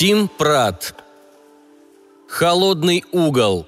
Тим 0.00 0.28
Прат. 0.28 0.94
Холодный 2.26 3.04
угол. 3.12 3.66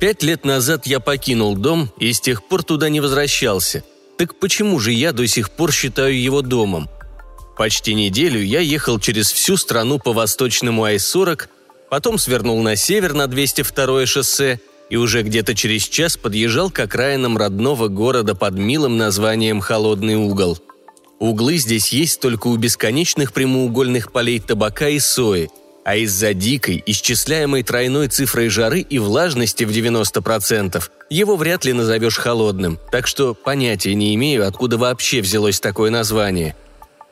Пять 0.00 0.24
лет 0.24 0.44
назад 0.44 0.88
я 0.88 0.98
покинул 0.98 1.54
дом 1.54 1.92
и 1.96 2.12
с 2.12 2.20
тех 2.20 2.42
пор 2.42 2.64
туда 2.64 2.88
не 2.88 3.00
возвращался. 3.00 3.84
Так 4.18 4.34
почему 4.40 4.80
же 4.80 4.90
я 4.90 5.12
до 5.12 5.28
сих 5.28 5.48
пор 5.48 5.70
считаю 5.70 6.20
его 6.20 6.42
домом? 6.42 6.90
Почти 7.56 7.94
неделю 7.94 8.42
я 8.42 8.58
ехал 8.58 8.98
через 8.98 9.30
всю 9.30 9.56
страну 9.56 10.00
по 10.00 10.12
восточному 10.12 10.82
Ай-40, 10.82 11.46
потом 11.88 12.18
свернул 12.18 12.60
на 12.62 12.74
север 12.74 13.14
на 13.14 13.26
202-е 13.26 14.06
шоссе 14.06 14.60
и 14.90 14.96
уже 14.96 15.22
где-то 15.22 15.54
через 15.54 15.84
час 15.84 16.16
подъезжал 16.16 16.70
к 16.70 16.80
окраинам 16.80 17.38
родного 17.38 17.88
города 17.88 18.34
под 18.34 18.54
милым 18.54 18.98
названием 18.98 19.60
«Холодный 19.60 20.16
угол». 20.16 20.58
Углы 21.18 21.56
здесь 21.56 21.88
есть 21.88 22.20
только 22.20 22.48
у 22.48 22.56
бесконечных 22.56 23.32
прямоугольных 23.32 24.12
полей 24.12 24.40
табака 24.40 24.88
и 24.88 24.98
сои– 24.98 25.48
а 25.84 25.96
из-за 25.96 26.34
дикой, 26.34 26.82
исчисляемой 26.86 27.62
тройной 27.62 28.08
цифрой 28.08 28.48
жары 28.48 28.80
и 28.80 28.98
влажности 28.98 29.64
в 29.64 29.70
90%, 29.70 30.82
его 31.08 31.36
вряд 31.36 31.64
ли 31.64 31.72
назовешь 31.72 32.16
холодным, 32.16 32.78
так 32.92 33.06
что 33.06 33.34
понятия 33.34 33.94
не 33.94 34.14
имею, 34.14 34.46
откуда 34.46 34.78
вообще 34.78 35.20
взялось 35.20 35.60
такое 35.60 35.90
название. 35.90 36.54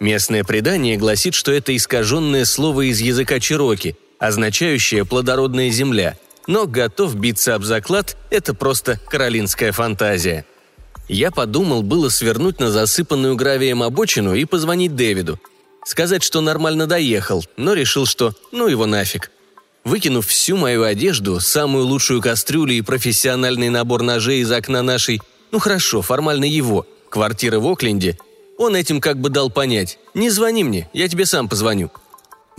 Местное 0.01 0.45
предание 0.45 0.97
гласит, 0.97 1.35
что 1.35 1.51
это 1.51 1.75
искаженное 1.75 2.45
слово 2.45 2.91
из 2.91 3.01
языка 3.01 3.41
чероки, 3.41 3.97
означающее 4.19 5.05
«плодородная 5.05 5.71
земля», 5.71 6.17
но 6.49 6.67
готов 6.67 7.15
биться 7.15 7.55
об 7.55 7.63
заклад– 7.63 8.17
это 8.31 8.53
просто 8.53 8.99
каролинская 9.09 9.71
фантазия. 9.71 10.45
Я 11.09 11.31
подумал 11.31 11.85
было 11.85 12.09
свернуть 12.09 12.59
на 12.59 12.73
засыпанную 12.73 13.37
гравием 13.37 13.85
обочину 13.85 14.35
и 14.35 14.45
позвонить 14.45 14.97
Дэвиду– 14.97 15.39
Сказать, 15.89 16.23
что 16.23 16.43
нормально 16.43 16.87
доехал, 16.87 17.43
но 17.57 17.73
решил, 17.73 18.05
что 18.05 18.35
ну 18.53 18.69
его 18.69 18.85
нафиг. 18.85 19.31
Выкинув 19.85 20.27
всю 20.27 20.59
мою 20.59 20.83
одежду, 20.83 21.41
самую 21.41 21.87
лучшую 21.87 22.21
кастрюлю 22.21 22.75
и 22.75 22.83
профессиональный 22.83 23.71
набор 23.71 24.03
ножей 24.03 24.41
из 24.41 24.53
окна 24.53 24.83
нашей, 24.83 25.23
ну 25.51 25.59
хорошо, 25.59 26.03
формально 26.03 26.45
его, 26.45 26.87
квартиры 27.09 27.59
в 27.59 27.67
Окленде, 27.67 28.19
он 28.59 28.77
этим 28.77 29.01
как 29.01 29.19
бы 29.19 29.31
дал 29.31 29.49
понять 29.49 29.99
«Не 30.13 30.29
звони 30.29 30.63
мне, 30.63 30.91
я 30.93 31.09
тебе 31.09 31.25
сам 31.25 31.49
позвоню». 31.49 31.91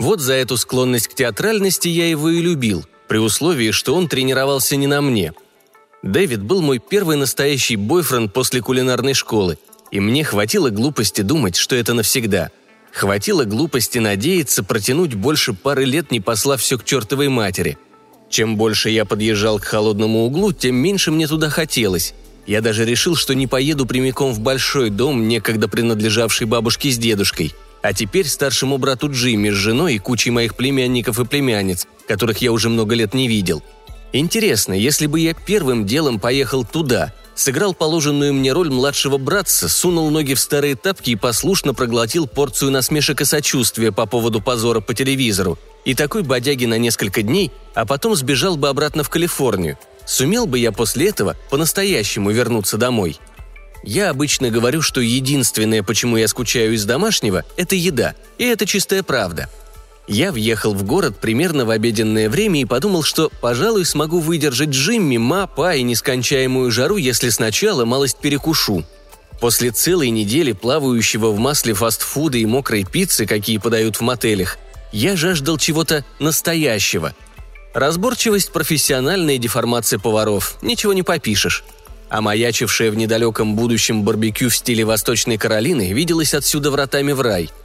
Вот 0.00 0.18
за 0.18 0.32
эту 0.32 0.56
склонность 0.56 1.06
к 1.06 1.14
театральности 1.14 1.86
я 1.86 2.08
его 2.08 2.30
и 2.30 2.40
любил, 2.40 2.84
при 3.10 3.18
условии, 3.18 3.72
что 3.72 3.94
он 3.94 4.08
тренировался 4.08 4.76
не 4.76 4.86
на 4.86 5.02
мне. 5.02 5.34
Дэвид 6.02 6.42
был 6.42 6.62
мой 6.62 6.78
первый 6.78 7.18
настоящий 7.18 7.76
бойфренд 7.76 8.32
после 8.32 8.62
кулинарной 8.62 9.12
школы, 9.12 9.58
и 9.90 10.00
мне 10.00 10.24
хватило 10.24 10.70
глупости 10.70 11.20
думать, 11.20 11.56
что 11.56 11.76
это 11.76 11.92
навсегда– 11.92 12.50
Хватило 12.92 13.44
глупости 13.44 13.98
надеяться 13.98 14.64
протянуть 14.64 15.14
больше 15.14 15.52
пары 15.52 15.84
лет, 15.84 16.10
не 16.10 16.20
послав 16.20 16.60
все 16.60 16.78
к 16.78 16.84
чертовой 16.84 17.28
матери. 17.28 17.78
Чем 18.28 18.56
больше 18.56 18.90
я 18.90 19.04
подъезжал 19.04 19.58
к 19.58 19.64
холодному 19.64 20.24
углу, 20.24 20.52
тем 20.52 20.76
меньше 20.76 21.10
мне 21.10 21.26
туда 21.26 21.50
хотелось. 21.50 22.14
Я 22.46 22.60
даже 22.60 22.84
решил, 22.84 23.16
что 23.16 23.34
не 23.34 23.46
поеду 23.46 23.86
прямиком 23.86 24.32
в 24.32 24.40
большой 24.40 24.90
дом, 24.90 25.28
некогда 25.28 25.68
принадлежавший 25.68 26.46
бабушке 26.46 26.90
с 26.90 26.98
дедушкой, 26.98 27.52
а 27.82 27.92
теперь 27.92 28.26
старшему 28.26 28.78
брату 28.78 29.10
Джимми 29.10 29.50
с 29.50 29.54
женой 29.54 29.94
и 29.94 29.98
кучей 29.98 30.30
моих 30.30 30.54
племянников 30.54 31.18
и 31.18 31.24
племянниц, 31.24 31.86
которых 32.06 32.38
я 32.38 32.52
уже 32.52 32.68
много 32.68 32.94
лет 32.94 33.14
не 33.14 33.28
видел. 33.28 33.62
Интересно, 34.12 34.72
если 34.72 35.06
бы 35.06 35.20
я 35.20 35.34
первым 35.34 35.86
делом 35.86 36.18
поехал 36.18 36.64
туда, 36.64 37.12
сыграл 37.34 37.74
положенную 37.74 38.34
мне 38.34 38.52
роль 38.52 38.70
младшего 38.70 39.18
братца, 39.18 39.68
сунул 39.68 40.10
ноги 40.10 40.34
в 40.34 40.40
старые 40.40 40.74
тапки 40.74 41.10
и 41.10 41.16
послушно 41.16 41.74
проглотил 41.74 42.26
порцию 42.26 42.72
насмешек 42.72 43.20
и 43.20 43.24
сочувствия 43.24 43.92
по 43.92 44.06
поводу 44.06 44.40
позора 44.40 44.80
по 44.80 44.94
телевизору. 44.94 45.58
И 45.84 45.94
такой 45.94 46.22
бодяги 46.22 46.66
на 46.66 46.76
несколько 46.76 47.22
дней, 47.22 47.52
а 47.74 47.86
потом 47.86 48.14
сбежал 48.14 48.56
бы 48.56 48.68
обратно 48.68 49.02
в 49.04 49.08
Калифорнию. 49.08 49.78
Сумел 50.06 50.46
бы 50.46 50.58
я 50.58 50.72
после 50.72 51.08
этого 51.08 51.36
по-настоящему 51.50 52.30
вернуться 52.30 52.76
домой? 52.76 53.18
Я 53.82 54.10
обычно 54.10 54.50
говорю, 54.50 54.82
что 54.82 55.00
единственное, 55.00 55.82
почему 55.82 56.16
я 56.16 56.28
скучаю 56.28 56.74
из 56.74 56.84
домашнего, 56.84 57.44
это 57.56 57.74
еда, 57.74 58.14
и 58.38 58.44
это 58.44 58.66
чистая 58.66 59.02
правда– 59.02 59.48
я 60.10 60.32
въехал 60.32 60.74
в 60.74 60.82
город 60.82 61.18
примерно 61.20 61.64
в 61.64 61.70
обеденное 61.70 62.28
время 62.28 62.60
и 62.60 62.64
подумал, 62.64 63.04
что, 63.04 63.30
пожалуй, 63.40 63.84
смогу 63.84 64.18
выдержать 64.18 64.70
Джимми, 64.70 65.18
Ма, 65.18 65.46
Па 65.46 65.76
и 65.76 65.84
нескончаемую 65.84 66.72
жару, 66.72 66.96
если 66.96 67.28
сначала 67.28 67.84
малость 67.84 68.16
перекушу. 68.18 68.84
После 69.40 69.70
целой 69.70 70.10
недели 70.10 70.50
плавающего 70.50 71.30
в 71.30 71.38
масле 71.38 71.74
фастфуда 71.74 72.38
и 72.38 72.44
мокрой 72.44 72.82
пиццы, 72.82 73.24
какие 73.24 73.58
подают 73.58 73.96
в 73.96 74.00
мотелях, 74.00 74.58
я 74.90 75.14
жаждал 75.14 75.58
чего-то 75.58 76.04
настоящего. 76.18 77.14
Разборчивость, 77.72 78.50
профессиональная 78.50 79.38
деформация 79.38 80.00
поваров, 80.00 80.56
ничего 80.60 80.92
не 80.92 81.04
попишешь. 81.04 81.62
А 82.10 82.20
маячившее 82.20 82.90
в 82.90 82.96
недалеком 82.96 83.56
будущем 83.56 84.02
барбекю 84.02 84.50
в 84.50 84.56
стиле 84.56 84.84
Восточной 84.84 85.38
Каролины 85.38 85.92
виделось 85.92 86.34
отсюда 86.34 86.70
вратами 86.70 87.12
в 87.12 87.22
рай– 87.22 87.48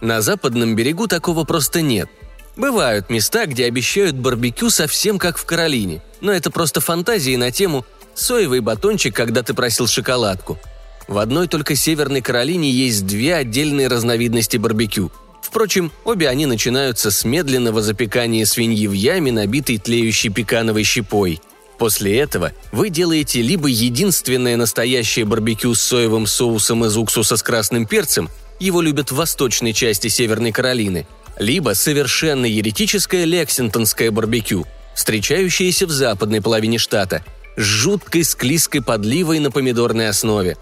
на 0.00 0.22
западном 0.22 0.76
берегу 0.76 1.08
такого 1.08 1.44
просто 1.44 1.82
нет. 1.82 2.08
Бывают 2.56 3.10
места, 3.10 3.46
где 3.46 3.66
обещают 3.66 4.16
барбекю 4.16 4.70
совсем 4.70 5.18
как 5.18 5.36
в 5.36 5.44
Каролине, 5.44 6.02
но 6.20 6.32
это 6.32 6.50
просто 6.50 6.80
фантазии 6.80 7.36
на 7.36 7.50
тему 7.50 7.84
«соевый 8.14 8.60
батончик, 8.60 9.14
когда 9.14 9.42
ты 9.42 9.52
просил 9.52 9.86
шоколадку». 9.86 10.58
В 11.06 11.18
одной 11.18 11.48
только 11.48 11.74
Северной 11.74 12.22
Каролине 12.22 12.70
есть 12.70 13.06
две 13.06 13.34
отдельные 13.34 13.88
разновидности 13.88 14.56
барбекю. 14.56 15.10
Впрочем, 15.42 15.90
обе 16.04 16.28
они 16.28 16.46
начинаются 16.46 17.10
с 17.10 17.24
медленного 17.24 17.82
запекания 17.82 18.44
свиньи 18.44 18.86
в 18.86 18.92
яме, 18.92 19.32
набитой 19.32 19.78
тлеющей 19.78 20.30
пекановой 20.30 20.84
щепой. 20.84 21.40
После 21.80 22.18
этого 22.18 22.52
вы 22.72 22.90
делаете 22.90 23.40
либо 23.40 23.66
единственное 23.66 24.58
настоящее 24.58 25.24
барбекю 25.24 25.74
с 25.74 25.80
соевым 25.80 26.26
соусом 26.26 26.84
из 26.84 26.94
уксуса 26.94 27.38
с 27.38 27.42
красным 27.42 27.86
перцем, 27.86 28.28
его 28.58 28.82
любят 28.82 29.10
в 29.10 29.14
восточной 29.16 29.72
части 29.72 30.08
Северной 30.08 30.52
Каролины, 30.52 31.06
либо 31.38 31.72
совершенно 31.72 32.44
еретическое 32.44 33.24
лексингтонское 33.24 34.10
барбекю, 34.10 34.66
встречающееся 34.94 35.86
в 35.86 35.90
западной 35.90 36.42
половине 36.42 36.76
штата, 36.76 37.24
с 37.56 37.62
жуткой 37.62 38.24
склизкой 38.24 38.82
подливой 38.82 39.38
на 39.38 39.50
помидорной 39.50 40.10
основе. 40.10 40.58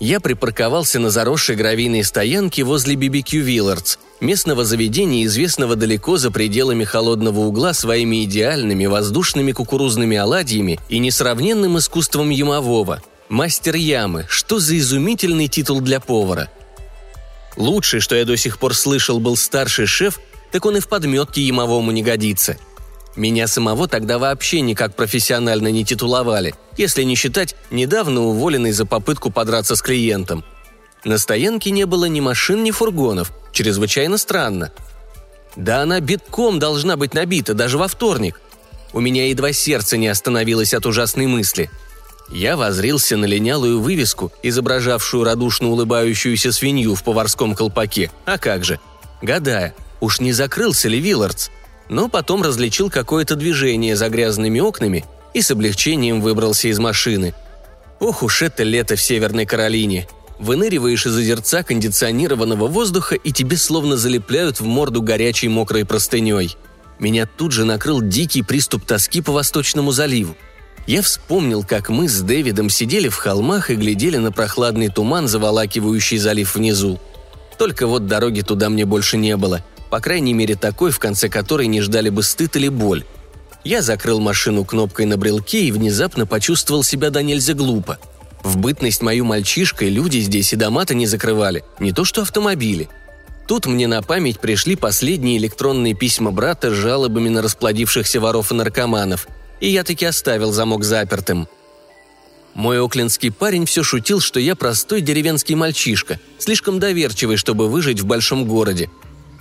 Я 0.00 0.18
припарковался 0.18 0.98
на 0.98 1.10
заросшей 1.10 1.56
гравийной 1.56 2.04
стоянке 2.04 2.62
возле 2.62 2.94
BBQ 2.94 3.36
Виллардс, 3.40 3.98
местного 4.22 4.64
заведения, 4.64 5.26
известного 5.26 5.76
далеко 5.76 6.16
за 6.16 6.30
пределами 6.30 6.84
холодного 6.84 7.40
угла 7.40 7.74
своими 7.74 8.24
идеальными 8.24 8.86
воздушными 8.86 9.52
кукурузными 9.52 10.16
оладьями 10.16 10.80
и 10.88 10.98
несравненным 10.98 11.76
искусством 11.76 12.30
ямового. 12.30 13.02
Мастер 13.28 13.74
ямы, 13.74 14.24
что 14.30 14.58
за 14.58 14.78
изумительный 14.78 15.48
титул 15.48 15.82
для 15.82 16.00
повара– 16.00 16.48
Лучший, 17.56 18.00
что 18.00 18.14
я 18.14 18.24
до 18.24 18.36
сих 18.36 18.58
пор 18.58 18.74
слышал, 18.74 19.20
был 19.20 19.36
старший 19.36 19.86
шеф, 19.86 20.20
так 20.50 20.64
он 20.64 20.76
и 20.76 20.80
в 20.80 20.88
подметке 20.88 21.42
ямовому 21.42 21.90
не 21.90 22.02
годится. 22.02 22.56
Меня 23.14 23.46
самого 23.46 23.88
тогда 23.88 24.18
вообще 24.18 24.62
никак 24.62 24.96
профессионально 24.96 25.68
не 25.68 25.84
титуловали, 25.84 26.54
если 26.78 27.02
не 27.02 27.14
считать 27.14 27.54
недавно 27.70 28.22
уволенный 28.22 28.72
за 28.72 28.86
попытку 28.86 29.30
подраться 29.30 29.76
с 29.76 29.82
клиентом. 29.82 30.44
На 31.04 31.18
стоянке 31.18 31.70
не 31.70 31.84
было 31.84 32.06
ни 32.06 32.20
машин, 32.20 32.62
ни 32.64 32.70
фургонов. 32.70 33.32
Чрезвычайно 33.52 34.18
странно. 34.18 34.72
Да 35.56 35.82
она 35.82 36.00
битком 36.00 36.58
должна 36.58 36.96
быть 36.96 37.14
набита, 37.14 37.54
даже 37.54 37.78
во 37.78 37.88
вторник. 37.88 38.40
У 38.92 39.00
меня 39.00 39.28
едва 39.28 39.52
сердце 39.52 39.96
не 39.96 40.08
остановилось 40.08 40.74
от 40.74 40.86
ужасной 40.86 41.26
мысли– 41.26 41.70
я 42.32 42.56
возрился 42.56 43.18
на 43.18 43.26
линялую 43.26 43.80
вывеску, 43.80 44.32
изображавшую 44.42 45.24
радушно 45.24 45.68
улыбающуюся 45.68 46.50
свинью 46.50 46.94
в 46.94 47.04
поварском 47.04 47.54
колпаке. 47.54 48.10
А 48.24 48.38
как 48.38 48.64
же? 48.64 48.80
Гадая, 49.20 49.74
уж 50.00 50.18
не 50.18 50.32
закрылся 50.32 50.88
ли 50.88 50.98
Виллардс? 50.98 51.50
Но 51.90 52.08
потом 52.08 52.42
различил 52.42 52.88
какое-то 52.88 53.36
движение 53.36 53.96
за 53.96 54.08
грязными 54.08 54.60
окнами 54.60 55.04
и 55.34 55.42
с 55.42 55.50
облегчением 55.50 56.22
выбрался 56.22 56.68
из 56.68 56.78
машины. 56.78 57.34
Ох 58.00 58.22
уж 58.22 58.40
это 58.40 58.62
лето 58.62 58.96
в 58.96 59.02
Северной 59.02 59.44
Каролине. 59.44 60.08
Выныриваешь 60.42 61.06
из 61.06 61.16
озерца 61.16 61.62
кондиционированного 61.62 62.66
воздуха 62.66 63.14
и 63.14 63.32
тебе 63.32 63.56
словно 63.56 63.96
залепляют 63.96 64.60
в 64.60 64.64
морду 64.66 65.00
горячей 65.00 65.48
мокрой 65.48 65.86
простыней. 65.86 66.58
Меня 66.98 67.24
тут 67.24 67.52
же 67.52 67.64
накрыл 67.64 68.02
дикий 68.02 68.42
приступ 68.42 68.84
тоски 68.84 69.22
по 69.22 69.32
Восточному 69.32 69.92
заливу– 69.92 70.36
я 70.86 71.00
вспомнил, 71.00 71.62
как 71.62 71.90
мы 71.90 72.08
с 72.08 72.20
Дэвидом 72.20 72.68
сидели 72.68 73.08
в 73.08 73.14
холмах 73.14 73.70
и 73.70 73.76
глядели 73.76 74.16
на 74.16 74.32
прохладный 74.32 74.88
туман, 74.88 75.28
заволакивающий 75.28 76.18
залив 76.18 76.54
внизу. 76.54 76.98
Только 77.56 77.86
вот 77.86 78.06
дороги 78.06 78.40
туда 78.40 78.68
мне 78.68 78.84
больше 78.84 79.16
не 79.16 79.36
было, 79.36 79.64
по 79.90 80.00
крайней 80.00 80.34
мере 80.34 80.56
такой, 80.56 80.90
в 80.90 80.98
конце 80.98 81.28
которой 81.28 81.68
не 81.68 81.80
ждали 81.80 82.08
бы 82.08 82.22
стыд 82.22 82.56
или 82.56 82.68
боль. 82.68 83.04
Я 83.62 83.80
закрыл 83.80 84.18
машину 84.18 84.64
кнопкой 84.64 85.06
на 85.06 85.16
брелке 85.16 85.64
и 85.64 85.70
внезапно 85.70 86.26
почувствовал 86.26 86.82
себя 86.82 87.10
до 87.10 87.22
нельзя 87.22 87.54
глупо. 87.54 87.98
В 88.42 88.56
бытность 88.56 89.02
мою 89.02 89.24
мальчишкой 89.24 89.88
люди 89.88 90.18
здесь 90.18 90.52
и 90.52 90.56
дома-то 90.56 90.94
не 90.94 91.06
закрывали, 91.06 91.64
не 91.78 91.92
то 91.92 92.04
что 92.04 92.22
автомобили. 92.22 92.88
Тут 93.46 93.66
мне 93.66 93.86
на 93.86 94.02
память 94.02 94.40
пришли 94.40 94.76
последние 94.76 95.38
электронные 95.38 95.94
письма 95.94 96.32
брата 96.32 96.70
с 96.70 96.74
жалобами 96.74 97.28
на 97.28 97.42
расплодившихся 97.42 98.20
воров 98.20 98.50
и 98.50 98.54
наркоманов, 98.54 99.28
и 99.60 99.68
я 99.68 99.84
таки 99.84 100.04
оставил 100.04 100.52
замок 100.52 100.84
запертым. 100.84 101.48
Мой 102.54 102.84
оклендский 102.84 103.30
парень 103.30 103.64
все 103.64 103.82
шутил, 103.82 104.20
что 104.20 104.38
я 104.38 104.56
простой 104.56 105.00
деревенский 105.00 105.54
мальчишка, 105.54 106.18
слишком 106.38 106.80
доверчивый, 106.80 107.36
чтобы 107.36 107.68
выжить 107.68 108.00
в 108.00 108.06
большом 108.06 108.44
городе. 108.46 108.90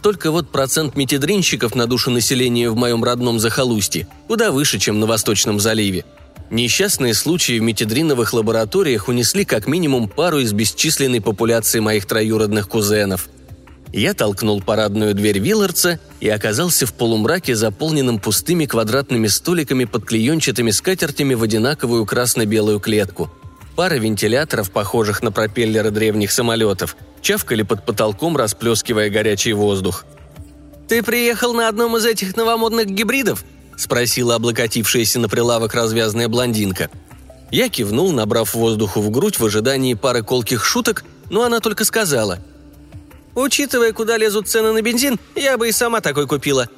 Только 0.01 0.31
вот 0.31 0.49
процент 0.49 0.95
метедринщиков 0.95 1.75
на 1.75 1.87
душу 1.87 2.09
населения 2.11 2.69
в 2.69 2.75
моем 2.75 3.03
родном 3.03 3.39
захолустье 3.39 4.07
куда 4.27 4.51
выше, 4.51 4.79
чем 4.79 4.99
на 4.99 5.07
Восточном 5.07 5.59
заливе– 5.59 6.05
Несчастные 6.51 7.13
случаи 7.13 7.59
в 7.59 7.61
метедриновых 7.61 8.33
лабораториях 8.33 9.07
унесли 9.07 9.45
как 9.45 9.67
минимум 9.67 10.09
пару 10.09 10.39
из 10.39 10.51
бесчисленной 10.51 11.21
популяции 11.21 11.79
моих 11.79 12.05
троюродных 12.05 12.67
кузенов. 12.67 13.29
Я 13.93 14.13
толкнул 14.13 14.61
парадную 14.61 15.13
дверь 15.13 15.39
Виллардса 15.39 16.01
и 16.19 16.27
оказался 16.27 16.85
в 16.85 16.93
полумраке, 16.93 17.55
заполненном 17.55 18.19
пустыми 18.19 18.65
квадратными 18.65 19.27
столиками 19.27 19.85
под 19.85 20.03
клеенчатыми 20.03 20.71
скатертями 20.71 21.35
в 21.35 21.43
одинаковую 21.43 22.05
красно-белую 22.05 22.81
клетку. 22.81 23.31
Пара 23.77 23.95
вентиляторов, 23.95 24.71
похожих 24.71 25.23
на 25.23 25.31
пропеллеры 25.31 25.89
древних 25.89 26.33
самолетов, 26.33 26.97
чавкали 27.21 27.61
под 27.61 27.85
потолком, 27.85 28.35
расплескивая 28.35 29.09
горячий 29.09 29.53
воздух. 29.53 30.05
«Ты 30.89 31.01
приехал 31.01 31.53
на 31.53 31.69
одном 31.69 31.95
из 31.95 32.05
этих 32.05 32.35
новомодных 32.35 32.87
гибридов?» 32.87 33.45
Спросила 33.77 34.35
облокотившаяся 34.35 35.19
на 35.19 35.29
прилавок 35.29 35.73
развязная 35.73 36.27
блондинка. 36.27 36.89
Я 37.51 37.69
кивнул, 37.69 38.11
набрав 38.11 38.53
воздуху 38.53 39.01
в 39.01 39.09
грудь 39.09 39.39
в 39.39 39.45
ожидании 39.45 39.93
пары 39.93 40.23
колких 40.23 40.63
шуток, 40.63 41.03
но 41.29 41.43
она 41.43 41.59
только 41.59 41.83
сказала. 41.83 42.39
«Учитывая, 43.35 43.93
куда 43.93 44.17
лезут 44.17 44.47
цены 44.47 44.71
на 44.71 44.81
бензин, 44.81 45.19
я 45.35 45.57
бы 45.57 45.69
и 45.69 45.71
сама 45.71 46.01
такой 46.01 46.27
купила. 46.27 46.69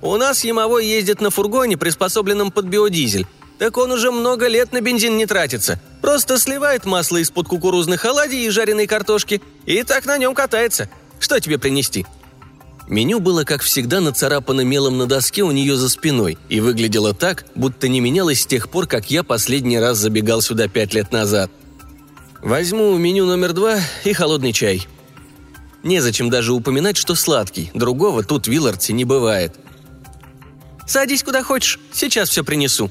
У 0.00 0.16
нас 0.16 0.44
Ямовой 0.44 0.86
ездит 0.86 1.20
на 1.20 1.30
фургоне, 1.30 1.76
приспособленном 1.76 2.50
под 2.50 2.66
биодизель. 2.66 3.26
Так 3.58 3.76
он 3.76 3.92
уже 3.92 4.10
много 4.10 4.48
лет 4.48 4.72
на 4.72 4.80
бензин 4.80 5.16
не 5.16 5.26
тратится. 5.26 5.80
Просто 6.00 6.38
сливает 6.38 6.84
масло 6.84 7.18
из-под 7.18 7.48
кукурузных 7.48 8.04
оладий 8.04 8.46
и 8.46 8.50
жареной 8.50 8.86
картошки, 8.86 9.40
и 9.66 9.82
так 9.84 10.04
на 10.04 10.18
нем 10.18 10.34
катается. 10.34 10.88
Что 11.20 11.40
тебе 11.40 11.58
принести?» 11.58 12.06
Меню 12.92 13.20
было, 13.20 13.44
как 13.44 13.62
всегда, 13.62 14.02
нацарапано 14.02 14.60
мелом 14.60 14.98
на 14.98 15.06
доске 15.06 15.42
у 15.44 15.50
нее 15.50 15.76
за 15.76 15.88
спиной 15.88 16.36
и 16.50 16.60
выглядело 16.60 17.14
так, 17.14 17.46
будто 17.54 17.88
не 17.88 18.00
менялось 18.00 18.42
с 18.42 18.46
тех 18.46 18.68
пор, 18.68 18.86
как 18.86 19.10
я 19.10 19.22
последний 19.22 19.78
раз 19.78 19.96
забегал 19.96 20.42
сюда 20.42 20.68
пять 20.68 20.92
лет 20.92 21.10
назад. 21.10 21.50
Возьму 22.42 22.94
меню 22.98 23.24
номер 23.24 23.54
два 23.54 23.78
и 24.04 24.12
холодный 24.12 24.52
чай. 24.52 24.86
Незачем 25.82 26.28
даже 26.28 26.52
упоминать, 26.52 26.98
что 26.98 27.14
сладкий, 27.14 27.70
другого 27.72 28.24
тут 28.24 28.46
в 28.46 28.50
Виллардсе 28.50 28.92
не 28.92 29.06
бывает. 29.06 29.54
«Садись 30.86 31.22
куда 31.22 31.42
хочешь, 31.42 31.80
сейчас 31.94 32.28
все 32.28 32.44
принесу». 32.44 32.90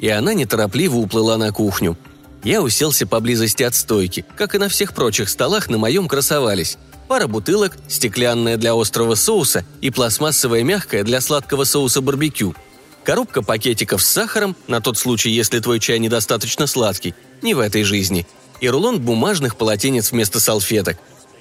И 0.00 0.08
она 0.08 0.34
неторопливо 0.34 0.96
уплыла 0.96 1.36
на 1.36 1.52
кухню. 1.52 1.96
Я 2.42 2.62
уселся 2.62 3.06
поблизости 3.06 3.62
от 3.62 3.76
стойки, 3.76 4.24
как 4.36 4.56
и 4.56 4.58
на 4.58 4.68
всех 4.68 4.92
прочих 4.92 5.28
столах 5.28 5.70
на 5.70 5.78
моем 5.78 6.08
красовались 6.08 6.78
пара 7.10 7.26
бутылок, 7.26 7.76
стеклянная 7.88 8.56
для 8.56 8.72
острого 8.72 9.16
соуса 9.16 9.64
и 9.80 9.90
пластмассовая 9.90 10.62
мягкая 10.62 11.02
для 11.02 11.20
сладкого 11.20 11.64
соуса 11.64 12.00
барбекю. 12.00 12.54
Коробка 13.02 13.42
пакетиков 13.42 14.00
с 14.00 14.06
сахаром, 14.06 14.54
на 14.68 14.80
тот 14.80 14.96
случай, 14.96 15.28
если 15.28 15.58
твой 15.58 15.80
чай 15.80 15.98
недостаточно 15.98 16.68
сладкий, 16.68 17.16
не 17.42 17.54
в 17.54 17.58
этой 17.58 17.82
жизни. 17.82 18.28
И 18.60 18.68
рулон 18.68 19.00
бумажных 19.00 19.56
полотенец 19.56 20.12
вместо 20.12 20.38
салфеток. 20.38 20.98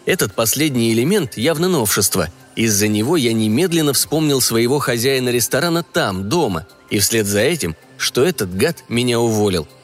Этот 0.07 0.33
последний 0.33 0.91
элемент 0.91 1.37
явно 1.37 1.67
новшество. 1.67 2.29
Из-за 2.55 2.87
него 2.87 3.15
я 3.15 3.31
немедленно 3.31 3.93
вспомнил 3.93 4.41
своего 4.41 4.79
хозяина 4.79 5.29
ресторана 5.29 5.83
там, 5.83 6.29
дома, 6.29 6.65
и 6.89 6.97
вслед 6.97 7.27
за 7.27 7.41
этим, 7.41 7.75
что 7.95 8.25
этот 8.25 8.57
гад 8.57 8.85
меня 8.89 9.19
уволил– 9.19 9.67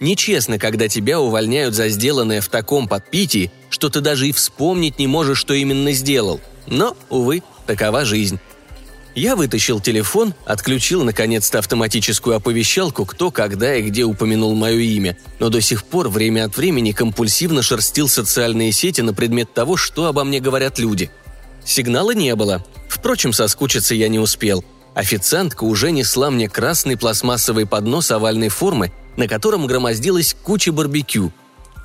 Нечестно, 0.00 0.58
когда 0.58 0.88
тебя 0.88 1.20
увольняют 1.20 1.74
за 1.74 1.90
сделанное 1.90 2.40
в 2.40 2.48
таком 2.48 2.88
подпитии, 2.88 3.52
что 3.70 3.88
ты 3.88 4.00
даже 4.00 4.28
и 4.28 4.32
вспомнить 4.32 4.98
не 4.98 5.06
можешь, 5.06 5.38
что 5.38 5.54
именно 5.54 5.92
сделал. 5.92 6.40
Но, 6.66 6.96
увы, 7.08 7.42
такова 7.66 8.04
жизнь. 8.04 8.38
Я 9.14 9.34
вытащил 9.34 9.80
телефон, 9.80 10.34
отключил 10.44 11.02
наконец-то 11.02 11.58
автоматическую 11.58 12.36
оповещалку, 12.36 13.06
кто, 13.06 13.30
когда 13.30 13.74
и 13.74 13.82
где 13.82 14.04
упомянул 14.04 14.54
мое 14.54 14.76
имя, 14.76 15.16
но 15.40 15.48
до 15.48 15.60
сих 15.60 15.84
пор 15.84 16.08
время 16.08 16.44
от 16.44 16.56
времени 16.56 16.92
компульсивно 16.92 17.62
шерстил 17.62 18.08
социальные 18.08 18.70
сети 18.72 19.00
на 19.00 19.14
предмет 19.14 19.52
того, 19.52 19.76
что 19.76 20.06
обо 20.06 20.22
мне 20.22 20.38
говорят 20.38 20.78
люди. 20.78 21.10
Сигнала 21.64 22.12
не 22.12 22.36
было. 22.36 22.64
Впрочем, 22.88 23.32
соскучиться 23.32 23.94
я 23.94 24.08
не 24.08 24.18
успел. 24.18 24.64
Официантка 24.94 25.64
уже 25.64 25.90
несла 25.90 26.30
мне 26.30 26.48
красный 26.48 26.96
пластмассовый 26.96 27.66
поднос 27.66 28.10
овальной 28.10 28.48
формы 28.48 28.92
на 29.16 29.28
котором 29.28 29.66
громоздилась 29.66 30.34
куча 30.42 30.72
барбекю. 30.72 31.32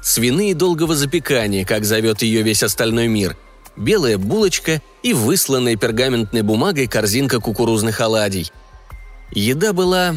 Свиные 0.05 0.53
долгого 0.53 0.95
запекания, 0.95 1.65
как 1.65 1.83
зовет 1.83 2.21
ее 2.21 2.43
весь 2.43 2.61
остальной 2.61 3.07
мир. 3.07 3.35
Белая 3.75 4.19
булочка 4.19 4.79
и 5.01 5.13
высланная 5.13 5.77
пергаментной 5.77 6.43
бумагой 6.43 6.85
корзинка 6.85 7.39
кукурузных 7.39 7.99
оладий. 8.01 8.51
Еда 9.31 9.73
была... 9.73 10.13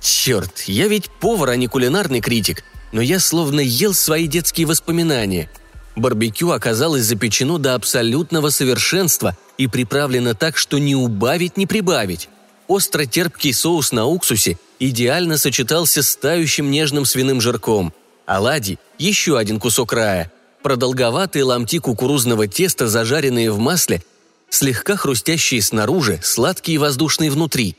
Черт, 0.00 0.62
я 0.62 0.88
ведь 0.88 1.08
повар, 1.08 1.50
а 1.50 1.56
не 1.56 1.68
кулинарный 1.68 2.20
критик, 2.20 2.64
но 2.90 3.00
я 3.00 3.20
словно 3.20 3.60
ел 3.60 3.94
свои 3.94 4.26
детские 4.26 4.66
воспоминания. 4.66 5.48
Барбекю 5.94 6.50
оказалось 6.50 7.04
запечено 7.04 7.58
до 7.58 7.76
абсолютного 7.76 8.50
совершенства 8.50 9.36
и 9.56 9.68
приправлено 9.68 10.34
так, 10.34 10.56
что 10.56 10.78
ни 10.78 10.94
убавить, 10.94 11.56
ни 11.56 11.64
прибавить. 11.64 12.28
Остро-терпкий 12.66 13.54
соус 13.54 13.92
на 13.92 14.04
уксусе 14.04 14.58
идеально 14.80 15.38
сочетался 15.38 16.02
с 16.02 16.16
тающим 16.16 16.72
нежным 16.72 17.04
свиным 17.04 17.40
жирком. 17.40 17.94
Оладьи– 18.28 18.78
еще 18.98 19.38
один 19.38 19.58
кусок 19.58 19.92
рая. 19.92 20.30
Продолговатые 20.62 21.44
ломти 21.44 21.78
кукурузного 21.78 22.46
теста, 22.46 22.86
зажаренные 22.86 23.50
в 23.50 23.58
масле, 23.58 24.02
слегка 24.50 24.96
хрустящие 24.96 25.62
снаружи, 25.62 26.20
сладкие 26.22 26.76
и 26.76 26.78
воздушные 26.78 27.30
внутри. 27.30 27.76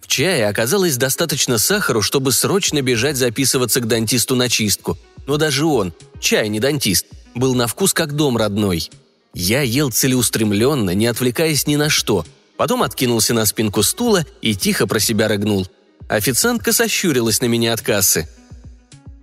В 0.00 0.06
чае 0.06 0.48
оказалось 0.48 0.96
достаточно 0.96 1.56
сахару, 1.58 2.02
чтобы 2.02 2.32
срочно 2.32 2.82
бежать 2.82 3.16
записываться 3.16 3.80
к 3.80 3.86
дантисту 3.86 4.36
на 4.36 4.48
чистку. 4.48 4.98
Но 5.26 5.38
даже 5.38 5.64
он, 5.64 5.94
чай 6.20 6.48
не 6.48 6.60
дантист, 6.60 7.06
был 7.34 7.54
на 7.54 7.66
вкус 7.66 7.94
как 7.94 8.14
дом 8.14 8.36
родной. 8.36 8.90
Я 9.32 9.62
ел 9.62 9.90
целеустремленно, 9.90 10.90
не 10.90 11.06
отвлекаясь 11.06 11.66
ни 11.66 11.76
на 11.76 11.88
что– 11.88 12.26
Потом 12.56 12.82
откинулся 12.82 13.34
на 13.34 13.46
спинку 13.46 13.82
стула 13.82 14.24
и 14.40 14.54
тихо 14.54 14.86
про 14.86 15.00
себя 15.00 15.28
рыгнул. 15.28 15.66
Официантка 16.08 16.72
сощурилась 16.72 17.40
на 17.40 17.46
меня 17.46 17.72
от 17.72 17.80
кассы. 17.80 18.28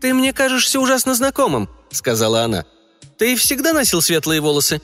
«Ты 0.01 0.15
мне 0.15 0.33
кажешься 0.33 0.79
ужасно 0.79 1.13
знакомым»,— 1.13 1.69
сказала 1.91 2.43
она. 2.43 2.65
«Ты 3.17 3.35
всегда 3.35 3.71
носил 3.71 4.01
светлые 4.01 4.41
волосы?» 4.41 4.81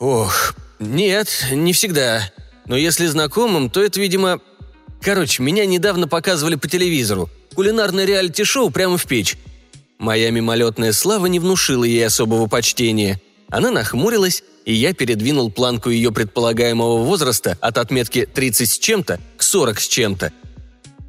«Ох, 0.00 0.54
нет, 0.80 1.28
не 1.52 1.72
всегда. 1.72 2.32
Но 2.66 2.76
если 2.76 3.06
знакомым, 3.06 3.70
то 3.70 3.82
это, 3.82 4.00
видимо... 4.00 4.40
Короче, 5.00 5.42
меня 5.42 5.64
недавно 5.66 6.08
показывали 6.08 6.56
по 6.56 6.68
телевизору. 6.68 7.30
Кулинарное 7.54 8.04
реалити-шоу 8.04 8.70
прямо 8.70 8.98
в 8.98 9.06
печь. 9.06 9.38
Моя 9.98 10.30
мимолетная 10.30 10.92
слава 10.92 11.26
не 11.26 11.38
внушила 11.38 11.84
ей 11.84 12.04
особого 12.04 12.46
почтения. 12.46 13.20
Она 13.48 13.70
нахмурилась, 13.70 14.42
и 14.64 14.74
я 14.74 14.92
передвинул 14.94 15.50
планку 15.50 15.90
ее 15.90 16.12
предполагаемого 16.12 17.04
возраста 17.04 17.56
от 17.60 17.78
отметки 17.78 18.26
30 18.26 18.68
с 18.68 18.78
чем-то 18.78 19.20
к 19.36 19.42
40 19.42 19.80
с 19.80 19.88
чем-то. 19.88 20.32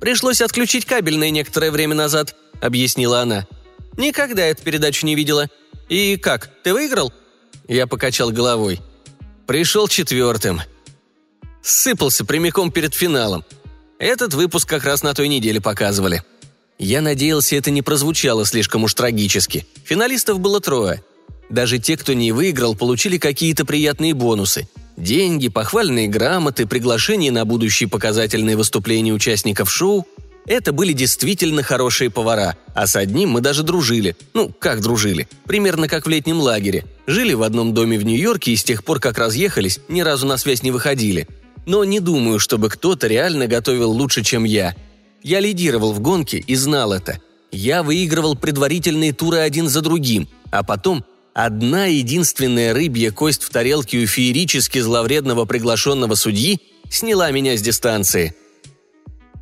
«Пришлось 0.01 0.41
отключить 0.41 0.85
кабельное 0.85 1.29
некоторое 1.29 1.69
время 1.69 1.93
назад»,— 1.93 2.35
объяснила 2.59 3.21
она. 3.21 3.47
«Никогда 3.97 4.43
эту 4.43 4.63
передачу 4.63 5.05
не 5.05 5.13
видела. 5.13 5.47
И 5.89 6.17
как, 6.17 6.49
ты 6.63 6.73
выиграл?» 6.73 7.13
Я 7.67 7.85
покачал 7.85 8.31
головой. 8.31 8.81
Пришел 9.45 9.87
четвертым. 9.87 10.59
Сыпался 11.61 12.25
прямиком 12.25 12.71
перед 12.71 12.95
финалом. 12.95 13.45
Этот 13.99 14.33
выпуск 14.33 14.67
как 14.67 14.85
раз 14.85 15.03
на 15.03 15.13
той 15.13 15.27
неделе 15.27 15.61
показывали. 15.61 16.23
Я 16.79 17.01
надеялся, 17.01 17.55
это 17.55 17.69
не 17.69 17.83
прозвучало 17.83 18.43
слишком 18.47 18.83
уж 18.83 18.95
трагически. 18.95 19.67
Финалистов 19.85 20.39
было 20.39 20.59
трое. 20.59 21.03
Даже 21.51 21.77
те, 21.77 21.95
кто 21.95 22.13
не 22.13 22.31
выиграл, 22.31 22.73
получили 22.73 23.19
какие-то 23.19 23.65
приятные 23.65 24.15
бонусы. 24.15 24.67
Деньги, 25.01 25.47
похвальные 25.49 26.07
грамоты, 26.07 26.67
приглашения 26.67 27.31
на 27.31 27.43
будущие 27.43 27.89
показательные 27.89 28.55
выступления 28.55 29.13
участников 29.13 29.71
шоу– 29.71 30.05
это 30.45 30.73
были 30.73 30.93
действительно 30.93 31.63
хорошие 31.63 32.09
повара, 32.09 32.55
а 32.73 32.87
с 32.87 32.95
одним 32.95 33.29
мы 33.29 33.41
даже 33.41 33.63
дружили. 33.63 34.15
Ну, 34.33 34.51
как 34.59 34.81
дружили? 34.81 35.27
Примерно 35.45 35.87
как 35.87 36.05
в 36.05 36.09
летнем 36.09 36.39
лагере. 36.39 36.85
Жили 37.07 37.33
в 37.33 37.43
одном 37.43 37.73
доме 37.73 37.97
в 37.97 38.05
Нью-Йорке 38.05 38.51
и 38.51 38.55
с 38.55 38.63
тех 38.63 38.83
пор, 38.83 38.99
как 38.99 39.17
разъехались, 39.17 39.79
ни 39.87 40.01
разу 40.01 40.27
на 40.27 40.37
связь 40.37 40.63
не 40.63 40.71
выходили. 40.71 41.27
Но 41.65 41.83
не 41.83 41.99
думаю, 41.99 42.39
чтобы 42.39 42.69
кто-то 42.69 43.07
реально 43.07 43.47
готовил 43.47 43.91
лучше, 43.91 44.23
чем 44.23 44.43
я. 44.43 44.75
Я 45.23 45.39
лидировал 45.39 45.93
в 45.93 45.99
гонке 45.99 46.37
и 46.37 46.55
знал 46.55 46.93
это– 46.93 47.19
Я 47.51 47.83
выигрывал 47.83 48.35
предварительные 48.35 49.11
туры 49.11 49.39
один 49.39 49.67
за 49.67 49.81
другим, 49.81 50.29
а 50.51 50.63
потом 50.63 51.03
одна 51.33 51.85
единственная 51.85 52.73
рыбья 52.73 53.11
кость 53.11 53.43
в 53.43 53.49
тарелке 53.49 53.99
у 53.99 54.07
феерически 54.07 54.79
зловредного 54.79 55.45
приглашенного 55.45 56.15
судьи 56.15 56.59
сняла 56.89 57.31
меня 57.31 57.55
с 57.57 57.61
дистанции. 57.61 58.35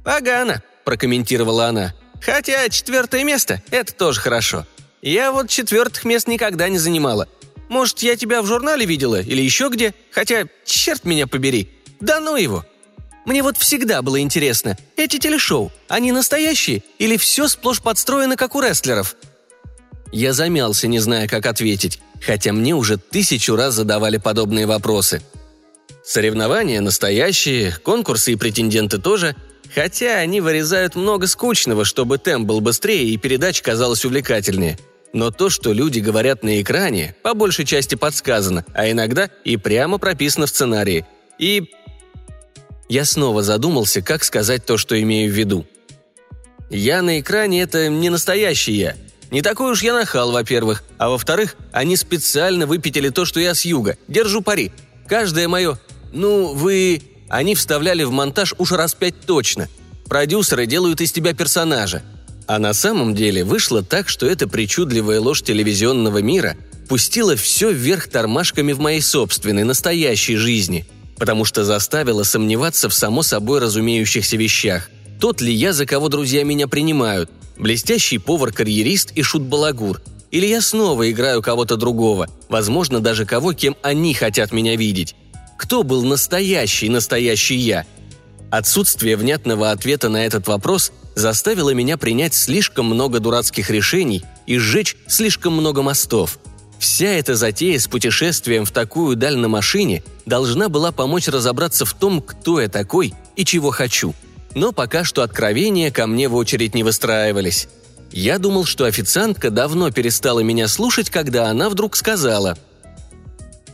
«Погано»,– 0.04 0.64
прокомментировала 0.86 1.68
она. 1.68 1.94
«Хотя 2.22 2.68
четвертое 2.70 3.24
место– 3.24 3.62
это 3.72 3.94
тоже 3.94 4.20
хорошо. 4.20 4.66
Я 5.02 5.32
вот 5.32 5.50
четвертых 5.50 6.04
мест 6.06 6.28
никогда 6.28 6.70
не 6.70 6.78
занимала. 6.78 7.28
Может, 7.70 8.00
я 8.00 8.16
тебя 8.16 8.42
в 8.42 8.46
журнале 8.46 8.86
видела 8.86 9.22
или 9.22 9.42
еще 9.42 9.70
где? 9.70 9.94
Хотя, 10.12 10.48
черт 10.66 11.06
меня 11.06 11.28
побери. 11.28 11.70
Да 12.00 12.20
ну 12.20 12.36
его!» 12.36 12.66
Мне 13.26 13.44
вот 13.44 13.58
всегда 13.58 14.02
было 14.02 14.20
интересно, 14.22 14.76
эти 14.96 15.20
телешоу, 15.20 15.72
они 15.88 16.12
настоящие 16.12 16.82
или 16.98 17.16
все 17.16 17.48
сплошь 17.48 17.82
подстроено, 17.82 18.36
как 18.36 18.56
у 18.56 18.62
рестлеров?» 18.62 19.16
Я 20.12 20.34
замялся, 20.34 20.88
не 20.88 21.00
зная, 21.00 21.28
как 21.28 21.46
ответить, 21.46 22.00
хотя 22.22 22.52
мне 22.52 22.74
уже 22.74 22.98
тысячу 22.98 23.56
раз 23.56 23.76
задавали 23.76 24.18
подобные 24.18 24.66
вопросы. 24.66 25.22
Соревнования 26.04 26.82
настоящие, 26.82 27.76
конкурсы 27.84 28.34
и 28.34 28.36
претенденты 28.36 28.98
тоже, 28.98 29.36
хотя 29.74 30.18
они 30.18 30.42
вырезают 30.42 30.96
много 30.96 31.28
скучного, 31.28 31.86
чтобы 31.86 32.18
темп 32.18 32.48
был 32.48 32.62
быстрее 32.62 33.06
и 33.06 33.18
передача 33.18 33.64
казалась 33.64 34.04
увлекательнее. 34.06 34.80
Но 35.14 35.32
то, 35.32 35.50
что 35.50 35.74
люди 35.74 36.00
говорят 36.00 36.44
на 36.44 36.62
экране, 36.62 37.16
по 37.24 37.34
большей 37.34 37.66
части 37.66 37.96
подсказано, 37.96 38.66
а 38.74 38.90
иногда 38.90 39.30
и 39.44 39.58
прямо 39.58 39.98
прописано 39.98 40.46
в 40.46 40.50
сценарии. 40.50 41.06
И 41.38 41.72
я 42.90 43.06
снова 43.06 43.44
задумался, 43.44 44.02
как 44.02 44.24
сказать 44.24 44.66
то, 44.66 44.78
что 44.78 45.00
имею 45.00 45.32
в 45.32 45.36
виду. 45.36 45.66
Я 46.70 47.02
на 47.02 47.20
экране– 47.20 47.62
это 47.64 47.88
не 47.90 48.10
настоящий 48.10 48.74
я. 48.74 48.96
Не 49.32 49.42
такой 49.42 49.72
уж 49.72 49.84
я 49.84 49.94
нахал, 49.94 50.32
во-первых. 50.32 50.84
А 50.98 51.10
во-вторых, 51.10 51.56
они 51.72 51.96
специально 51.96 52.66
выпятили 52.66 53.10
то, 53.10 53.26
что 53.26 53.40
я 53.40 53.54
с 53.54 53.66
юга. 53.66 53.98
Держу 54.08 54.42
пари. 54.42 54.72
Каждое 55.08 55.48
мое 55.48 55.80
«ну, 56.12 56.54
вы...» 56.54 57.02
они 57.30 57.54
вставляли 57.54 58.04
в 58.04 58.12
монтаж 58.12 58.56
уж 58.58 58.72
раз 58.72 58.96
пять 58.96 59.22
точно. 59.22 59.70
Продюсеры 60.08 60.66
делают 60.66 61.00
из 61.00 61.12
тебя 61.12 61.34
персонажа. 61.34 62.02
А 62.48 62.58
на 62.58 62.74
самом 62.74 63.14
деле 63.14 63.44
вышло 63.44 63.84
так, 63.84 64.10
что 64.10 64.26
эта 64.26 64.48
причудливая 64.48 65.20
ложь 65.20 65.44
телевизионного 65.44 66.24
мира 66.24 66.58
пустила 66.88 67.36
все 67.36 67.72
вверх 67.72 68.08
тормашками 68.08 68.72
в 68.72 68.80
моей 68.80 69.02
собственной, 69.02 69.64
настоящей 69.64 70.38
жизни– 70.38 70.88
потому 71.20 71.46
что 71.46 71.66
заставила 71.66 72.24
сомневаться 72.24 72.90
в 72.90 72.94
само 72.94 73.22
собой 73.22 73.60
разумеющихся 73.60 74.38
вещах. 74.38 74.90
Тот 75.20 75.42
ли 75.42 75.54
я, 75.54 75.74
за 75.74 75.86
кого 75.86 76.08
друзья 76.08 76.44
меня 76.46 76.68
принимают? 76.68 77.30
Блестящий 77.60 78.18
повар-карьерист 78.18 79.12
и 79.12 79.22
шут-балагур? 79.22 80.02
Или 80.32 80.46
я 80.46 80.62
снова 80.62 81.10
играю 81.12 81.42
кого-то 81.42 81.76
другого, 81.76 82.28
возможно, 82.50 83.00
даже 83.00 83.26
кого, 83.26 83.54
кем 83.54 83.76
они 83.82 84.14
хотят 84.14 84.52
меня 84.52 84.76
видеть? 84.76 85.16
Кто 85.58 85.84
был 85.84 86.04
настоящий, 86.04 86.90
настоящий 86.90 87.56
я? 87.56 87.86
Отсутствие 88.50 89.18
внятного 89.18 89.72
ответа 89.72 90.10
на 90.10 90.26
этот 90.26 90.48
вопрос 90.48 90.92
заставило 91.16 91.72
меня 91.72 91.98
принять 91.98 92.34
слишком 92.34 92.86
много 92.86 93.20
дурацких 93.20 93.70
решений 93.70 94.24
и 94.48 94.58
сжечь 94.58 94.96
слишком 95.08 95.54
много 95.54 95.82
мостов– 95.82 96.40
Вся 96.80 97.08
эта 97.08 97.36
затея 97.36 97.78
с 97.78 97.88
путешествием 97.88 98.64
в 98.64 98.72
такую 98.72 99.18
даль 99.18 99.36
на 99.36 99.50
машине 99.50 100.02
должна 100.26 100.70
была 100.70 100.94
помочь 100.94 101.28
разобраться 101.28 101.86
в 101.86 101.94
том, 101.94 102.22
кто 102.22 102.62
я 102.62 102.70
такой 102.70 103.14
и 103.36 103.44
чего 103.44 103.70
хочу. 103.72 104.16
Но 104.56 104.72
пока 104.72 105.04
что 105.04 105.22
откровения 105.22 105.92
ко 105.92 106.08
мне 106.08 106.28
в 106.28 106.36
очередь 106.36 106.76
не 106.76 106.84
выстраивались. 106.84 107.68
Я 108.12 108.40
думал, 108.40 108.66
что 108.66 108.86
официантка 108.86 109.52
давно 109.52 109.92
перестала 109.92 110.40
меня 110.40 110.68
слушать, 110.68 111.10
когда 111.10 111.50
она 111.50 111.70
вдруг 111.70 111.96
сказала. 111.96 112.58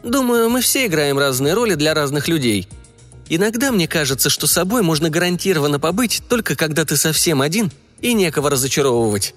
«Думаю, 0.03 0.49
мы 0.49 0.61
все 0.61 0.85
играем 0.85 1.17
разные 1.17 1.53
роли 1.53 1.75
для 1.75 1.93
разных 1.93 2.27
людей. 2.27 2.67
Иногда 3.29 3.71
мне 3.71 3.87
кажется, 3.87 4.29
что 4.29 4.45
собой 4.45 4.83
можно 4.83 5.09
гарантированно 5.09 5.79
побыть, 5.79 6.21
только 6.29 6.55
когда 6.55 6.85
ты 6.85 6.95
совсем 6.97 7.41
один 7.41 7.71
и 8.01 8.13
некого 8.13 8.49
разочаровывать. 8.49 9.33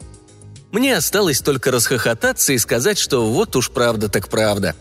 Мне 0.73 0.97
осталось 0.97 1.40
только 1.40 1.71
расхохотаться 1.71 2.52
и 2.52 2.59
сказать, 2.59 2.99
что 2.99 3.25
вот 3.25 3.57
уж 3.57 3.71
правда 3.71 4.09
так 4.09 4.28
правда. 4.28 4.75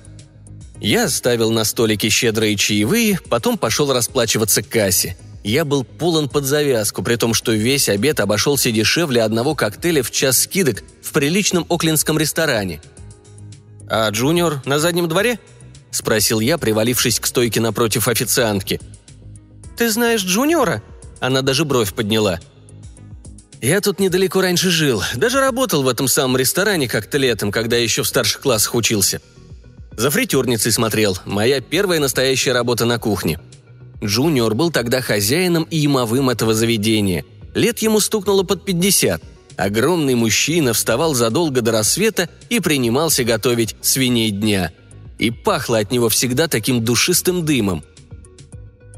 Я 0.82 1.06
оставил 1.06 1.52
на 1.52 1.64
столике 1.64 2.10
щедрые 2.10 2.56
чаевые, 2.58 3.20
потом 3.30 3.58
пошел 3.58 3.92
расплачиваться 3.94 4.62
к 4.62 4.70
кассе. 4.70 5.16
Я 5.48 5.64
был 5.64 5.86
полон 5.86 6.28
под 6.28 6.44
завязку, 6.44 7.02
при 7.02 7.16
том, 7.16 7.34
что 7.34 7.54
весь 7.54 7.88
обед 7.88 8.20
обошелся 8.20 8.70
дешевле 8.70 9.24
одного 9.24 9.56
коктейля 9.56 10.04
в 10.04 10.12
час 10.12 10.42
скидок 10.42 10.84
в 11.02 11.14
приличном 11.14 11.66
оклендском 11.70 12.18
ресторане. 12.18 12.82
«А 13.90 14.10
Джуниор 14.10 14.62
на 14.66 14.78
заднем 14.78 15.08
дворе?»– 15.08 15.40
спросил 15.92 16.42
я, 16.42 16.58
привалившись 16.58 17.22
к 17.22 17.28
стойке 17.28 17.62
напротив 17.62 18.10
официантки. 18.10 18.82
«Ты 19.78 19.90
знаешь 19.90 20.26
Джуниора?» 20.26 20.84
Она 21.22 21.42
даже 21.42 21.64
бровь 21.64 21.94
подняла– 21.94 22.42
я 23.62 23.82
тут 23.82 24.00
недалеко 24.00 24.42
раньше 24.42 24.70
жил, 24.70 25.02
даже 25.16 25.40
работал 25.40 25.82
в 25.82 25.88
этом 25.88 26.08
самом 26.08 26.38
ресторане 26.38 26.88
как-то 26.88 27.18
летом, 27.18 27.52
когда 27.52 27.76
еще 27.76 28.04
в 28.04 28.08
старших 28.08 28.42
классах 28.42 28.76
учился. 28.76 29.20
За 29.94 30.12
фритюрницей 30.12 30.72
смотрел, 30.72 31.18
моя 31.26 31.60
первая 31.60 32.00
настоящая 32.00 32.52
работа 32.52 32.86
на 32.86 33.00
кухне. 33.00 33.40
Джуниор 34.04 34.54
был 34.56 34.72
тогда 34.72 35.02
хозяином 35.02 35.64
и 35.64 35.78
ямовым 35.78 36.30
этого 36.30 36.54
заведения. 36.54 37.26
Лет 37.54 37.80
ему 37.80 38.00
стукнуло 38.00 38.44
под 38.44 38.66
50. 38.66 39.22
Огромный 39.58 40.16
мужчина 40.16 40.74
вставал 40.74 41.14
задолго 41.16 41.62
до 41.62 41.72
рассвета 41.72 42.30
и 42.50 42.60
принимался 42.60 43.24
готовить 43.24 43.76
свиней 43.82 44.30
дня. 44.30 44.72
И 45.18 45.32
пахло 45.32 45.80
от 45.80 45.92
него 45.92 46.10
всегда 46.10 46.48
таким 46.48 46.84
душистым 46.84 47.44
дымом. 47.44 47.84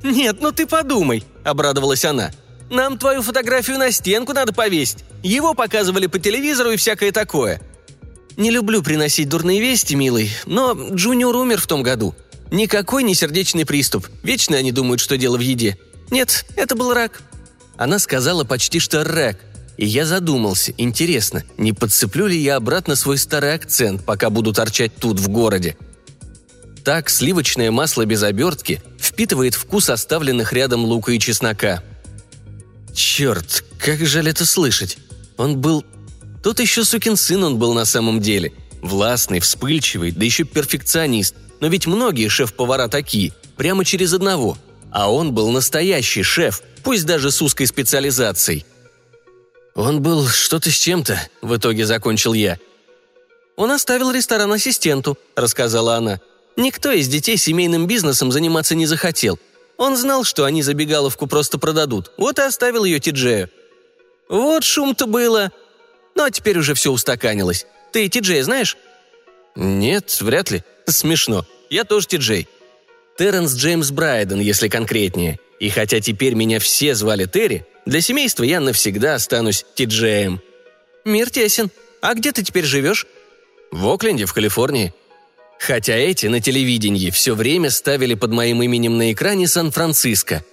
«Нет, 0.04 0.38
ну 0.42 0.52
ты 0.52 0.66
подумай»,— 0.66 1.24
обрадовалась 1.44 2.06
она— 2.06 2.32
нам 2.70 3.00
твою 3.00 3.24
фотографию 3.24 3.80
на 3.80 3.92
стенку 3.92 4.34
надо 4.34 4.54
повесить. 4.54 5.04
Его 5.24 5.54
показывали 5.54 6.06
по 6.08 6.20
телевизору 6.20 6.72
и 6.72 6.78
всякое 6.78 7.12
такое». 7.12 7.62
«Не 8.38 8.52
люблю 8.52 8.82
приносить 8.82 9.28
дурные 9.28 9.60
вести, 9.60 9.96
милый, 9.96 10.32
но 10.46 10.72
Джуниор 10.94 11.36
умер 11.36 11.60
в 11.60 11.68
том 11.68 11.84
году. 11.84 12.16
Никакой 12.52 13.04
не 13.04 13.16
сердечный 13.16 13.66
приступ. 13.66 14.08
Вечно 14.24 14.58
они 14.58 14.72
думают, 14.72 15.02
что 15.02 15.18
дело 15.18 15.38
в 15.38 15.42
еде. 15.42 15.78
Нет, 16.10 16.46
это 16.56 16.76
был 16.76 16.94
рак». 16.94 17.22
Она 17.78 18.00
сказала 18.00 18.44
почти 18.44 18.80
что 18.80 19.04
рак, 19.04 19.38
и 19.78 19.86
я 19.86 20.06
задумался, 20.06 20.74
интересно, 20.78 21.44
не 21.58 21.72
подцеплю 21.72 22.28
ли 22.28 22.38
я 22.38 22.58
обратно 22.58 22.96
свой 22.98 23.18
старый 23.18 23.54
акцент, 23.54 24.04
пока 24.04 24.30
буду 24.30 24.52
торчать 24.52 24.94
тут, 24.96 25.20
в 25.20 25.30
городе. 25.30 25.78
Так 26.84 27.10
сливочное 27.10 27.72
масло 27.72 28.06
без 28.06 28.24
обертки 28.24 28.82
впитывает 29.00 29.54
вкус 29.54 29.90
оставленных 29.90 30.52
рядом 30.52 30.84
лука 30.84 31.14
и 31.14 31.20
чеснока– 31.20 31.84
Черт, 32.94 33.64
как 33.80 34.06
жаль 34.06 34.28
это 34.28 34.46
слышать. 34.46 34.98
Он 35.38 35.60
был... 35.60 35.86
Тот 36.44 36.60
еще 36.60 36.84
сукин 36.84 37.16
сын 37.16 37.44
он 37.44 37.58
был 37.58 37.74
на 37.74 37.86
самом 37.86 38.20
деле. 38.20 38.52
Властный, 38.82 39.40
вспыльчивый, 39.40 40.12
да 40.12 40.26
еще 40.26 40.44
перфекционист. 40.44 41.36
Но 41.60 41.68
ведь 41.68 41.88
многие 41.88 42.28
шеф-повара 42.28 42.88
такие, 42.88 43.34
прямо 43.58 43.84
через 43.86 44.14
одного. 44.14 44.58
А 44.92 45.12
он 45.12 45.34
был 45.34 45.52
настоящий 45.52 46.24
шеф, 46.24 46.62
пусть 46.84 47.06
даже 47.06 47.32
с 47.32 47.42
узкой 47.42 47.68
специализацией. 47.68 48.66
Он 49.76 50.02
был 50.02 50.28
что-то 50.28 50.72
с 50.72 50.76
чем-то, 50.76 51.20
в 51.42 51.56
итоге 51.56 51.86
закончил 51.86 52.34
я. 52.34 52.58
Он 53.56 53.72
оставил 53.72 54.12
ресторан 54.12 54.52
ассистенту, 54.52 55.18
рассказала 55.36 55.96
она. 55.96 56.20
Никто 56.56 56.92
из 56.92 57.08
детей 57.08 57.38
семейным 57.38 57.88
бизнесом 57.88 58.32
заниматься 58.32 58.76
не 58.76 58.86
захотел– 58.86 59.40
он 59.80 59.96
знал, 59.96 60.26
что 60.26 60.44
они 60.44 60.62
забегаловку 60.62 61.26
просто 61.26 61.58
продадут, 61.58 62.12
вот 62.18 62.38
и 62.38 62.42
оставил 62.42 62.84
ее 62.84 63.00
Тиджею. 63.00 63.50
Вот 64.28 64.66
шум-то 64.66 65.08
было. 65.08 65.54
Ну 66.16 66.26
а 66.26 66.32
теперь 66.32 66.60
уже 66.60 66.74
все 66.74 66.92
устаканилось. 66.92 67.66
Ты 67.94 68.10
Тиджея 68.10 68.44
знаешь? 68.44 68.76
Нет, 69.56 70.20
вряд 70.20 70.52
ли. 70.52 70.66
Смешно. 70.92 71.46
Я 71.70 71.84
тоже 71.84 72.08
Тиджей. 72.08 72.48
Терренс 73.18 73.54
Джеймс 73.54 73.92
Брайден, 73.92 74.40
если 74.40 74.70
конкретнее. 74.70 75.40
И 75.60 75.70
хотя 75.70 76.00
теперь 76.00 76.36
меня 76.36 76.60
все 76.60 76.96
звали 76.96 77.26
Терри, 77.26 77.66
для 77.86 78.02
семейства 78.02 78.44
я 78.44 78.60
навсегда 78.60 79.16
останусь 79.16 79.66
Тиджеем. 79.76 80.42
Мир 81.06 81.30
тесен. 81.30 81.70
А 82.02 82.14
где 82.14 82.32
ты 82.32 82.44
теперь 82.44 82.66
живешь? 82.66 83.08
В 83.72 83.88
Окленде, 83.88 84.26
в 84.26 84.34
Калифорнии. 84.34 84.94
Хотя 85.60 85.96
эти 85.96 86.28
на 86.28 86.40
телевидении 86.40 87.10
все 87.10 87.36
время 87.36 87.70
ставили 87.70 88.14
под 88.14 88.32
моим 88.32 88.64
именем 88.64 88.98
на 88.98 89.12
экране 89.12 89.48
Сан-Франциско. 89.48 90.44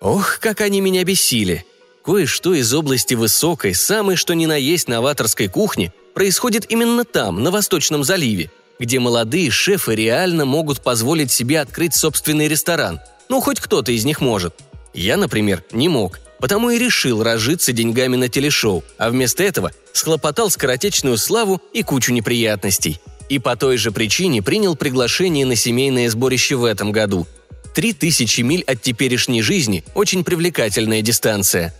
Ох, 0.00 0.38
как 0.40 0.60
они 0.60 0.80
меня 0.80 1.04
бесили. 1.04 1.64
Кое-что 2.04 2.52
из 2.52 2.74
области 2.74 3.14
высокой, 3.14 3.74
самой 3.74 4.16
что 4.16 4.34
ни 4.34 4.46
на 4.46 4.56
есть 4.56 4.88
новаторской 4.88 5.48
кухни 5.48 5.92
происходит 6.14 6.70
именно 6.70 7.04
там, 7.04 7.42
на 7.42 7.50
Восточном 7.50 8.04
заливе, 8.04 8.50
где 8.82 8.98
молодые 8.98 9.48
шефы 9.52 9.94
реально 9.94 10.44
могут 10.44 10.80
позволить 10.80 11.30
себе 11.30 11.60
открыть 11.60 11.94
собственный 11.94 12.48
ресторан. 12.48 12.98
Ну, 13.28 13.40
хоть 13.40 13.60
кто-то 13.60 13.92
из 13.92 14.04
них 14.04 14.20
может. 14.20 14.56
Я, 14.92 15.16
например, 15.16 15.62
не 15.70 15.88
мог. 15.88 16.18
потому 16.40 16.70
и 16.70 16.78
решил 16.78 17.22
разжиться 17.22 17.72
деньгами 17.72 18.16
на 18.16 18.28
телешоу, 18.28 18.82
а 18.98 19.10
вместо 19.10 19.44
этого 19.44 19.70
схлопотал 19.92 20.50
скоротечную 20.50 21.16
славу 21.16 21.62
и 21.72 21.84
кучу 21.84 22.12
неприятностей. 22.12 23.00
И 23.28 23.38
по 23.38 23.54
той 23.54 23.76
же 23.76 23.92
причине 23.92 24.42
принял 24.42 24.74
приглашение 24.74 25.46
на 25.46 25.54
семейное 25.54 26.10
сборище 26.10 26.56
в 26.56 26.64
этом 26.64 26.90
году. 26.90 27.28
Три 27.76 27.92
тысячи 27.92 28.40
миль 28.40 28.64
от 28.64 28.82
теперешней 28.82 29.40
жизни– 29.40 29.84
очень 29.94 30.24
привлекательная 30.24 31.00
дистанция. 31.00 31.72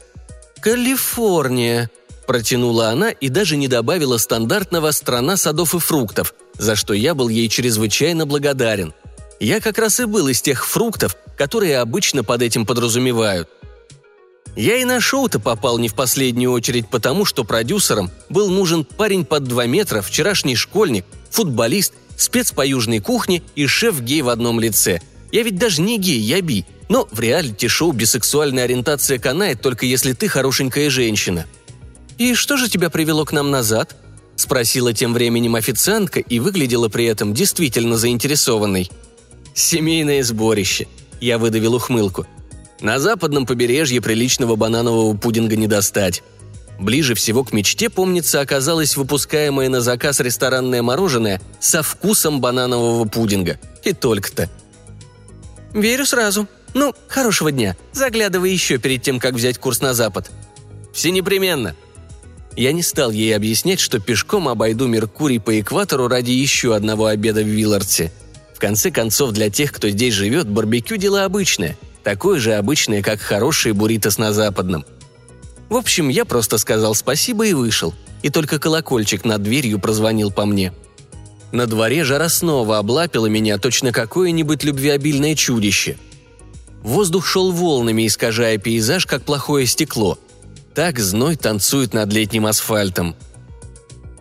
«Калифорния»,– 0.61 1.91
протянула 2.29 2.91
она 2.91 3.11
и 3.11 3.29
даже 3.29 3.57
не 3.57 3.67
добавила 3.67 4.17
стандартного 4.17 4.93
«страна 4.93 5.37
садов 5.37 5.75
и 5.75 5.81
фруктов», 5.81 6.35
за 6.59 6.77
что 6.77 6.95
я 6.95 7.15
был 7.15 7.29
ей 7.29 7.49
чрезвычайно 7.49 8.27
благодарен. 8.27 8.95
Я 9.41 9.61
как 9.61 9.79
раз 9.79 10.01
и 10.01 10.05
был 10.05 10.29
из 10.29 10.41
тех 10.41 10.67
фруктов, 10.67 11.17
которые 11.37 11.79
обычно 11.79 12.23
под 12.23 12.43
этим 12.43 12.65
подразумевают. 12.65 13.49
Я 14.55 14.77
и 14.77 14.85
на 14.85 15.01
шоу-то 15.01 15.41
попал 15.41 15.79
не 15.79 15.89
в 15.89 15.95
последнюю 15.95 16.53
очередь 16.53 16.89
потому, 16.89 17.25
что 17.25 17.43
продюсерам 17.43 18.11
был 18.29 18.51
нужен 18.51 18.85
парень 18.85 19.25
под 19.25 19.45
2 19.45 19.67
метра, 19.67 20.03
вчерашний 20.03 20.57
школьник, 20.57 21.07
футболист, 21.31 21.95
спец 22.17 22.53
по 22.53 22.65
южной 22.65 23.01
кухне 23.01 23.43
и 23.55 23.67
шеф-гей 23.67 24.23
в 24.23 24.29
одном 24.29 24.61
лице. 24.61 25.01
Я 25.33 25.43
ведь 25.43 25.57
даже 25.57 25.81
не 25.81 25.99
гей, 25.99 26.21
я 26.21 26.43
би. 26.43 26.67
Но 26.91 27.09
в 27.11 27.19
реалити-шоу 27.19 27.93
бисексуальная 27.93 28.65
ориентация 28.65 29.19
канает 29.19 29.63
только 29.63 29.87
если 29.87 30.13
ты 30.13 30.29
хорошенькая 30.29 30.91
женщина. 30.91 31.47
«И 32.19 32.35
что 32.35 32.59
же 32.59 32.69
тебя 32.69 32.91
привело 32.91 33.25
к 33.25 33.33
нам 33.33 33.51
назад?»– 33.51 33.97
спросила 34.37 34.93
тем 34.93 35.13
временем 35.15 35.55
официантка 35.55 36.21
и 36.21 36.39
выглядела 36.39 36.89
при 36.89 37.07
этом 37.07 37.35
действительно 37.35 37.97
заинтересованной. 37.97 38.91
«Семейное 39.55 40.23
сборище»,– 40.23 40.87
я 41.21 41.39
выдавил 41.39 41.75
ухмылку– 41.75 42.27
на 42.83 42.99
западном 42.99 43.47
побережье 43.47 44.01
приличного 44.01 44.57
бананового 44.57 45.17
пудинга 45.17 45.55
не 45.55 45.69
достать. 45.69 46.25
Ближе 46.81 47.15
всего 47.15 47.45
к 47.45 47.53
мечте, 47.53 47.89
помнится, 47.89 48.41
оказалось 48.41 48.97
выпускаемое 48.97 49.69
на 49.69 49.81
заказ 49.81 50.19
ресторанное 50.19 50.83
мороженое 50.83 51.41
со 51.61 51.85
вкусом 51.85 52.41
бананового 52.41 53.05
пудинга. 53.05 53.61
И 53.85 53.93
только-то. 53.93 54.51
«Верю 55.73 56.05
сразу. 56.05 56.49
Ну, 56.75 56.93
хорошего 57.07 57.53
дня. 57.53 57.77
Заглядывай 57.93 58.51
еще 58.51 58.79
перед 58.79 59.01
тем, 59.03 59.21
как 59.21 59.35
взять 59.35 59.59
курс 59.59 59.81
на 59.81 59.95
запад». 59.95 60.33
«Все 60.93 61.13
непременно», 61.13 61.77
я 62.57 62.73
не 62.73 62.83
стал 62.83 63.11
ей 63.11 63.35
объяснять, 63.35 63.81
что 63.81 63.99
пешком 63.99 64.49
обойду 64.49 64.87
Меркурий 64.87 65.39
по 65.39 65.59
экватору 65.61 66.09
ради 66.09 66.33
еще 66.33 66.75
одного 66.75 67.07
обеда 67.07 67.43
в 67.43 67.47
Виллардсе. 67.47 68.13
В 68.55 68.59
конце 68.59 68.91
концов, 68.91 69.33
для 69.33 69.51
тех, 69.51 69.73
кто 69.73 69.89
здесь 69.89 70.15
живет, 70.15 70.49
барбекю– 70.49 70.97
дело 70.99 71.25
обычное– 71.25 71.77
такой 72.03 72.39
же 72.39 72.55
обычный, 72.55 73.03
как 73.03 73.21
хороший 73.21 73.73
бурритос 73.73 74.19
на 74.19 74.33
западном. 74.33 74.85
В 75.69 75.77
общем, 75.77 76.09
я 76.09 76.25
просто 76.25 76.59
сказал 76.59 76.95
спасибо 76.95 77.47
и 77.47 77.55
вышел, 77.55 77.95
и 78.23 78.31
только 78.31 78.59
колокольчик 78.59 79.25
над 79.25 79.43
дверью 79.43 79.79
прозвонил 79.79 80.31
по 80.31 80.45
мне. 80.45 80.73
На 81.51 81.67
дворе 81.67 82.05
жара 82.05 82.29
снова 82.29 82.79
облапила 82.79 83.27
меня 83.27 83.59
точно 83.59 83.93
какое-нибудь 83.93 84.65
любвеобильное 84.65 85.35
чудище. 85.35 85.97
Воздух 86.83 87.27
шел 87.27 87.53
волнами, 87.53 88.07
искажая 88.07 88.59
пейзаж, 88.59 89.07
как 89.07 89.23
плохое 89.23 89.67
стекло. 89.67 90.19
Так 90.75 90.99
зной 90.99 91.37
танцует 91.37 91.95
над 91.95 92.13
летним 92.13 92.47
асфальтом. 92.47 93.15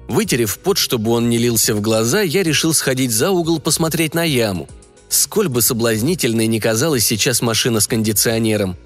Вытерев 0.07 0.57
пот, 0.59 0.77
чтобы 0.77 1.11
он 1.11 1.29
не 1.29 1.37
лился 1.37 1.73
в 1.73 1.81
глаза, 1.81 2.21
я 2.21 2.43
решил 2.43 2.73
сходить 2.73 3.11
за 3.11 3.31
угол 3.31 3.59
посмотреть 3.59 4.13
на 4.13 4.23
яму– 4.23 4.67
Сколь 5.11 5.49
бы 5.49 5.61
соблазнительной 5.61 6.47
ни 6.47 6.59
казалась 6.59 7.05
сейчас 7.05 7.41
машина 7.41 7.81
с 7.81 7.87
кондиционером. 7.87 8.77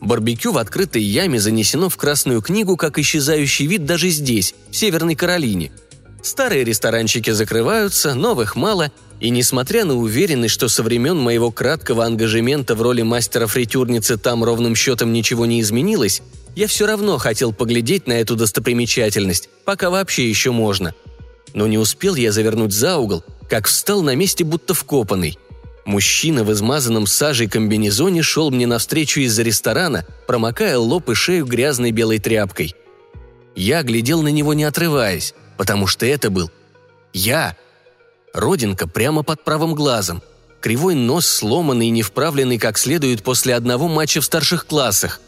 Барбекю 0.00 0.50
в 0.50 0.58
открытой 0.58 1.02
яме 1.02 1.38
занесено 1.38 1.88
в 1.88 1.96
Красную 1.96 2.42
книгу 2.42 2.76
как 2.76 2.98
исчезающий 2.98 3.66
вид 3.66 3.84
даже 3.84 4.08
здесь, 4.08 4.56
в 4.72 4.76
Северной 4.76 5.14
Каролине. 5.14 5.70
Старые 6.20 6.64
ресторанчики 6.64 7.30
закрываются, 7.30 8.14
новых 8.14 8.56
мало, 8.56 8.90
и 9.20 9.30
несмотря 9.30 9.84
на 9.84 9.96
уверенность, 9.96 10.54
что 10.54 10.66
со 10.66 10.82
времен 10.82 11.16
моего 11.16 11.52
краткого 11.52 12.04
ангажемента 12.04 12.74
в 12.74 12.82
роли 12.82 13.02
мастера-фритюрницы 13.02 14.18
там 14.18 14.42
ровным 14.42 14.74
счетом 14.74 15.12
ничего 15.12 15.46
не 15.46 15.60
изменилось, 15.60 16.22
я 16.58 16.66
все 16.66 16.86
равно 16.86 17.18
хотел 17.18 17.52
поглядеть 17.52 18.06
на 18.06 18.12
эту 18.12 18.36
достопримечательность, 18.36 19.48
пока 19.64 19.90
вообще 19.90 20.28
еще 20.28 20.50
можно. 20.50 20.94
Но 21.54 21.66
не 21.66 21.78
успел 21.78 22.14
я 22.14 22.32
завернуть 22.32 22.72
за 22.72 22.96
угол, 22.98 23.24
как 23.48 23.66
встал 23.66 24.02
на 24.02 24.14
месте 24.14 24.44
будто 24.44 24.74
вкопанный– 24.74 25.38
Мужчина 25.88 26.44
в 26.44 26.52
измазанном 26.52 27.06
сажей 27.06 27.48
комбинезоне 27.48 28.20
шел 28.20 28.50
мне 28.50 28.66
навстречу 28.66 29.20
из-за 29.20 29.42
ресторана, 29.42 30.04
промокая 30.26 30.76
лоб 30.76 31.08
и 31.08 31.14
шею 31.14 31.46
грязной 31.46 31.92
белой 31.92 32.18
тряпкой. 32.18 32.74
Я 33.56 33.82
глядел 33.82 34.20
на 34.20 34.28
него 34.28 34.52
не 34.52 34.64
отрываясь, 34.64 35.32
потому 35.56 35.86
что 35.86 36.04
это 36.04 36.28
был 36.28 36.50
я. 37.14 37.56
Родинка 38.34 38.86
прямо 38.86 39.22
под 39.22 39.42
правым 39.44 39.74
глазом. 39.74 40.22
Кривой 40.60 40.94
нос 40.94 41.26
сломанный 41.26 41.86
и 41.86 41.90
не 41.90 42.02
вправленный 42.02 42.58
как 42.58 42.76
следует 42.76 43.22
после 43.22 43.54
одного 43.54 43.88
матча 43.88 44.20
в 44.20 44.26
старших 44.26 44.66
классах. 44.66 45.22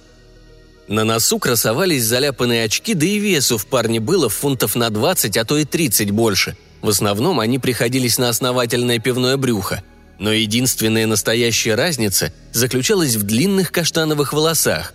На 0.91 1.05
носу 1.05 1.39
красовались 1.39 2.05
заляпанные 2.05 2.65
очки, 2.65 2.93
да 2.93 3.07
и 3.07 3.19
весу 3.19 3.57
в 3.57 3.65
парне 3.65 3.99
было 3.99 4.29
фунтов 4.29 4.75
на 4.75 4.91
20, 4.91 5.39
а 5.39 5.45
то 5.47 5.57
и 5.57 5.65
30 5.65 6.11
больше. 6.11 6.55
В 6.83 6.91
основном 6.91 7.41
они 7.41 7.59
приходились 7.59 8.19
на 8.19 8.29
основательное 8.29 8.99
пивное 8.99 9.39
брюхо– 9.39 9.83
но 10.21 10.31
единственная 10.33 11.07
настоящая 11.07 11.75
разница 11.75 12.33
заключалась 12.53 13.17
в 13.17 13.25
длинных 13.25 13.73
каштановых 13.73 14.35
волосах. 14.35 14.93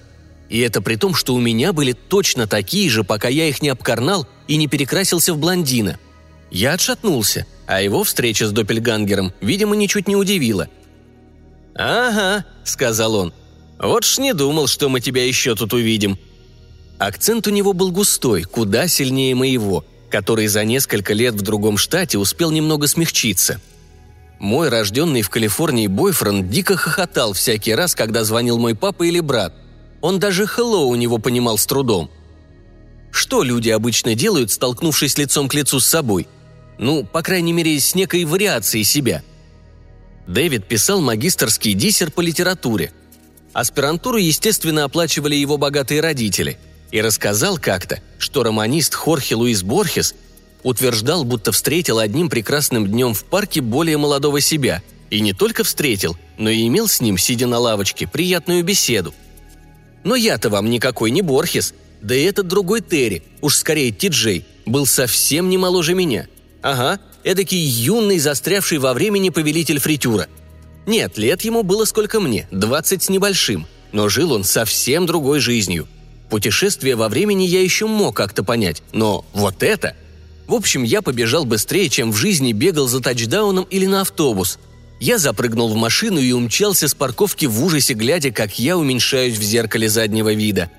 И 0.49 0.59
это 0.59 0.81
при 0.81 0.95
том, 0.95 1.15
что 1.15 1.33
у 1.33 1.39
меня 1.39 1.73
были 1.73 1.93
точно 1.93 2.47
такие 2.47 2.89
же, 2.91 3.03
пока 3.03 3.27
я 3.27 3.49
их 3.49 3.63
не 3.63 3.69
обкарнал 3.69 4.27
и 4.47 4.55
не 4.55 4.67
перекрасился 4.67 5.33
в 5.33 5.39
блондина. 5.39 5.97
Я 6.51 6.73
отшатнулся, 6.73 7.47
а 7.65 7.81
его 7.81 8.03
встреча 8.03 8.45
с 8.45 8.51
Доппельгангером, 8.51 9.33
видимо, 9.41 9.75
ничуть 9.75 10.07
не 10.07 10.15
удивила. 10.15 10.69
«Ага»,— 11.73 12.45
сказал 12.63 13.15
он,— 13.15 13.33
«вот 13.79 14.03
ж 14.03 14.19
не 14.19 14.33
думал, 14.33 14.67
что 14.67 14.89
мы 14.89 15.01
тебя 15.01 15.25
еще 15.25 15.55
тут 15.55 15.73
увидим». 15.73 16.17
Акцент 16.97 17.45
у 17.47 17.49
него 17.49 17.73
был 17.73 17.91
густой, 17.91 18.43
куда 18.43 18.87
сильнее 18.87 19.35
моего, 19.35 19.83
который 20.09 20.47
за 20.47 20.63
несколько 20.63 21.13
лет 21.13 21.35
в 21.35 21.41
другом 21.41 21.77
штате 21.77 22.17
успел 22.17 22.51
немного 22.51 22.87
смягчиться— 22.87 23.59
мой 24.39 24.69
рожденный 24.69 25.21
в 25.21 25.29
Калифорнии 25.29 25.87
бойфренд 25.87 26.49
дико 26.49 26.75
хохотал 26.75 27.33
всякий 27.33 27.73
раз, 27.73 27.95
когда 27.95 28.23
звонил 28.23 28.57
мой 28.57 28.75
папа 28.75 29.03
или 29.03 29.19
брат. 29.19 29.53
Он 30.01 30.19
даже 30.19 30.43
«hello» 30.43 30.85
у 30.85 30.95
него 30.95 31.17
понимал 31.17 31.57
с 31.57 31.65
трудом. 31.65 32.11
Что 33.11 33.43
люди 33.43 33.69
обычно 33.69 34.13
делают, 34.13 34.51
столкнувшись 34.51 35.17
лицом 35.17 35.47
к 35.47 35.53
лицу 35.53 35.79
с 35.79 35.85
собой? 35.85 36.27
Ну, 36.77 37.05
по 37.05 37.21
крайней 37.21 37.53
мере, 37.53 37.79
с 37.79 37.95
некой 37.95 38.25
вариацией 38.25 38.83
себя. 38.83 39.23
Дэвид 40.27 40.67
писал 40.67 40.99
магистрский 40.99 41.73
диссер 41.73 42.11
по 42.11 42.19
литературе. 42.19 42.91
Аспирантуру, 43.55 44.17
естественно, 44.17 44.83
оплачивали 44.83 45.33
его 45.33 45.57
богатые 45.57 46.01
родители. 46.01 46.57
И 46.91 46.99
рассказал 46.99 47.57
как-то, 47.57 48.01
что 48.17 48.43
романист 48.43 48.93
Хорхе 48.93 49.35
Луис 49.35 49.63
Борхес 49.63 50.13
утверждал, 50.61 51.23
будто 51.23 51.53
встретил 51.53 51.99
одним 51.99 52.29
прекрасным 52.29 52.85
днем 52.85 53.13
в 53.13 53.23
парке 53.23 53.61
более 53.61 53.95
молодого 53.95 54.41
себя. 54.41 54.83
И 55.09 55.21
не 55.21 55.31
только 55.31 55.63
встретил, 55.63 56.17
но 56.37 56.49
и 56.49 56.67
имел 56.67 56.89
с 56.89 56.99
ним, 56.99 57.17
сидя 57.17 57.47
на 57.47 57.57
лавочке, 57.57 58.07
приятную 58.07 58.61
беседу. 58.61 59.13
Но 60.03 60.15
я-то 60.15 60.49
вам 60.49 60.69
никакой 60.69 61.11
не 61.11 61.21
Борхес, 61.21 61.73
да 62.01 62.13
и 62.13 62.23
этот 62.23 62.47
другой 62.47 62.81
Терри, 62.81 63.23
уж 63.39 63.55
скорее 63.55 63.91
Ти-Джей, 63.91 64.43
был 64.65 64.85
совсем 64.85 65.49
не 65.49 65.57
моложе 65.57 65.93
меня. 65.93 66.27
Ага, 66.61 66.99
эдакий 67.23 67.63
юный, 67.63 68.19
застрявший 68.19 68.79
во 68.79 68.93
времени 68.93 69.29
повелитель 69.29 69.79
фритюра. 69.79 70.27
Нет, 70.85 71.17
лет 71.17 71.41
ему 71.41 71.63
было 71.63 71.85
сколько 71.85 72.19
мне, 72.19 72.47
двадцать 72.51 73.03
с 73.03 73.09
небольшим, 73.09 73.67
но 73.91 74.09
жил 74.09 74.31
он 74.31 74.43
совсем 74.43 75.05
другой 75.05 75.39
жизнью. 75.39 75.87
Путешествие 76.29 76.95
во 76.95 77.09
времени 77.09 77.43
я 77.43 77.61
еще 77.61 77.87
мог 77.87 78.15
как-то 78.15 78.43
понять, 78.43 78.83
но 78.91 79.25
вот 79.33 79.63
это– 79.63 79.95
в 80.47 80.53
общем, 80.53 80.83
я 80.83 81.01
побежал 81.01 81.45
быстрее, 81.45 81.89
чем 81.89 82.11
в 82.11 82.15
жизни 82.15 82.53
бегал 82.53 82.87
за 82.87 83.01
тачдауном 83.01 83.65
или 83.65 83.85
на 83.85 84.01
автобус. 84.01 84.59
Я 84.99 85.17
запрыгнул 85.17 85.69
в 85.69 85.75
машину 85.75 86.19
и 86.19 86.31
умчался 86.31 86.87
с 86.87 86.93
парковки 86.93 87.45
в 87.45 87.63
ужасе, 87.63 87.93
глядя, 87.93 88.31
как 88.31 88.59
я 88.59 88.77
уменьшаюсь 88.77 89.37
в 89.37 89.41
зеркале 89.43 89.89
заднего 89.89 90.33
вида. 90.33 90.69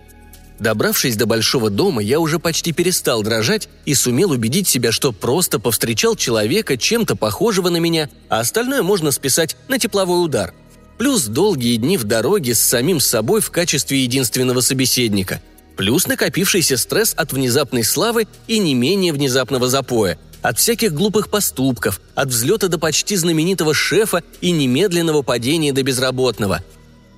Добравшись 0.58 1.16
до 1.16 1.26
большого 1.26 1.68
дома, 1.68 2.02
я 2.02 2.18
уже 2.18 2.38
почти 2.38 2.72
перестал 2.72 3.22
дрожать 3.22 3.68
и 3.84 3.94
сумел 3.94 4.30
убедить 4.30 4.68
себя, 4.68 4.90
что 4.90 5.12
просто 5.12 5.58
повстречал 5.58 6.16
человека, 6.16 6.76
чем-то 6.76 7.14
похожего 7.14 7.68
на 7.68 7.76
меня, 7.76 8.08
а 8.28 8.40
остальное 8.40 8.82
можно 8.82 9.10
списать 9.10 9.56
на 9.68 9.78
тепловой 9.78 10.24
удар. 10.24 10.54
Плюс 10.96 11.24
долгие 11.26 11.76
дни 11.76 11.98
в 11.98 12.04
дороге 12.04 12.54
с 12.54 12.60
самим 12.60 13.00
собой 13.00 13.40
в 13.40 13.50
качестве 13.50 14.02
единственного 14.02 14.60
собеседника– 14.60 15.42
плюс 15.76 16.06
накопившийся 16.06 16.76
стресс 16.76 17.14
от 17.16 17.32
внезапной 17.32 17.84
славы 17.84 18.26
и 18.48 18.58
не 18.58 18.74
менее 18.74 19.12
внезапного 19.12 19.68
запоя, 19.68 20.18
от 20.42 20.58
всяких 20.58 20.92
глупых 20.92 21.28
поступков, 21.28 22.00
от 22.14 22.28
взлета 22.28 22.68
до 22.68 22.78
почти 22.78 23.16
знаменитого 23.16 23.74
шефа 23.74 24.22
и 24.40 24.50
немедленного 24.50 25.22
падения 25.22 25.72
до 25.72 25.82
безработного. 25.82 26.62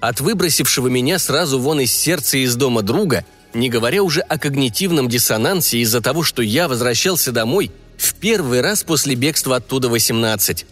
От 0.01 0.21
выбросившего 0.21 0.89
меня 0.89 1.19
сразу 1.19 1.59
вон 1.59 1.81
из 1.81 1.93
сердца 1.93 2.39
и 2.39 2.43
из 2.43 2.55
дома 2.55 2.83
друга, 2.83 3.25
не 3.53 3.69
говоря 3.69 4.03
уже 4.03 4.21
о 4.21 4.39
когнитивном 4.39 5.09
диссонансе 5.09 5.79
из-за 5.79 6.01
того, 6.01 6.23
что 6.23 6.43
я 6.43 6.69
возвращался 6.69 7.33
домой 7.33 7.73
в 7.97 8.15
первый 8.15 8.61
раз 8.61 8.85
после 8.85 9.17
бегства 9.17 9.57
оттуда 9.57 9.89
18. 9.89 10.67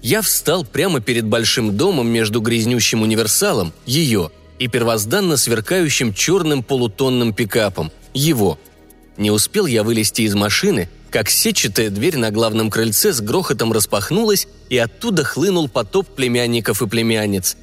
Я 0.00 0.22
встал 0.22 0.64
прямо 0.64 1.00
перед 1.00 1.26
большим 1.26 1.76
домом 1.76 2.08
между 2.08 2.40
грязнющим 2.40 3.02
универсалом, 3.02 3.72
ее, 3.84 4.30
и 4.58 4.68
первозданно 4.68 5.36
сверкающим 5.36 6.14
черным 6.14 6.62
полутонным 6.62 7.34
пикапом, 7.34 7.92
его. 8.14 8.58
Не 9.16 9.30
успел 9.30 9.66
я 9.66 9.82
вылезти 9.82 10.22
из 10.22 10.34
машины, 10.34 10.88
как 11.10 11.28
сетчатая 11.28 11.90
дверь 11.90 12.16
на 12.16 12.30
главном 12.30 12.70
крыльце 12.70 13.12
с 13.12 13.20
грохотом 13.20 13.72
распахнулась, 13.72 14.46
и 14.70 14.78
оттуда 14.78 15.24
хлынул 15.24 15.68
потоп 15.68 16.08
племянников 16.08 16.80
и 16.80 16.86
племянниц. 16.86 17.56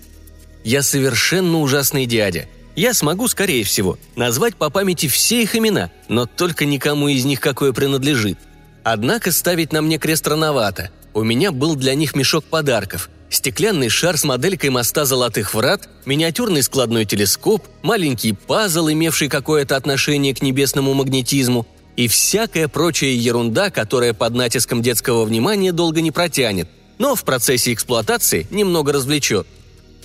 Я 0.66 0.82
совершенно 0.82 1.60
ужасный 1.60 2.08
дядя. 2.08 2.48
Я 2.76 2.96
смогу, 2.96 3.28
скорее 3.28 3.64
всего, 3.64 4.00
назвать 4.16 4.56
по 4.56 4.72
памяти 4.72 5.08
все 5.08 5.44
их 5.44 5.56
имена, 5.56 5.92
но 6.10 6.26
только 6.26 6.66
никому 6.66 7.08
из 7.08 7.24
них 7.24 7.40
какое 7.40 7.72
принадлежит. 7.72 8.40
Однако 8.84 9.32
ставить 9.32 9.72
на 9.72 9.84
мне 9.84 10.00
крест 10.00 10.28
рановато. 10.28 10.90
У 11.14 11.22
меня 11.22 11.52
был 11.52 11.76
для 11.76 11.94
них 11.94 12.16
мешок 12.16 12.46
подарков. 12.46 13.12
Стеклянный 13.30 13.90
шар 13.90 14.18
с 14.18 14.24
моделькой 14.24 14.72
моста 14.72 15.06
Золотых 15.06 15.54
Врат, 15.54 15.88
миниатюрный 16.06 16.64
складной 16.64 17.06
телескоп, 17.06 17.64
маленький 17.84 18.34
пазл, 18.34 18.90
имевший 18.90 19.30
какое-то 19.30 19.76
отношение 19.76 20.34
к 20.34 20.42
небесному 20.42 20.96
магнетизму, 20.96 21.68
и 21.96 22.08
всякая 22.08 22.68
прочая 22.68 23.12
ерунда, 23.12 23.70
которая 23.70 24.14
под 24.14 24.34
натиском 24.34 24.82
детского 24.82 25.26
внимания 25.26 25.72
долго 25.72 26.02
не 26.02 26.12
протянет, 26.12 26.68
но 26.98 27.14
в 27.14 27.24
процессе 27.24 27.72
эксплуатации 27.72 28.48
немного 28.50 28.94
развлечет. 28.94 29.46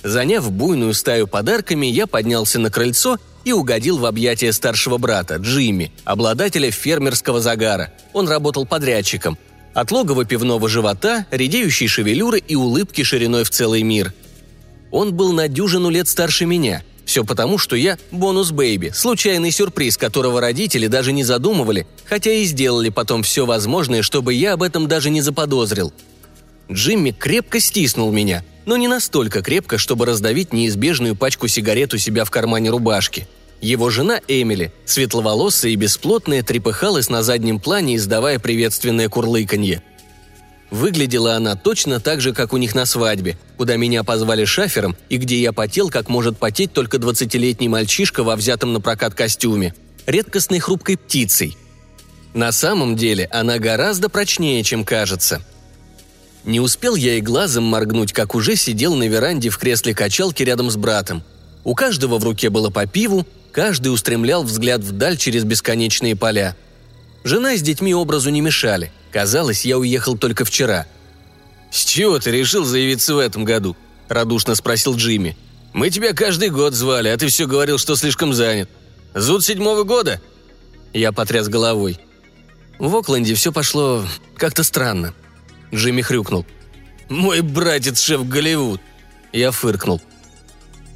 Заняв 0.03 0.51
буйную 0.51 0.93
стаю 0.93 1.27
подарками, 1.27 1.85
я 1.85 2.07
поднялся 2.07 2.59
на 2.59 2.71
крыльцо 2.71 3.17
и 3.43 3.51
угодил 3.51 3.97
в 3.97 4.05
объятия 4.05 4.51
старшего 4.51 4.97
брата, 4.97 5.35
Джимми, 5.35 5.91
обладателя 6.03 6.71
фермерского 6.71 7.39
загара. 7.39 7.93
Он 8.13 8.27
работал 8.27 8.65
подрядчиком. 8.65 9.37
От 9.73 9.91
логова 9.91 10.25
пивного 10.25 10.67
живота, 10.67 11.25
редеющей 11.31 11.87
шевелюры 11.87 12.39
и 12.39 12.55
улыбки 12.55 13.03
шириной 13.03 13.43
в 13.43 13.49
целый 13.49 13.83
мир. 13.83 14.13
Он 14.91 15.13
был 15.13 15.31
на 15.31 15.47
дюжину 15.47 15.89
лет 15.89 16.07
старше 16.07 16.45
меня– 16.45 16.83
все 17.11 17.25
потому, 17.25 17.57
что 17.57 17.75
я 17.75 17.97
бонус-бэйби, 18.11 18.91
случайный 18.93 19.51
сюрприз, 19.51 19.97
которого 19.97 20.39
родители 20.39 20.87
даже 20.87 21.11
не 21.11 21.25
задумывали, 21.25 21.85
хотя 22.05 22.31
и 22.31 22.45
сделали 22.45 22.87
потом 22.87 23.23
все 23.23 23.45
возможное, 23.45 24.01
чтобы 24.01 24.33
я 24.33 24.53
об 24.53 24.63
этом 24.63 24.87
даже 24.87 25.09
не 25.09 25.19
заподозрил. 25.19 25.91
Джимми 26.71 27.11
крепко 27.11 27.59
стиснул 27.59 28.13
меня, 28.13 28.45
но 28.65 28.77
не 28.77 28.87
настолько 28.87 29.41
крепко, 29.41 29.77
чтобы 29.77 30.05
раздавить 30.05 30.53
неизбежную 30.53 31.15
пачку 31.15 31.47
сигарет 31.47 31.93
у 31.93 31.97
себя 31.97 32.25
в 32.25 32.31
кармане 32.31 32.69
рубашки. 32.69 33.27
Его 33.61 33.89
жена 33.89 34.19
Эмили, 34.27 34.71
светловолосая 34.85 35.71
и 35.71 35.75
бесплотная, 35.75 36.43
трепыхалась 36.43 37.09
на 37.09 37.21
заднем 37.21 37.59
плане, 37.59 37.95
издавая 37.95 38.39
приветственное 38.39 39.09
курлыканье– 39.09 39.83
Выглядела 40.71 41.35
она 41.35 41.57
точно 41.57 41.99
так 41.99 42.21
же, 42.21 42.33
как 42.33 42.53
у 42.53 42.57
них 42.57 42.73
на 42.73 42.85
свадьбе, 42.85 43.37
куда 43.57 43.75
меня 43.75 44.05
позвали 44.05 44.45
шафером 44.45 44.95
и 45.09 45.17
где 45.17 45.39
я 45.41 45.51
потел, 45.51 45.89
как 45.89 46.07
может 46.07 46.39
потеть 46.39 46.71
только 46.71 46.97
двадцатилетний 46.97 47.67
мальчишка 47.67 48.23
во 48.23 48.37
взятом 48.37 48.71
на 48.71 48.79
прокат 48.79 49.13
костюме. 49.13 49.75
Редкостной 50.07 50.59
хрупкой 50.59 50.97
птицей. 50.97 51.57
На 52.33 52.53
самом 52.53 52.95
деле 52.95 53.27
она 53.31 53.59
гораздо 53.59 54.07
прочнее, 54.07 54.63
чем 54.63 54.85
кажется. 54.85 55.45
Не 56.43 56.59
успел 56.59 56.95
я 56.95 57.15
и 57.15 57.21
глазом 57.21 57.65
моргнуть, 57.65 58.13
как 58.13 58.35
уже 58.35 58.55
сидел 58.55 58.95
на 58.95 59.07
веранде 59.07 59.49
в 59.49 59.57
кресле 59.57 59.93
качалки 59.93 60.43
рядом 60.43 60.71
с 60.71 60.75
братом. 60.75 61.23
У 61.63 61.75
каждого 61.75 62.17
в 62.17 62.23
руке 62.23 62.49
было 62.49 62.69
по 62.69 62.87
пиву, 62.87 63.27
каждый 63.51 63.89
устремлял 63.89 64.43
взгляд 64.43 64.81
вдаль 64.81 65.17
через 65.17 65.43
бесконечные 65.43 66.15
поля. 66.15 66.55
Жена 67.23 67.55
с 67.55 67.61
детьми 67.61 67.93
образу 67.93 68.29
не 68.29 68.41
мешали– 68.41 68.91
Казалось, 69.11 69.65
я 69.65 69.77
уехал 69.77 70.17
только 70.17 70.45
вчера. 70.45 70.87
«С 71.69 71.83
чего 71.85 72.19
ты 72.19 72.31
решил 72.31 72.65
заявиться 72.65 73.13
в 73.13 73.19
этом 73.19 73.45
году?»– 73.45 73.75
радушно 74.07 74.55
спросил 74.55 74.95
Джимми. 74.95 75.37
«Мы 75.73 75.89
тебя 75.89 76.13
каждый 76.13 76.49
год 76.49 76.73
звали, 76.73 77.09
а 77.09 77.17
ты 77.17 77.27
все 77.27 77.45
говорил, 77.45 77.77
что 77.77 77.95
слишком 77.95 78.33
занят. 78.33 78.69
Зуд 79.13 79.43
седьмого 79.43 79.83
года?» 79.83 80.21
Я 80.93 81.11
потряс 81.11 81.47
головой. 81.47 81.99
В 82.77 82.93
Окленде 82.95 83.35
все 83.35 83.53
пошло 83.53 84.05
как-то 84.35 84.63
странно. 84.63 85.13
Джимми 85.73 86.01
хрюкнул. 86.01 86.45
«Мой 87.09 87.41
братец 87.41 88.01
шеф 88.01 88.27
Голливуд!» 88.27 88.81
Я 89.33 89.51
фыркнул. 89.51 90.01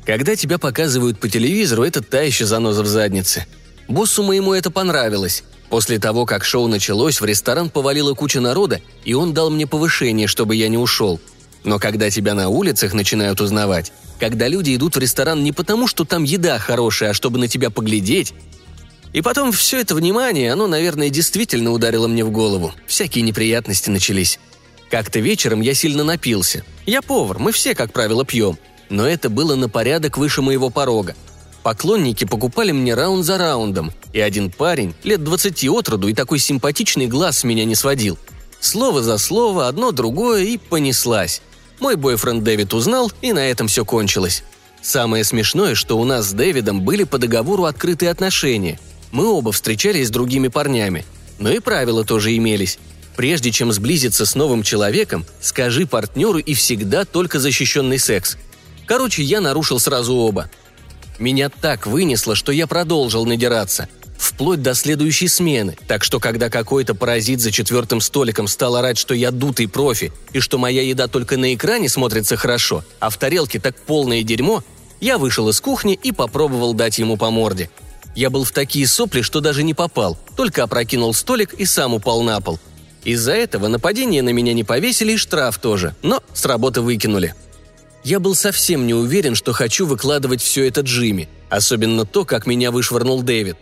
Когда 0.06 0.36
тебя 0.36 0.60
показывают 0.60 1.20
по 1.20 1.28
телевизору, 1.28 1.84
это 1.84 2.02
та 2.02 2.22
еще 2.22 2.46
заноза 2.46 2.84
в 2.84 2.88
заднице. 2.88 3.48
Боссу 3.88 4.24
моему 4.24 4.54
это 4.54 4.70
понравилось. 4.70 5.44
После 5.70 5.98
того, 5.98 6.26
как 6.26 6.46
шоу 6.46 6.68
началось, 6.68 7.20
в 7.20 7.26
ресторан 7.26 7.70
повалила 7.72 8.14
куча 8.14 8.40
народа, 8.40 8.82
и 9.04 9.16
он 9.16 9.34
дал 9.34 9.50
мне 9.50 9.66
повышение, 9.66 10.28
чтобы 10.28 10.56
я 10.56 10.68
не 10.68 10.78
ушел. 10.78 11.20
Но 11.64 11.80
когда 11.80 12.12
тебя 12.12 12.36
на 12.36 12.50
улицах 12.50 12.94
начинают 12.94 13.42
узнавать, 13.42 13.92
когда 14.20 14.48
люди 14.48 14.76
идут 14.76 14.96
в 14.96 15.00
ресторан 15.00 15.44
не 15.44 15.52
потому, 15.52 15.88
что 15.88 16.06
там 16.06 16.24
еда 16.24 16.60
хорошая, 16.60 17.10
а 17.10 17.14
чтобы 17.16 17.40
на 17.40 17.48
тебя 17.48 17.72
поглядеть, 17.72 18.34
и 19.12 19.22
потом 19.22 19.52
все 19.52 19.80
это 19.80 19.96
внимание, 19.96 20.52
оно, 20.52 20.68
наверное, 20.68 21.10
действительно 21.10 21.72
ударило 21.72 22.08
мне 22.08 22.24
в 22.24 22.30
голову. 22.30 22.74
Всякие 22.86 23.24
неприятности 23.24 23.90
начались. 23.90 24.40
Как-то 24.90 25.20
вечером 25.20 25.62
я 25.62 25.74
сильно 25.74 26.04
напился. 26.04 26.64
Я 26.86 27.02
повар, 27.02 27.40
мы 27.40 27.52
все, 27.52 27.76
как 27.76 27.92
правило, 27.92 28.26
пьем. 28.26 28.58
Но 28.90 29.08
это 29.08 29.30
было 29.30 29.56
на 29.56 29.68
порядок 29.68 30.18
выше 30.18 30.42
моего 30.42 30.70
порога. 30.70 31.16
Поклонники 31.64 32.26
покупали 32.26 32.72
мне 32.72 32.94
раунд 32.94 33.26
за 33.26 33.40
раундом, 33.40 33.92
и 34.14 34.20
один 34.20 34.52
парень, 34.52 34.94
лет 35.04 35.24
двадцати 35.24 35.68
от 35.68 35.90
роду 35.90 36.08
и 36.08 36.14
такой 36.14 36.38
симпатичный 36.38 37.08
глаз 37.08 37.40
с 37.40 37.44
меня 37.44 37.66
не 37.66 37.74
сводил. 37.74 38.20
Слово 38.60 39.02
за 39.02 39.18
слово, 39.18 39.68
одно 39.68 39.92
другое 39.92 40.44
и 40.44 40.58
понеслась. 40.58 41.42
Мой 41.80 41.96
бойфренд 41.96 42.44
Дэвид 42.44 42.74
узнал, 42.74 43.12
и 43.22 43.34
на 43.34 43.50
этом 43.50 43.68
все 43.68 43.84
кончилось. 43.84 44.44
Самое 44.82 45.24
смешное, 45.24 45.74
что 45.74 45.98
у 45.98 46.06
нас 46.06 46.28
с 46.28 46.34
Дэвидом 46.34 46.82
были 46.82 47.04
по 47.04 47.18
договору 47.18 47.64
открытые 47.64 48.12
отношения. 48.12 48.80
Мы 49.12 49.26
оба 49.28 49.52
встречались 49.52 50.08
с 50.08 50.12
другими 50.12 50.48
парнями. 50.48 51.04
Но 51.40 51.50
и 51.50 51.60
правила 51.60 52.06
тоже 52.06 52.38
имелись. 52.38 52.78
Прежде 53.16 53.52
чем 53.52 53.72
сблизиться 53.72 54.26
с 54.26 54.36
новым 54.36 54.64
человеком, 54.64 55.26
скажи 55.42 55.86
партнеру 55.86 56.40
и 56.40 56.54
всегда 56.54 57.06
только 57.06 57.40
защищенный 57.40 58.00
секс. 58.00 58.38
Короче, 58.86 59.24
я 59.24 59.42
нарушил 59.42 59.80
сразу 59.80 60.16
оба– 60.16 60.50
меня 61.20 61.50
так 61.50 61.88
вынесло, 61.88 62.36
что 62.36 62.52
я 62.52 62.68
продолжил 62.68 63.26
надираться. 63.26 63.88
Вплоть 64.18 64.62
до 64.62 64.74
следующей 64.74 65.28
смены, 65.28 65.78
так 65.88 66.04
что 66.04 66.20
когда 66.20 66.50
какой-то 66.50 66.96
паразит 66.96 67.42
за 67.42 67.52
четвертым 67.52 68.02
столиком 68.02 68.48
стал 68.48 68.76
орать, 68.76 68.98
что 68.98 69.14
я 69.14 69.32
дутый 69.32 69.68
профи 69.68 70.12
и 70.34 70.40
что 70.40 70.58
моя 70.58 70.82
еда 70.82 71.08
только 71.08 71.38
на 71.38 71.54
экране 71.54 71.90
смотрится 71.90 72.36
хорошо, 72.36 72.84
а 73.00 73.10
в 73.10 73.18
тарелке 73.18 73.60
так 73.60 73.76
полное 73.76 74.24
дерьмо, 74.24 74.64
я 75.02 75.18
вышел 75.18 75.50
из 75.50 75.60
кухни 75.60 76.00
и 76.02 76.12
попробовал 76.12 76.74
дать 76.74 76.98
ему 76.98 77.18
по 77.18 77.30
морде. 77.30 77.70
Я 78.16 78.30
был 78.30 78.46
в 78.46 78.52
такие 78.52 78.88
сопли, 78.88 79.22
что 79.22 79.42
даже 79.42 79.64
не 79.64 79.74
попал, 79.74 80.18
только 80.38 80.64
опрокинул 80.64 81.14
столик 81.14 81.54
и 81.54 81.66
сам 81.66 81.94
упал 81.94 82.22
на 82.24 82.40
пол. 82.40 82.60
Из-за 83.06 83.34
этого 83.34 83.68
нападение 83.68 84.24
на 84.24 84.30
меня 84.30 84.54
не 84.54 84.64
повесили 84.64 85.14
и 85.14 85.18
штраф 85.18 85.60
тоже, 85.60 85.96
но 86.02 86.24
с 86.34 86.44
работы 86.46 86.82
выкинули. 86.82 87.36
Я 88.04 88.20
был 88.20 88.36
совсем 88.36 88.86
не 88.88 88.94
уверен, 88.94 89.36
что 89.36 89.54
хочу 89.54 89.86
выкладывать 89.86 90.42
все 90.42 90.68
это 90.68 90.82
Джимми, 90.82 91.30
особенно 91.50 92.06
то, 92.06 92.26
как 92.26 92.48
меня 92.48 92.72
вышвырнул 92.72 93.22
Дэвид. 93.22 93.58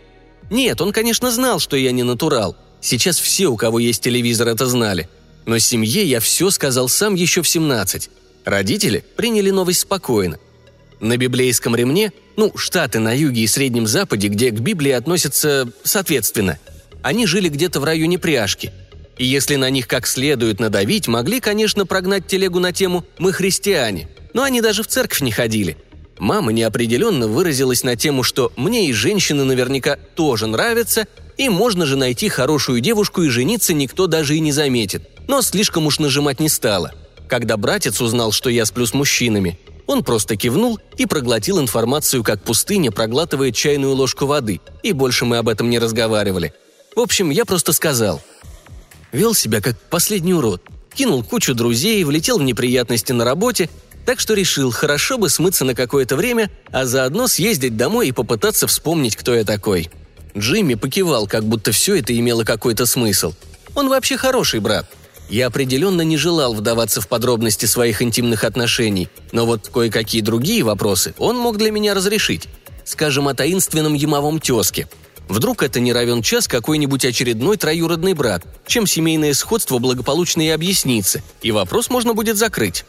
Нет, 0.50 0.80
он, 0.80 0.92
конечно, 0.92 1.30
знал, 1.30 1.60
что 1.60 1.76
я 1.76 1.92
не 1.92 2.02
натурал. 2.02 2.56
Сейчас 2.80 3.18
все, 3.18 3.48
у 3.48 3.56
кого 3.56 3.78
есть 3.78 4.02
телевизор, 4.02 4.48
это 4.48 4.66
знали. 4.66 5.08
Но 5.46 5.58
семье 5.58 6.04
я 6.04 6.20
все 6.20 6.50
сказал 6.50 6.88
сам 6.88 7.14
еще 7.14 7.42
в 7.42 7.48
17. 7.48 8.10
Родители 8.44 9.04
приняли 9.16 9.50
новость 9.50 9.80
спокойно. 9.80 10.38
На 11.00 11.16
библейском 11.16 11.76
ремне, 11.76 12.12
ну, 12.36 12.52
штаты 12.56 12.98
на 12.98 13.14
юге 13.14 13.42
и 13.42 13.46
Среднем 13.46 13.86
Западе, 13.86 14.28
где 14.28 14.50
к 14.50 14.60
Библии 14.60 14.92
относятся 14.92 15.70
соответственно, 15.82 16.58
они 17.02 17.26
жили 17.26 17.48
где-то 17.48 17.80
в 17.80 17.84
районе 17.84 18.18
пряжки. 18.18 18.72
И 19.18 19.24
если 19.24 19.56
на 19.56 19.70
них 19.70 19.86
как 19.86 20.06
следует 20.06 20.60
надавить, 20.60 21.08
могли, 21.08 21.40
конечно, 21.40 21.86
прогнать 21.86 22.26
телегу 22.26 22.58
на 22.58 22.72
тему 22.72 23.04
«мы 23.18 23.32
христиане», 23.32 24.08
но 24.32 24.42
они 24.42 24.60
даже 24.60 24.82
в 24.82 24.88
церковь 24.88 25.20
не 25.20 25.30
ходили. 25.30 25.76
Мама 26.18 26.52
неопределенно 26.52 27.28
выразилась 27.28 27.82
на 27.82 27.96
тему, 27.96 28.22
что 28.22 28.52
мне 28.56 28.88
и 28.88 28.92
женщины 28.92 29.44
наверняка 29.44 29.96
тоже 30.14 30.46
нравятся, 30.46 31.06
и 31.36 31.48
можно 31.48 31.86
же 31.86 31.96
найти 31.96 32.28
хорошую 32.28 32.80
девушку 32.80 33.22
и 33.22 33.28
жениться 33.28 33.74
никто 33.74 34.06
даже 34.06 34.36
и 34.36 34.40
не 34.40 34.52
заметит. 34.52 35.08
Но 35.28 35.42
слишком 35.42 35.86
уж 35.86 35.98
нажимать 35.98 36.40
не 36.40 36.48
стала. 36.48 36.92
Когда 37.28 37.56
братец 37.56 38.00
узнал, 38.00 38.32
что 38.32 38.50
я 38.50 38.64
сплю 38.64 38.86
с 38.86 38.94
мужчинами, 38.94 39.58
он 39.86 40.04
просто 40.04 40.36
кивнул 40.36 40.78
и 40.96 41.06
проглотил 41.06 41.60
информацию, 41.60 42.22
как 42.22 42.42
пустыня 42.42 42.90
проглатывает 42.90 43.54
чайную 43.54 43.92
ложку 43.94 44.26
воды, 44.26 44.60
и 44.82 44.92
больше 44.92 45.24
мы 45.24 45.38
об 45.38 45.48
этом 45.48 45.68
не 45.68 45.78
разговаривали. 45.78 46.54
В 46.94 47.00
общем, 47.00 47.30
я 47.30 47.44
просто 47.44 47.72
сказал. 47.72 48.22
Вел 49.14 49.32
себя 49.32 49.60
как 49.60 49.78
последний 49.90 50.34
урод. 50.34 50.60
Кинул 50.92 51.22
кучу 51.22 51.54
друзей, 51.54 52.02
влетел 52.02 52.40
в 52.40 52.42
неприятности 52.42 53.12
на 53.12 53.24
работе 53.24 53.70
Так 54.04 54.18
что 54.18 54.34
решил, 54.34 54.72
хорошо 54.72 55.18
бы 55.18 55.30
смыться 55.30 55.64
на 55.64 55.76
какое-то 55.76 56.16
время, 56.16 56.50
а 56.72 56.84
заодно 56.84 57.28
съездить 57.28 57.76
домой 57.76 58.08
и 58.08 58.12
попытаться 58.12 58.66
вспомнить, 58.66 59.14
кто 59.14 59.32
я 59.32 59.44
такой. 59.44 59.88
Джимми 60.36 60.74
покивал, 60.74 61.28
как 61.28 61.44
будто 61.44 61.70
все 61.70 61.94
это 61.94 62.16
имело 62.18 62.42
какой-то 62.42 62.86
смысл. 62.86 63.34
Он 63.76 63.88
вообще 63.88 64.16
хороший 64.16 64.58
брат. 64.58 64.90
Я 65.30 65.46
определенно 65.46 66.02
не 66.02 66.16
желал 66.16 66.52
вдаваться 66.52 67.00
в 67.00 67.06
подробности 67.06 67.66
своих 67.66 68.02
интимных 68.02 68.42
отношений, 68.42 69.08
но 69.30 69.46
вот 69.46 69.70
кое-какие 69.72 70.22
другие 70.22 70.64
вопросы 70.64 71.14
он 71.18 71.38
мог 71.38 71.56
для 71.56 71.70
меня 71.70 71.94
разрешить. 71.94 72.48
Скажем, 72.84 73.28
о 73.28 73.34
таинственном 73.34 73.94
ямовом 73.94 74.40
тезке. 74.40 74.88
Вдруг 75.28 75.62
это 75.62 75.80
не 75.80 75.92
равен 75.92 76.22
час 76.22 76.46
какой-нибудь 76.46 77.04
очередной 77.04 77.56
троюродный 77.56 78.12
брат, 78.12 78.44
чем 78.66 78.86
семейное 78.86 79.32
сходство 79.34 79.78
благополучно 79.78 80.42
и 80.42 80.50
объяснится, 80.50 81.22
и 81.40 81.50
вопрос 81.50 81.88
можно 81.88 82.14
будет 82.14 82.36
закрыть. 82.36 82.84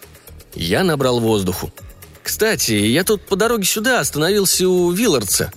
Я 0.53 0.83
набрал 0.83 1.19
воздуху. 1.19 1.71
«Кстати, 2.23 2.71
я 2.71 3.03
тут 3.03 3.25
по 3.25 3.35
дороге 3.35 3.65
сюда 3.65 3.99
остановился 3.99 4.67
у 4.67 4.91
Виллардса». 4.91 5.51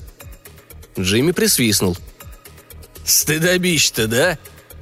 Джимми 0.99 1.33
присвистнул. 1.33 1.97
«Стыдобище-то, 3.05 4.07
да? 4.07 4.38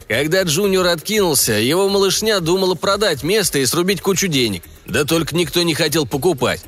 Когда 0.09 0.43
Джуниор 0.43 0.87
откинулся, 0.87 1.53
его 1.53 1.89
малышня 1.89 2.41
думала 2.41 2.75
продать 2.75 3.23
место 3.23 3.59
и 3.59 3.67
срубить 3.67 4.01
кучу 4.01 4.29
денег. 4.29 4.63
Да 4.85 5.05
только 5.05 5.35
никто 5.35 5.63
не 5.63 5.75
хотел 5.75 6.07
покупать. 6.07 6.63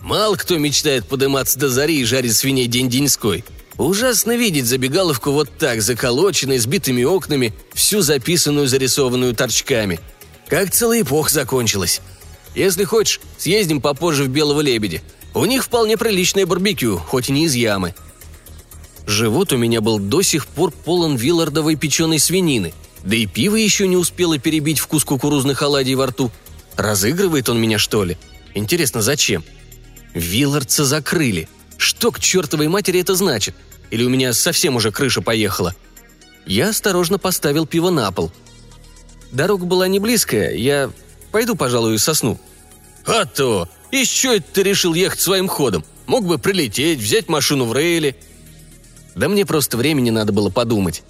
Мало 0.00 0.36
кто 0.36 0.58
мечтает 0.58 1.06
подниматься 1.06 1.58
до 1.58 1.68
зари 1.68 2.00
и 2.00 2.04
жарить 2.04 2.36
свиней 2.36 2.66
день-деньской. 2.66 3.44
Ужасно 3.76 4.36
видеть 4.36 4.66
забегаловку 4.66 5.32
вот 5.32 5.50
так, 5.58 5.82
заколоченной, 5.82 6.58
с 6.58 6.66
битыми 6.66 7.02
окнами, 7.02 7.52
всю 7.72 8.02
записанную, 8.02 8.68
зарисованную 8.68 9.34
торчками. 9.34 10.00
Как 10.48 10.70
целая 10.70 11.02
эпоха 11.02 11.30
закончилась. 11.32 12.00
Если 12.54 12.84
хочешь, 12.84 13.20
съездим 13.36 13.80
попозже 13.80 14.24
в 14.24 14.28
Белого 14.28 14.60
Лебедя. 14.60 15.02
У 15.34 15.44
них 15.44 15.64
вполне 15.64 15.96
приличное 15.96 16.46
барбекю, 16.46 16.98
хоть 16.98 17.28
и 17.28 17.32
не 17.32 17.46
из 17.46 17.54
ямы. 17.54 17.94
Живот 19.06 19.52
у 19.52 19.56
меня 19.56 19.80
был 19.80 19.98
до 19.98 20.22
сих 20.22 20.46
пор 20.46 20.70
полон 20.70 21.16
виллардовой 21.16 21.74
печеной 21.74 22.20
свинины, 22.20 22.72
да 23.02 23.16
и 23.16 23.26
пиво 23.26 23.56
еще 23.56 23.88
не 23.88 23.96
успело 23.96 24.38
перебить 24.38 24.78
вкус 24.78 25.04
кукурузных 25.04 25.60
оладий 25.62 25.96
во 25.96 26.06
рту. 26.06 26.30
Разыгрывает 26.76 27.48
он 27.48 27.60
меня, 27.60 27.78
что 27.78 28.04
ли? 28.04 28.16
Интересно, 28.54 29.02
зачем? 29.02 29.44
Виллардца 30.14 30.84
закрыли. 30.84 31.48
Что 31.84 32.10
к 32.10 32.18
чертовой 32.18 32.68
матери 32.68 33.00
это 33.00 33.14
значит? 33.14 33.54
Или 33.90 34.04
у 34.04 34.08
меня 34.08 34.32
совсем 34.32 34.76
уже 34.76 34.90
крыша 34.90 35.20
поехала? 35.20 35.74
Я 36.46 36.70
осторожно 36.70 37.18
поставил 37.18 37.66
пиво 37.66 37.90
на 37.90 38.10
пол. 38.10 38.32
Дорога 39.32 39.66
была 39.66 39.86
не 39.86 39.98
близкая, 39.98 40.54
я 40.54 40.90
Пойду, 41.34 41.56
пожалуй, 41.56 41.98
сосну». 41.98 42.38
«А 43.04 43.24
то! 43.24 43.68
Чего 43.90 44.34
это 44.34 44.46
ты 44.52 44.62
решил 44.62 44.94
ехать 44.94 45.18
своим 45.18 45.48
ходом? 45.48 45.84
Мог 46.06 46.24
бы 46.24 46.38
прилететь, 46.38 47.00
взять 47.00 47.28
машину 47.28 47.64
в 47.64 47.72
рейле». 47.72 48.14
«Да 49.16 49.28
мне 49.28 49.44
просто 49.44 49.76
времени 49.76 50.10
надо 50.10 50.32
было 50.32 50.48
подумать». 50.48 51.02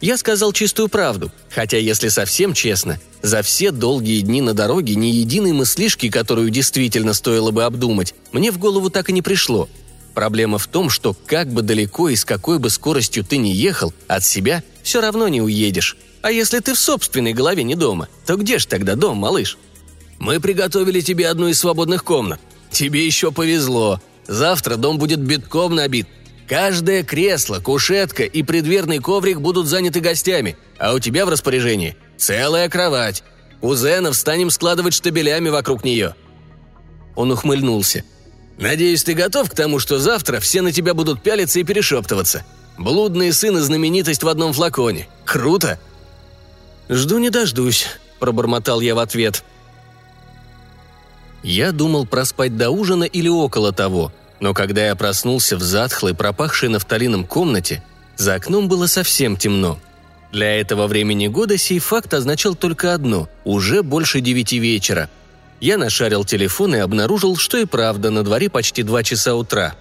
Я 0.00 0.16
сказал 0.16 0.52
чистую 0.52 0.88
правду, 0.88 1.32
хотя, 1.50 1.76
если 1.76 2.08
совсем 2.08 2.54
честно, 2.54 3.00
за 3.20 3.42
все 3.42 3.72
долгие 3.72 4.20
дни 4.20 4.40
на 4.40 4.54
дороге 4.54 4.94
ни 4.94 5.06
единой 5.06 5.52
мыслишки, 5.52 6.08
которую 6.08 6.50
действительно 6.50 7.14
стоило 7.14 7.50
бы 7.50 7.64
обдумать, 7.64 8.14
мне 8.30 8.52
в 8.52 8.58
голову 8.58 8.90
так 8.90 9.08
и 9.10 9.12
не 9.12 9.22
пришло. 9.22 9.68
Проблема 10.14 10.58
в 10.58 10.68
том, 10.68 10.88
что 10.88 11.16
как 11.26 11.48
бы 11.48 11.62
далеко 11.62 12.08
и 12.08 12.16
с 12.16 12.24
какой 12.24 12.58
бы 12.58 12.70
скоростью 12.70 13.24
ты 13.24 13.38
ни 13.38 13.48
ехал, 13.48 13.92
от 14.06 14.24
себя 14.24 14.62
все 14.82 15.00
равно 15.00 15.26
не 15.28 15.42
уедешь. 15.42 15.96
А 16.22 16.30
если 16.30 16.60
ты 16.60 16.74
в 16.74 16.78
собственной 16.78 17.32
голове 17.32 17.64
не 17.64 17.74
дома, 17.74 18.08
то 18.26 18.36
где 18.36 18.58
ж 18.58 18.66
тогда 18.66 18.94
дом, 18.94 19.18
малыш? 19.18 19.58
Мы 20.18 20.40
приготовили 20.40 21.00
тебе 21.00 21.28
одну 21.28 21.48
из 21.48 21.58
свободных 21.58 22.04
комнат. 22.04 22.40
Тебе 22.70 23.06
еще 23.06 23.30
повезло. 23.32 24.00
Завтра 24.26 24.76
дом 24.76 24.98
будет 24.98 25.20
битком 25.20 25.74
набит. 25.74 26.06
Каждое 26.48 27.04
кресло, 27.04 27.60
кушетка 27.60 28.22
и 28.24 28.42
предверный 28.42 29.00
коврик 29.00 29.38
будут 29.40 29.66
заняты 29.66 30.00
гостями, 30.00 30.56
а 30.78 30.94
у 30.94 30.98
тебя 30.98 31.26
в 31.26 31.28
распоряжении 31.28 31.96
целая 32.16 32.70
кровать. 32.70 33.22
Кузенов 33.60 34.16
станем 34.16 34.50
складывать 34.50 34.94
штабелями 34.94 35.50
вокруг 35.50 35.84
нее». 35.84 36.14
Он 37.16 37.30
ухмыльнулся. 37.32 38.04
«Надеюсь, 38.56 39.04
ты 39.04 39.12
готов 39.12 39.50
к 39.50 39.54
тому, 39.54 39.78
что 39.78 39.98
завтра 39.98 40.40
все 40.40 40.62
на 40.62 40.72
тебя 40.72 40.94
будут 40.94 41.22
пялиться 41.22 41.60
и 41.60 41.64
перешептываться. 41.64 42.44
Блудный 42.78 43.32
сын 43.32 43.58
и 43.58 43.60
знаменитость 43.60 44.22
в 44.22 44.28
одном 44.28 44.52
флаконе. 44.52 45.06
Круто!» 45.24 45.78
«Жду 46.88 47.18
не 47.18 47.28
дождусь»,– 47.28 47.86
пробормотал 48.20 48.80
я 48.80 48.94
в 48.94 49.00
ответ. 49.00 49.44
Я 51.42 51.72
думал 51.72 52.06
проспать 52.06 52.56
до 52.56 52.70
ужина 52.70 53.04
или 53.04 53.28
около 53.28 53.72
того, 53.72 54.12
но 54.40 54.54
когда 54.54 54.86
я 54.86 54.96
проснулся 54.96 55.56
в 55.56 55.62
затхлой, 55.62 56.14
пропахшей 56.14 56.68
нафталином 56.68 57.24
комнате, 57.24 57.82
за 58.16 58.34
окном 58.34 58.68
было 58.68 58.86
совсем 58.86 59.36
темно. 59.36 59.78
Для 60.32 60.60
этого 60.60 60.86
времени 60.86 61.28
года 61.28 61.56
сей 61.56 61.78
факт 61.78 62.12
означал 62.12 62.54
только 62.54 62.94
одно– 62.94 63.28
уже 63.44 63.82
больше 63.82 64.20
девяти 64.20 64.58
вечера. 64.58 65.08
Я 65.60 65.78
нашарил 65.78 66.24
телефон 66.24 66.74
и 66.74 66.78
обнаружил, 66.78 67.36
что 67.36 67.58
и 67.58 67.64
правда, 67.64 68.10
на 68.10 68.22
дворе 68.22 68.50
почти 68.50 68.82
два 68.82 69.02
часа 69.02 69.34
утра. 69.34 69.74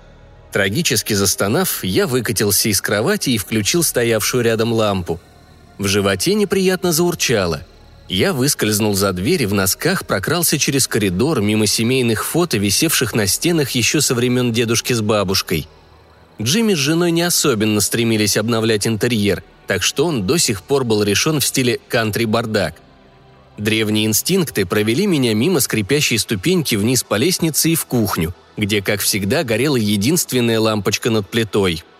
Трагически 0.51 1.13
застонав, 1.13 1.83
я 1.83 2.07
выкатился 2.07 2.69
из 2.69 2.81
кровати 2.81 3.31
и 3.31 3.37
включил 3.37 3.83
стоявшую 3.83 4.43
рядом 4.43 4.73
лампу– 4.73 5.19
в 5.77 5.87
животе 5.87 6.33
неприятно 6.33 6.91
заурчало. 6.91 7.61
Я 8.09 8.31
выскользнул 8.31 8.93
за 8.93 9.11
дверь 9.11 9.43
и 9.43 9.45
в 9.45 9.53
носках 9.53 10.05
прокрался 10.05 10.57
через 10.57 10.87
коридор 10.87 11.41
мимо 11.41 11.67
семейных 11.67 12.25
фото, 12.25 12.57
висевших 12.57 13.13
на 13.13 13.27
стенах 13.27 13.71
еще 13.71 13.99
со 13.99 14.15
времен 14.15 14.53
дедушки 14.53 14.93
с 14.93 15.01
бабушкой. 15.01 15.67
Джимми 16.41 16.73
с 16.73 16.77
женой 16.77 17.11
не 17.11 17.23
особенно 17.23 17.81
стремились 17.81 18.37
обновлять 18.37 18.87
интерьер, 18.87 19.43
так 19.65 19.83
что 19.83 20.05
он 20.05 20.25
до 20.25 20.37
сих 20.37 20.61
пор 20.61 20.85
был 20.85 21.03
решен 21.03 21.41
в 21.41 21.45
стиле 21.45 21.79
кантри-бардак. 21.89 22.75
Древние 23.57 24.05
инстинкты 24.05 24.65
провели 24.65 25.05
меня 25.05 25.33
мимо 25.33 25.59
скрипящей 25.59 26.19
ступеньки 26.19 26.75
вниз 26.75 27.03
по 27.03 27.15
лестнице 27.15 27.71
и 27.71 27.75
в 27.75 27.85
кухню, 27.85 28.33
где, 28.55 28.81
как 28.81 29.01
всегда, 29.01 29.43
горела 29.43 29.75
единственная 29.75 30.59
лампочка 30.59 31.09
над 31.09 31.29
плитой– 31.29 31.83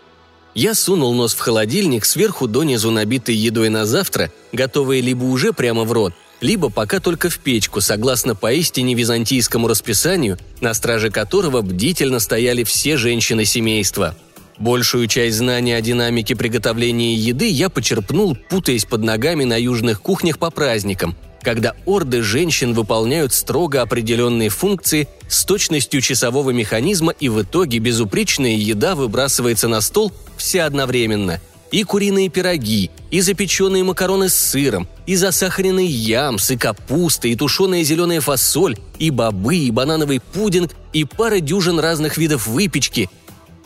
я 0.58 0.74
сунул 0.74 1.13
нос 1.13 1.36
в 1.36 1.39
холодильник, 1.39 2.04
сверху 2.04 2.48
донизу 2.48 2.89
набитый 2.89 3.36
едой 3.36 3.70
на 3.70 3.86
завтра, 3.86 4.32
готовые 4.52 5.04
либо 5.04 5.24
уже 5.24 5.54
прямо 5.54 5.84
в 5.84 5.91
рот, 5.91 6.13
либо 6.41 6.72
пока 6.72 7.00
только 7.00 7.30
в 7.30 7.38
печку, 7.38 7.80
согласно 7.80 8.34
поистине 8.34 8.96
византийскому 8.96 9.67
расписанию, 9.67 10.39
на 10.60 10.74
страже 10.74 11.12
которого 11.12 11.62
бдительно 11.62 12.20
стояли 12.20 12.63
все 12.63 12.98
женщины 12.98 13.46
семейства. 13.46 14.15
Большую 14.58 15.06
часть 15.06 15.38
знаний 15.38 15.74
о 15.74 15.82
динамике 15.82 16.36
приготовления 16.36 17.13
еды 17.13 17.48
я 17.48 17.70
почерпнул, 17.70 18.36
путаясь 18.50 18.86
под 18.86 19.04
ногами 19.04 19.43
на 19.43 19.62
южных 19.62 20.02
кухнях 20.02 20.39
по 20.39 20.50
праздникам, 20.50 21.15
когда 21.41 21.76
орды 21.86 22.21
женщин 22.21 22.73
выполняют 22.73 23.34
строго 23.34 23.82
определенные 23.82 24.50
функции 24.50 25.08
с 25.28 25.45
точностью 25.45 26.02
часового 26.02 26.52
механизма 26.52 27.13
и 27.19 27.30
в 27.30 27.41
итоге 27.41 27.80
безупречная 27.80 28.56
еда 28.56 28.95
выбрасывается 28.95 29.67
на 29.67 29.82
стол 29.82 30.12
все 30.38 30.63
одновременно. 30.63 31.39
И 31.69 31.84
куриные 31.84 32.30
пироги, 32.30 32.91
и 33.12 33.19
запеченные 33.19 33.84
макароны 33.84 34.30
с 34.30 34.36
сыром, 34.36 34.88
и 35.06 35.17
засахаренный 35.17 35.86
ямс, 35.86 36.50
и 36.52 36.58
капуста, 36.58 37.28
и 37.28 37.36
тушеная 37.36 37.84
зеленая 37.84 38.21
фасоль, 38.21 38.78
и 39.00 39.10
бобы, 39.10 39.58
и 39.58 39.71
банановый 39.71 40.21
пудинг, 40.21 40.71
и 40.93 41.04
пара 41.04 41.41
дюжин 41.41 41.80
разных 41.80 42.17
видов 42.17 42.47
выпечки. 42.47 43.10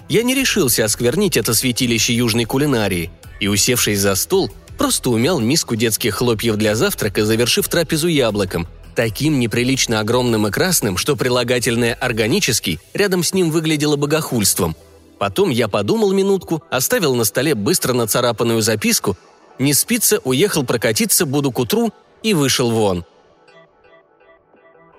Я 0.10 0.24
не 0.24 0.34
решился 0.34 0.84
осквернить 0.84 1.38
это 1.38 1.54
святилище 1.54 2.14
южной 2.16 2.46
кулинарии, 2.46 3.12
и, 3.40 3.48
усевшись 3.48 4.00
за 4.00 4.16
стол, 4.16 4.52
Просто 4.82 5.12
умял 5.12 5.40
миску 5.40 5.76
детских 5.76 6.16
хлопьев 6.16 6.56
для 6.56 6.74
завтрака, 6.74 7.24
завершив 7.24 7.68
трапезу 7.68 8.08
яблоком, 8.08 8.68
таким 8.96 9.40
неприлично 9.40 10.00
огромным 10.00 10.48
и 10.48 10.50
красным, 10.50 10.98
что 10.98 11.16
прилагательное 11.16 11.94
«органический» 11.94 12.80
рядом 12.96 13.22
с 13.22 13.32
ним 13.32 13.52
выглядело 13.52 13.96
богохульством. 13.96 14.76
Потом 15.20 15.52
я 15.52 15.68
подумал 15.68 16.14
минутку, 16.14 16.64
оставил 16.72 17.14
на 17.14 17.26
столе 17.26 17.54
быстро 17.54 17.94
нацарапанную 17.94 18.64
записку 18.64 19.16
«Не 19.60 19.76
спится, 19.76 20.20
уехал 20.24 20.64
прокатиться, 20.64 21.28
буду 21.28 21.52
к 21.52 21.60
утру» 21.60 21.94
и 22.24 22.34
вышел 22.34 22.72
вон. 22.72 23.06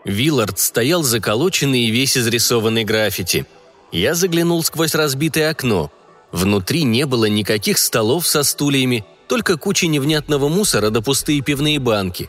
Виллард 0.04 0.60
стоял 0.60 1.02
заколоченный 1.02 1.86
и 1.86 1.90
весь 1.90 2.16
изрисованный 2.16 2.84
граффити. 2.84 3.46
Я 3.90 4.14
заглянул 4.14 4.62
сквозь 4.62 4.94
разбитое 4.94 5.50
окно. 5.50 5.90
Внутри 6.30 6.84
не 6.84 7.04
было 7.04 7.24
никаких 7.24 7.78
столов 7.78 8.28
со 8.28 8.44
стульями, 8.44 9.04
только 9.32 9.56
куча 9.56 9.86
невнятного 9.86 10.50
мусора 10.50 10.90
да 10.90 11.00
пустые 11.00 11.40
пивные 11.40 11.78
банки. 11.78 12.28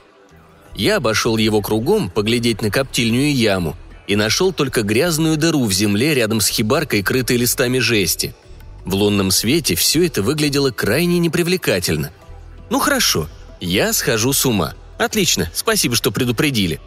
Я 0.73 0.95
обошел 0.95 1.35
его 1.35 1.61
кругом, 1.61 2.09
поглядеть 2.09 2.61
на 2.61 2.71
коптильную 2.71 3.35
яму, 3.35 3.75
и 4.07 4.15
нашел 4.15 4.53
только 4.53 4.83
грязную 4.83 5.35
дыру 5.35 5.65
в 5.65 5.73
земле 5.73 6.13
рядом 6.13 6.39
с 6.39 6.47
хибаркой, 6.47 7.03
крытой 7.03 7.35
листами 7.35 7.79
жести. 7.79 8.33
В 8.85 8.95
лунном 8.95 9.31
свете 9.31 9.75
все 9.75 10.05
это 10.05 10.21
выглядело 10.21 10.71
крайне 10.71 11.19
непривлекательно. 11.19 12.13
Ну 12.69 12.79
хорошо, 12.79 13.27
я 13.59 13.91
схожу 13.91 14.31
с 14.31 14.45
ума. 14.45 14.73
Отлично, 14.97 15.51
спасибо, 15.53 15.97
что 15.97 16.09
предупредили. 16.09 16.79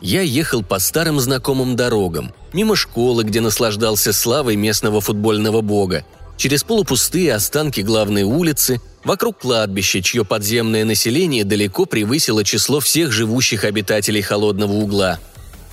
Я 0.00 0.22
ехал 0.22 0.64
по 0.64 0.80
старым 0.80 1.20
знакомым 1.20 1.76
дорогам, 1.76 2.32
мимо 2.52 2.74
школы, 2.74 3.22
где 3.22 3.40
наслаждался 3.40 4.12
славой 4.12 4.56
местного 4.56 5.00
футбольного 5.00 5.60
бога, 5.60 6.04
через 6.38 6.62
полупустые 6.62 7.34
останки 7.34 7.80
главной 7.80 8.22
улицы, 8.22 8.80
вокруг 9.04 9.38
кладбища, 9.40 10.00
чье 10.00 10.24
подземное 10.24 10.84
население 10.84 11.44
далеко 11.44 11.84
превысило 11.84 12.44
число 12.44 12.80
всех 12.80 13.12
живущих 13.12 13.64
обитателей 13.64 14.22
холодного 14.22 14.72
угла. 14.72 15.18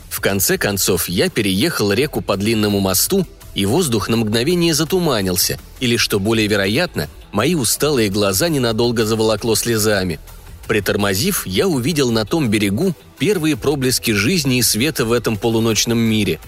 В 0.10 0.20
конце 0.20 0.58
концов, 0.58 1.08
я 1.08 1.30
переехал 1.30 1.94
реку 1.94 2.22
по 2.22 2.36
длинному 2.36 2.80
мосту, 2.80 3.26
и 3.54 3.66
воздух 3.66 4.10
на 4.10 4.18
мгновение 4.18 4.74
затуманился, 4.74 5.60
или, 5.80 5.96
что 5.96 6.20
более 6.20 6.48
вероятно, 6.48 7.08
мои 7.32 7.56
усталые 7.56 8.10
глаза 8.10 8.50
ненадолго 8.50 9.06
заволокло 9.06 9.56
слезами. 9.56 10.20
Притормозив, 10.68 11.46
я 11.46 11.68
увидел 11.68 12.12
на 12.12 12.26
том 12.26 12.50
берегу 12.50 12.94
первые 13.20 13.56
проблески 13.56 14.12
жизни 14.12 14.58
и 14.58 14.62
света 14.64 15.06
в 15.06 15.14
этом 15.14 15.38
полуночном 15.38 15.98
мире. 15.98 16.40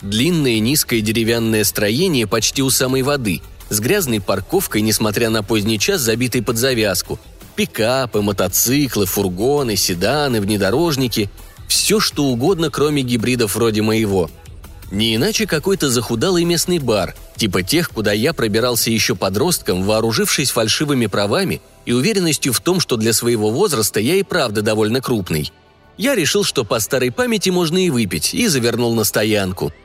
Длинное 0.00 0.58
низкое 0.58 1.00
деревянное 1.00 1.64
строение 1.64 2.26
почти 2.26 2.62
у 2.62 2.70
самой 2.70 3.02
воды– 3.02 3.42
с 3.70 3.80
грязной 3.80 4.20
парковкой, 4.20 4.82
несмотря 4.82 5.30
на 5.30 5.42
поздний 5.42 5.78
час, 5.78 6.00
забитой 6.00 6.42
под 6.42 6.56
завязку. 6.56 7.18
Пикапы, 7.56 8.20
мотоциклы, 8.20 9.06
фургоны, 9.06 9.76
седаны, 9.76 10.40
внедорожники– 10.40 11.30
все 11.68 12.00
что 12.00 12.24
угодно, 12.24 12.70
кроме 12.70 13.02
гибридов 13.02 13.54
вроде 13.54 13.82
моего. 13.82 14.30
Не 14.90 15.16
иначе 15.16 15.46
какой-то 15.46 15.90
захудалый 15.90 16.44
местный 16.44 16.78
бар, 16.78 17.14
типа 17.36 17.62
тех, 17.62 17.90
куда 17.90 18.12
я 18.12 18.32
пробирался 18.32 18.90
еще 18.90 19.14
подростком, 19.14 19.82
вооружившись 19.82 20.50
фальшивыми 20.50 21.06
правами 21.06 21.60
и 21.84 21.92
уверенностью 21.92 22.54
в 22.54 22.60
том, 22.60 22.80
что 22.80 22.96
для 22.96 23.12
своего 23.12 23.50
возраста 23.50 24.00
я 24.00 24.14
и 24.14 24.22
правда 24.22 24.62
довольно 24.62 25.02
крупный. 25.02 25.52
Я 25.98 26.14
решил, 26.14 26.42
что 26.42 26.64
по 26.64 26.80
старой 26.80 27.12
памяти 27.12 27.50
можно 27.50 27.76
и 27.76 27.90
выпить, 27.90 28.32
и 28.32 28.46
завернул 28.46 28.94
на 28.94 29.04
стоянку– 29.04 29.72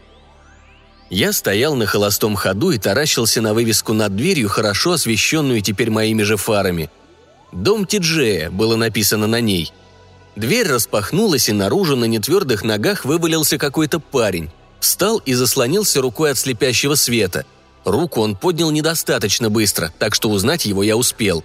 я 1.09 1.33
стоял 1.33 1.75
на 1.75 1.85
холостом 1.85 2.35
ходу 2.35 2.71
и 2.71 2.77
таращился 2.77 3.41
на 3.41 3.53
вывеску 3.53 3.93
над 3.93 4.15
дверью, 4.15 4.49
хорошо 4.49 4.93
освещенную 4.93 5.61
теперь 5.61 5.89
моими 5.89 6.23
же 6.23 6.37
фарами. 6.37 6.89
«Дом 7.51 7.85
Тиджея» 7.85 8.49
было 8.49 8.75
написано 8.75 9.27
на 9.27 9.39
ней. 9.39 9.71
Дверь 10.35 10.67
распахнулась, 10.67 11.49
и 11.49 11.53
наружу 11.53 11.95
на 11.95 12.05
нетвердых 12.05 12.63
ногах 12.63 13.05
вывалился 13.05 13.59
какой-то 13.59 13.99
парень. 13.99 14.49
Встал 14.79 15.19
и 15.19 15.33
заслонился 15.33 16.01
рукой 16.01 16.31
от 16.31 16.37
слепящего 16.37 16.95
света. 16.95 17.45
Руку 17.85 18.21
он 18.21 18.35
поднял 18.35 18.71
недостаточно 18.71 19.49
быстро, 19.51 19.93
так 19.99 20.15
что 20.15 20.29
узнать 20.29 20.65
его 20.65 20.81
я 20.81 20.97
успел. 20.97 21.43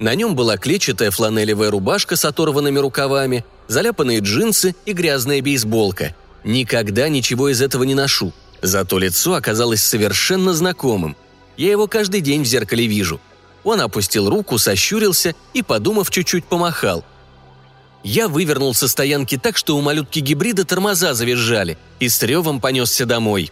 На 0.00 0.14
нем 0.14 0.34
была 0.34 0.56
клетчатая 0.56 1.10
фланелевая 1.10 1.70
рубашка 1.70 2.16
с 2.16 2.24
оторванными 2.24 2.78
рукавами, 2.78 3.44
заляпанные 3.66 4.20
джинсы 4.20 4.74
и 4.86 4.92
грязная 4.92 5.42
бейсболка. 5.42 6.14
Никогда 6.44 7.08
ничего 7.08 7.50
из 7.50 7.60
этого 7.60 7.82
не 7.82 7.94
ношу– 7.94 8.32
Зато 8.62 8.98
лицо 8.98 9.34
оказалось 9.34 9.82
совершенно 9.82 10.52
знакомым. 10.52 11.16
Я 11.56 11.70
его 11.70 11.86
каждый 11.86 12.20
день 12.20 12.42
в 12.42 12.46
зеркале 12.46 12.86
вижу. 12.86 13.20
Он 13.64 13.80
опустил 13.80 14.28
руку, 14.28 14.58
сощурился 14.58 15.34
и, 15.54 15.62
подумав, 15.62 16.10
чуть-чуть 16.10 16.44
помахал. 16.44 17.04
Я 18.04 18.28
вывернул 18.28 18.74
со 18.74 18.88
стоянки 18.88 19.36
так, 19.36 19.56
что 19.56 19.76
у 19.76 19.80
малютки 19.80 20.20
гибрида 20.20 20.64
тормоза 20.64 21.14
завизжали, 21.14 21.76
и 21.98 22.08
с 22.08 22.22
ревом 22.22 22.60
понесся 22.60 23.06
домой. 23.06 23.50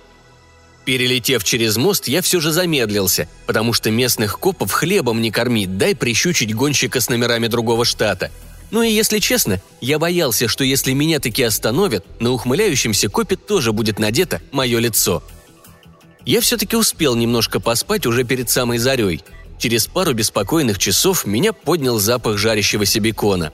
Перелетев 0.84 1.42
через 1.42 1.76
мост, 1.76 2.06
я 2.06 2.22
все 2.22 2.38
же 2.38 2.52
замедлился, 2.52 3.28
потому 3.46 3.72
что 3.72 3.90
местных 3.90 4.38
копов 4.38 4.70
хлебом 4.70 5.20
не 5.20 5.32
кормит, 5.32 5.78
дай 5.78 5.96
прищучить 5.96 6.54
гонщика 6.54 7.00
с 7.00 7.08
номерами 7.08 7.48
другого 7.48 7.84
штата– 7.84 8.30
ну 8.70 8.82
и 8.82 8.90
если 8.90 9.18
честно, 9.18 9.60
я 9.80 9.98
боялся, 9.98 10.48
что 10.48 10.64
если 10.64 10.92
меня 10.92 11.20
таки 11.20 11.42
остановят, 11.42 12.04
на 12.20 12.32
ухмыляющемся 12.32 13.08
копе 13.08 13.36
тоже 13.36 13.72
будет 13.72 13.98
надето 13.98 14.40
мое 14.50 14.78
лицо. 14.78 15.22
Я 16.24 16.40
все-таки 16.40 16.76
успел 16.76 17.14
немножко 17.14 17.60
поспать 17.60 18.06
уже 18.06 18.24
перед 18.24 18.50
самой 18.50 18.78
зарей. 18.78 19.22
Через 19.58 19.86
пару 19.86 20.12
беспокойных 20.12 20.78
часов 20.78 21.24
меня 21.24 21.52
поднял 21.52 21.98
запах 21.98 22.36
жарящегося 22.36 23.00
бекона. 23.00 23.52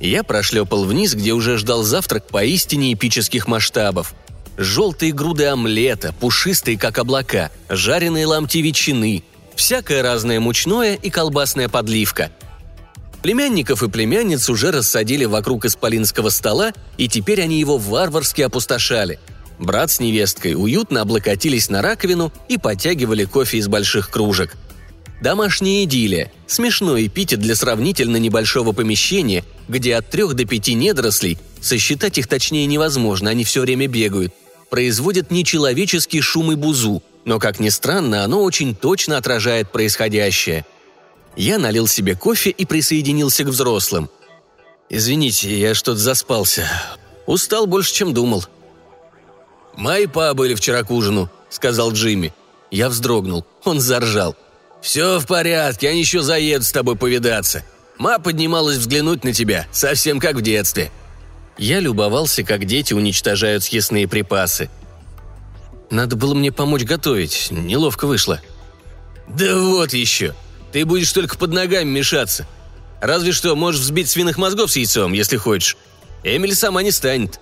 Я 0.00 0.22
прошлепал 0.22 0.84
вниз, 0.84 1.14
где 1.14 1.32
уже 1.32 1.58
ждал 1.58 1.82
завтрак 1.82 2.28
поистине 2.28 2.92
эпических 2.92 3.48
масштабов. 3.48 4.14
Желтые 4.56 5.12
груды 5.12 5.46
омлета, 5.46 6.14
пушистые 6.18 6.78
как 6.78 6.98
облака, 6.98 7.50
жареные 7.68 8.26
ломти 8.26 8.62
ветчины, 8.62 9.24
всякое 9.54 10.02
разное 10.02 10.38
мучное 10.38 10.94
и 10.94 11.10
колбасная 11.10 11.68
подливка– 11.68 12.30
Племянников 13.26 13.82
и 13.82 13.88
племянниц 13.88 14.48
уже 14.48 14.70
рассадили 14.70 15.24
вокруг 15.24 15.64
исполинского 15.64 16.28
стола, 16.28 16.72
и 16.96 17.08
теперь 17.08 17.42
они 17.42 17.58
его 17.58 17.76
варварски 17.76 18.42
опустошали. 18.42 19.18
Брат 19.58 19.90
с 19.90 19.98
невесткой 19.98 20.54
уютно 20.54 21.00
облокотились 21.00 21.68
на 21.68 21.82
раковину 21.82 22.32
и 22.48 22.56
подтягивали 22.56 23.24
кофе 23.24 23.58
из 23.58 23.66
больших 23.66 24.10
кружек. 24.10 24.56
Домашняя 25.20 25.82
идиллия– 25.82 26.30
смешной 26.46 27.08
эпитет 27.08 27.40
для 27.40 27.56
сравнительно 27.56 28.18
небольшого 28.18 28.70
помещения, 28.70 29.42
где 29.66 29.96
от 29.96 30.08
трех 30.08 30.34
до 30.34 30.44
пяти 30.44 30.74
недорослей, 30.74 31.36
сосчитать 31.60 32.18
их 32.18 32.28
точнее 32.28 32.66
невозможно, 32.66 33.30
они 33.30 33.42
все 33.42 33.62
время 33.62 33.88
бегают, 33.88 34.32
производят 34.70 35.32
нечеловеческий 35.32 36.20
шум 36.20 36.52
и 36.52 36.54
бузу, 36.54 37.02
но, 37.24 37.40
как 37.40 37.58
ни 37.58 37.70
странно, 37.70 38.22
оно 38.22 38.44
очень 38.44 38.76
точно 38.76 39.16
отражает 39.16 39.72
происходящее– 39.72 40.64
я 41.36 41.58
налил 41.58 41.86
себе 41.86 42.14
кофе 42.16 42.50
и 42.50 42.64
присоединился 42.64 43.44
к 43.44 43.48
взрослым. 43.48 44.10
«Извините, 44.88 45.58
я 45.58 45.74
что-то 45.74 45.98
заспался. 45.98 46.68
Устал 47.26 47.66
больше, 47.66 47.92
чем 47.92 48.14
думал». 48.14 48.44
«Мои 49.74 50.06
па 50.06 50.32
были 50.32 50.54
вчера 50.54 50.82
к 50.82 50.90
ужину»,— 50.90 51.30
сказал 51.50 51.92
Джимми. 51.92 52.32
Я 52.70 52.88
вздрогнул. 52.88 53.44
Он 53.64 53.80
заржал. 53.80 54.34
«Все 54.80 55.18
в 55.18 55.26
порядке, 55.26 55.88
они 55.90 56.00
еще 56.00 56.22
заедут 56.22 56.66
с 56.66 56.72
тобой 56.72 56.96
повидаться. 56.96 57.64
Ма 57.98 58.18
поднималась 58.18 58.78
взглянуть 58.78 59.24
на 59.24 59.32
тебя, 59.32 59.66
совсем 59.72 60.18
как 60.18 60.36
в 60.36 60.42
детстве». 60.42 60.90
Я 61.58 61.80
любовался, 61.80 62.42
как 62.42 62.66
дети 62.66 62.92
уничтожают 62.92 63.64
съестные 63.64 64.06
припасы. 64.06 64.68
Надо 65.90 66.14
было 66.14 66.34
мне 66.34 66.52
помочь 66.52 66.82
готовить, 66.84 67.48
неловко 67.50 68.06
вышло. 68.06 68.40
«Да 69.28 69.58
вот 69.58 69.92
еще!» 69.92 70.34
Ты 70.76 70.84
будешь 70.84 71.10
только 71.10 71.38
под 71.38 71.52
ногами 71.54 71.88
мешаться. 71.88 72.46
Разве 73.00 73.32
что 73.32 73.56
можешь 73.56 73.80
взбить 73.80 74.10
свиных 74.10 74.36
мозгов 74.36 74.70
с 74.70 74.76
яйцом, 74.76 75.14
если 75.14 75.38
хочешь. 75.38 75.74
Эмили 76.22 76.52
сама 76.52 76.82
не 76.82 76.90
станет». 76.90 77.40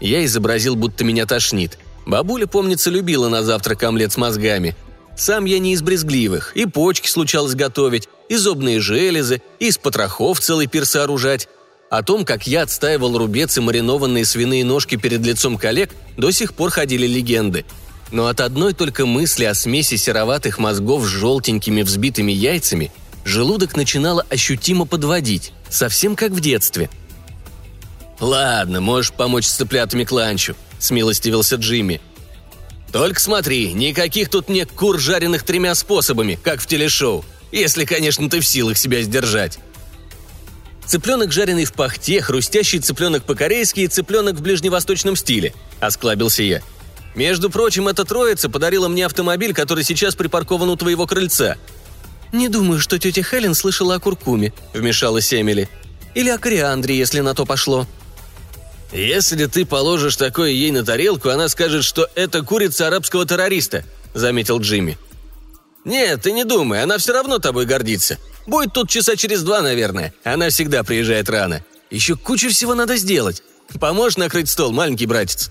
Я 0.00 0.24
изобразил, 0.24 0.74
будто 0.74 1.04
меня 1.04 1.26
тошнит. 1.26 1.78
Бабуля, 2.06 2.46
помнится, 2.46 2.88
любила 2.88 3.28
на 3.28 3.42
завтрак 3.42 3.82
омлет 3.82 4.14
с 4.14 4.16
мозгами. 4.16 4.74
Сам 5.18 5.44
я 5.44 5.58
не 5.58 5.74
из 5.74 5.82
брезгливых. 5.82 6.56
И 6.56 6.64
почки 6.64 7.08
случалось 7.08 7.54
готовить, 7.54 8.08
и 8.30 8.36
зубные 8.36 8.80
железы, 8.80 9.42
и 9.58 9.66
из 9.66 9.76
потрохов 9.76 10.40
целый 10.40 10.66
пир 10.66 10.86
сооружать. 10.86 11.50
О 11.90 12.02
том, 12.02 12.24
как 12.24 12.46
я 12.46 12.62
отстаивал 12.62 13.18
рубец 13.18 13.58
и 13.58 13.60
маринованные 13.60 14.24
свиные 14.24 14.64
ножки 14.64 14.96
перед 14.96 15.20
лицом 15.20 15.58
коллег, 15.58 15.90
до 16.16 16.30
сих 16.30 16.54
пор 16.54 16.70
ходили 16.70 17.06
легенды– 17.06 17.66
но 18.10 18.28
от 18.28 18.40
одной 18.40 18.72
только 18.72 19.06
мысли 19.06 19.44
о 19.44 19.54
смеси 19.54 19.96
сероватых 19.96 20.58
мозгов 20.58 21.04
с 21.04 21.08
желтенькими 21.08 21.82
взбитыми 21.82 22.32
яйцами 22.32 22.92
желудок 23.24 23.76
начинало 23.76 24.24
ощутимо 24.30 24.86
подводить, 24.86 25.52
совсем 25.68 26.14
как 26.14 26.30
в 26.30 26.40
детстве. 26.40 26.88
«Ладно, 28.20 28.80
можешь 28.80 29.12
помочь 29.12 29.46
с 29.46 29.52
цыплятами 29.52 30.04
к 30.04 30.12
ланчу»,— 30.12 30.56
смилостивился 30.78 31.56
Джимми. 31.56 32.00
«Только 32.92 33.20
смотри, 33.20 33.72
никаких 33.72 34.30
тут 34.30 34.48
нет 34.48 34.70
кур, 34.70 34.98
жареных 34.98 35.42
тремя 35.42 35.74
способами, 35.74 36.38
как 36.42 36.60
в 36.60 36.66
телешоу, 36.66 37.24
если, 37.52 37.84
конечно, 37.84 38.30
ты 38.30 38.40
в 38.40 38.46
силах 38.46 38.78
себя 38.78 39.02
сдержать». 39.02 39.58
Цыпленок, 40.86 41.32
жареный 41.32 41.64
в 41.64 41.72
пахте, 41.72 42.22
хрустящий 42.22 42.78
цыпленок 42.78 43.24
по-корейски 43.24 43.80
и 43.80 43.88
цыпленок 43.88 44.36
в 44.36 44.40
ближневосточном 44.40 45.16
стиле»,– 45.16 45.52
осклабился 45.80 46.44
я– 46.44 46.62
между 47.16 47.50
прочим, 47.50 47.88
эта 47.88 48.04
троица 48.04 48.48
подарила 48.48 48.88
мне 48.88 49.06
автомобиль, 49.06 49.54
который 49.54 49.82
сейчас 49.82 50.14
припаркован 50.14 50.68
у 50.68 50.76
твоего 50.76 51.06
крыльца». 51.06 51.56
«Не 52.32 52.48
думаю, 52.48 52.80
что 52.80 52.98
тетя 52.98 53.22
Хелен 53.22 53.54
слышала 53.54 53.94
о 53.94 54.00
куркуме»,— 54.00 54.52
вмешалась 54.74 55.32
Эмили. 55.32 55.68
«Или 56.14 56.28
о 56.28 56.38
кориандре, 56.38 56.96
если 56.96 57.20
на 57.20 57.34
то 57.34 57.46
пошло». 57.46 57.86
«Если 58.92 59.46
ты 59.46 59.64
положишь 59.64 60.16
такое 60.16 60.50
ей 60.50 60.70
на 60.70 60.84
тарелку, 60.84 61.30
она 61.30 61.48
скажет, 61.48 61.84
что 61.84 62.08
это 62.14 62.42
курица 62.42 62.86
арабского 62.86 63.26
террориста»,— 63.26 63.84
заметил 64.14 64.60
Джимми. 64.60 64.98
«Нет, 65.84 66.22
ты 66.22 66.32
не 66.32 66.44
думай, 66.44 66.82
она 66.82 66.98
все 66.98 67.12
равно 67.12 67.38
тобой 67.38 67.64
гордится. 67.64 68.18
Будет 68.46 68.72
тут 68.72 68.90
часа 68.90 69.16
через 69.16 69.42
два, 69.42 69.62
наверное. 69.62 70.12
Она 70.24 70.50
всегда 70.50 70.82
приезжает 70.84 71.30
рано. 71.30 71.64
Еще 71.90 72.16
кучу 72.16 72.50
всего 72.50 72.74
надо 72.74 72.96
сделать. 72.96 73.42
Поможешь 73.80 74.16
накрыть 74.16 74.48
стол, 74.48 74.72
маленький 74.72 75.06
братец?» 75.06 75.50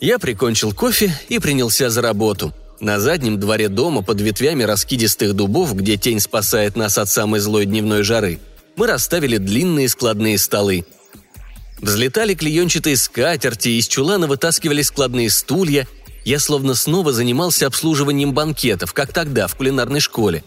Я 0.00 0.20
прикончил 0.20 0.72
кофе 0.72 1.12
и 1.28 1.38
принялся 1.40 1.90
за 1.90 2.02
работу. 2.02 2.54
На 2.80 3.00
заднем 3.00 3.40
дворе 3.40 3.68
дома 3.68 4.02
под 4.02 4.20
ветвями 4.20 4.62
раскидистых 4.62 5.34
дубов, 5.34 5.74
где 5.74 5.96
тень 5.96 6.20
спасает 6.20 6.76
нас 6.76 6.98
от 6.98 7.08
самой 7.08 7.40
злой 7.40 7.66
дневной 7.66 8.04
жары, 8.04 8.38
мы 8.76 8.86
расставили 8.86 9.38
длинные 9.38 9.88
складные 9.88 10.38
столы. 10.38 10.86
Взлетали 11.80 12.34
клеенчатые 12.34 12.96
скатерти, 12.96 13.70
из 13.70 13.88
чулана 13.88 14.28
вытаскивали 14.28 14.82
складные 14.82 15.30
стулья. 15.30 15.88
Я 16.24 16.38
словно 16.38 16.74
снова 16.74 17.12
занимался 17.12 17.66
обслуживанием 17.66 18.32
банкетов, 18.32 18.92
как 18.92 19.12
тогда, 19.12 19.48
в 19.48 19.56
кулинарной 19.56 20.00
школе. 20.00 20.44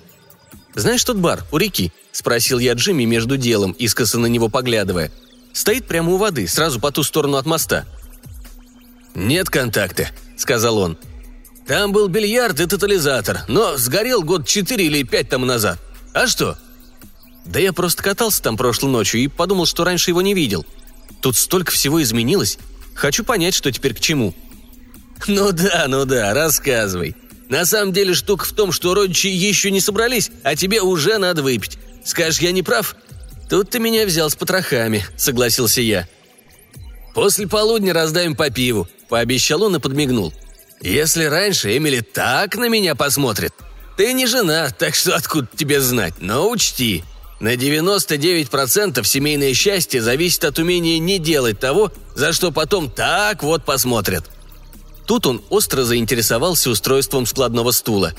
«Знаешь 0.75 1.03
тот 1.03 1.17
бар 1.17 1.43
у 1.51 1.57
реки?»– 1.57 1.91
спросил 2.13 2.59
я 2.59 2.73
Джимми 2.73 3.03
между 3.03 3.35
делом, 3.35 3.73
искоса 3.73 4.17
на 4.17 4.27
него 4.27 4.47
поглядывая. 4.47 5.11
«Стоит 5.51 5.87
прямо 5.87 6.13
у 6.13 6.17
воды, 6.17 6.47
сразу 6.47 6.79
по 6.79 6.91
ту 6.91 7.03
сторону 7.03 7.35
от 7.35 7.45
моста». 7.45 7.85
«Нет 9.13 9.49
контакта»,– 9.49 10.09
сказал 10.37 10.77
он. 10.77 10.97
«Там 11.67 11.91
был 11.91 12.07
бильярд 12.07 12.59
и 12.59 12.65
тотализатор, 12.65 13.41
но 13.47 13.77
сгорел 13.77 14.23
год 14.23 14.47
четыре 14.47 14.85
или 14.85 15.03
пять 15.03 15.29
тому 15.29 15.45
назад. 15.45 15.79
А 16.13 16.27
что?» 16.27 16.57
«Да 17.45 17.59
я 17.59 17.73
просто 17.73 18.03
катался 18.03 18.41
там 18.41 18.57
прошлой 18.57 18.91
ночью 18.91 19.21
и 19.21 19.27
подумал, 19.27 19.65
что 19.65 19.83
раньше 19.83 20.11
его 20.11 20.21
не 20.21 20.33
видел. 20.33 20.65
Тут 21.21 21.35
столько 21.35 21.71
всего 21.71 22.01
изменилось. 22.01 22.57
Хочу 22.93 23.23
понять, 23.23 23.55
что 23.55 23.71
теперь 23.71 23.93
к 23.93 23.99
чему». 23.99 24.33
«Ну 25.27 25.51
да, 25.51 25.85
ну 25.87 26.05
да, 26.05 26.33
рассказывай. 26.33 27.15
На 27.49 27.65
самом 27.65 27.93
деле 27.93 28.13
штука 28.13 28.45
в 28.45 28.53
том, 28.53 28.71
что 28.71 28.93
родичи 28.93 29.27
еще 29.27 29.71
не 29.71 29.81
собрались, 29.81 30.31
а 30.43 30.55
тебе 30.55 30.81
уже 30.81 31.17
надо 31.17 31.43
выпить. 31.43 31.77
Скажешь, 32.03 32.39
я 32.39 32.51
не 32.51 32.63
прав?» 32.63 32.95
«Тут 33.49 33.69
ты 33.69 33.79
меня 33.79 34.05
взял 34.05 34.29
с 34.29 34.35
потрохами»,— 34.35 35.05
согласился 35.17 35.81
я. 35.81 36.07
«После 37.13 37.47
полудня 37.47 37.93
раздаем 37.93 38.35
по 38.35 38.49
пиву»,— 38.49 38.87
пообещал 39.11 39.63
он 39.63 39.75
и 39.75 39.79
подмигнул. 39.79 40.33
«Если 40.79 41.25
раньше 41.25 41.75
Эмили 41.75 41.99
так 41.99 42.55
на 42.55 42.69
меня 42.69 42.95
посмотрит, 42.95 43.53
ты 43.97 44.13
не 44.13 44.25
жена, 44.25 44.69
так 44.69 44.95
что 44.95 45.13
откуда 45.13 45.49
тебе 45.53 45.81
знать, 45.81 46.13
но 46.21 46.49
учти, 46.49 47.03
на 47.41 47.55
99% 47.55 49.03
семейное 49.03 49.53
счастье 49.53 50.01
зависит 50.01 50.45
от 50.45 50.59
умения 50.59 50.97
не 50.97 51.19
делать 51.19 51.59
того, 51.59 51.91
за 52.15 52.31
что 52.31 52.51
потом 52.51 52.89
так 52.89 53.43
вот 53.43 53.65
посмотрят». 53.65 54.23
Тут 55.05 55.27
он 55.27 55.43
остро 55.49 55.83
заинтересовался 55.83 56.69
устройством 56.69 57.25
складного 57.25 57.71
стула. 57.71 58.13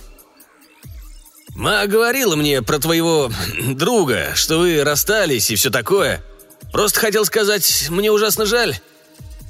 «Ма 1.55 1.87
говорила 1.87 2.37
мне 2.37 2.61
про 2.61 2.79
твоего 2.79 3.33
друга, 3.67 4.33
что 4.35 4.59
вы 4.59 4.85
расстались 4.85 5.51
и 5.51 5.57
все 5.57 5.71
такое. 5.71 6.23
Просто 6.71 7.01
хотел 7.01 7.25
сказать, 7.25 7.87
мне 7.89 8.13
ужасно 8.13 8.45
жаль». 8.45 8.79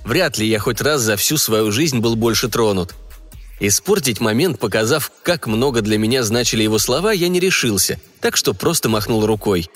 Вряд 0.04 0.38
ли 0.38 0.46
я 0.46 0.58
хоть 0.58 0.80
раз 0.80 1.02
за 1.02 1.16
всю 1.16 1.36
свою 1.36 1.70
жизнь 1.70 1.98
был 2.00 2.16
больше 2.16 2.48
тронут. 2.48 2.94
Испортить 3.60 4.20
момент, 4.20 4.58
показав, 4.58 5.12
как 5.22 5.46
много 5.46 5.82
для 5.82 5.96
меня 5.96 6.24
значили 6.24 6.64
его 6.64 6.78
слова, 6.78 7.12
я 7.12 7.28
не 7.28 7.38
решился, 7.38 8.00
так 8.20 8.36
что 8.36 8.54
просто 8.54 8.88
махнул 8.88 9.24
рукой. 9.24 9.70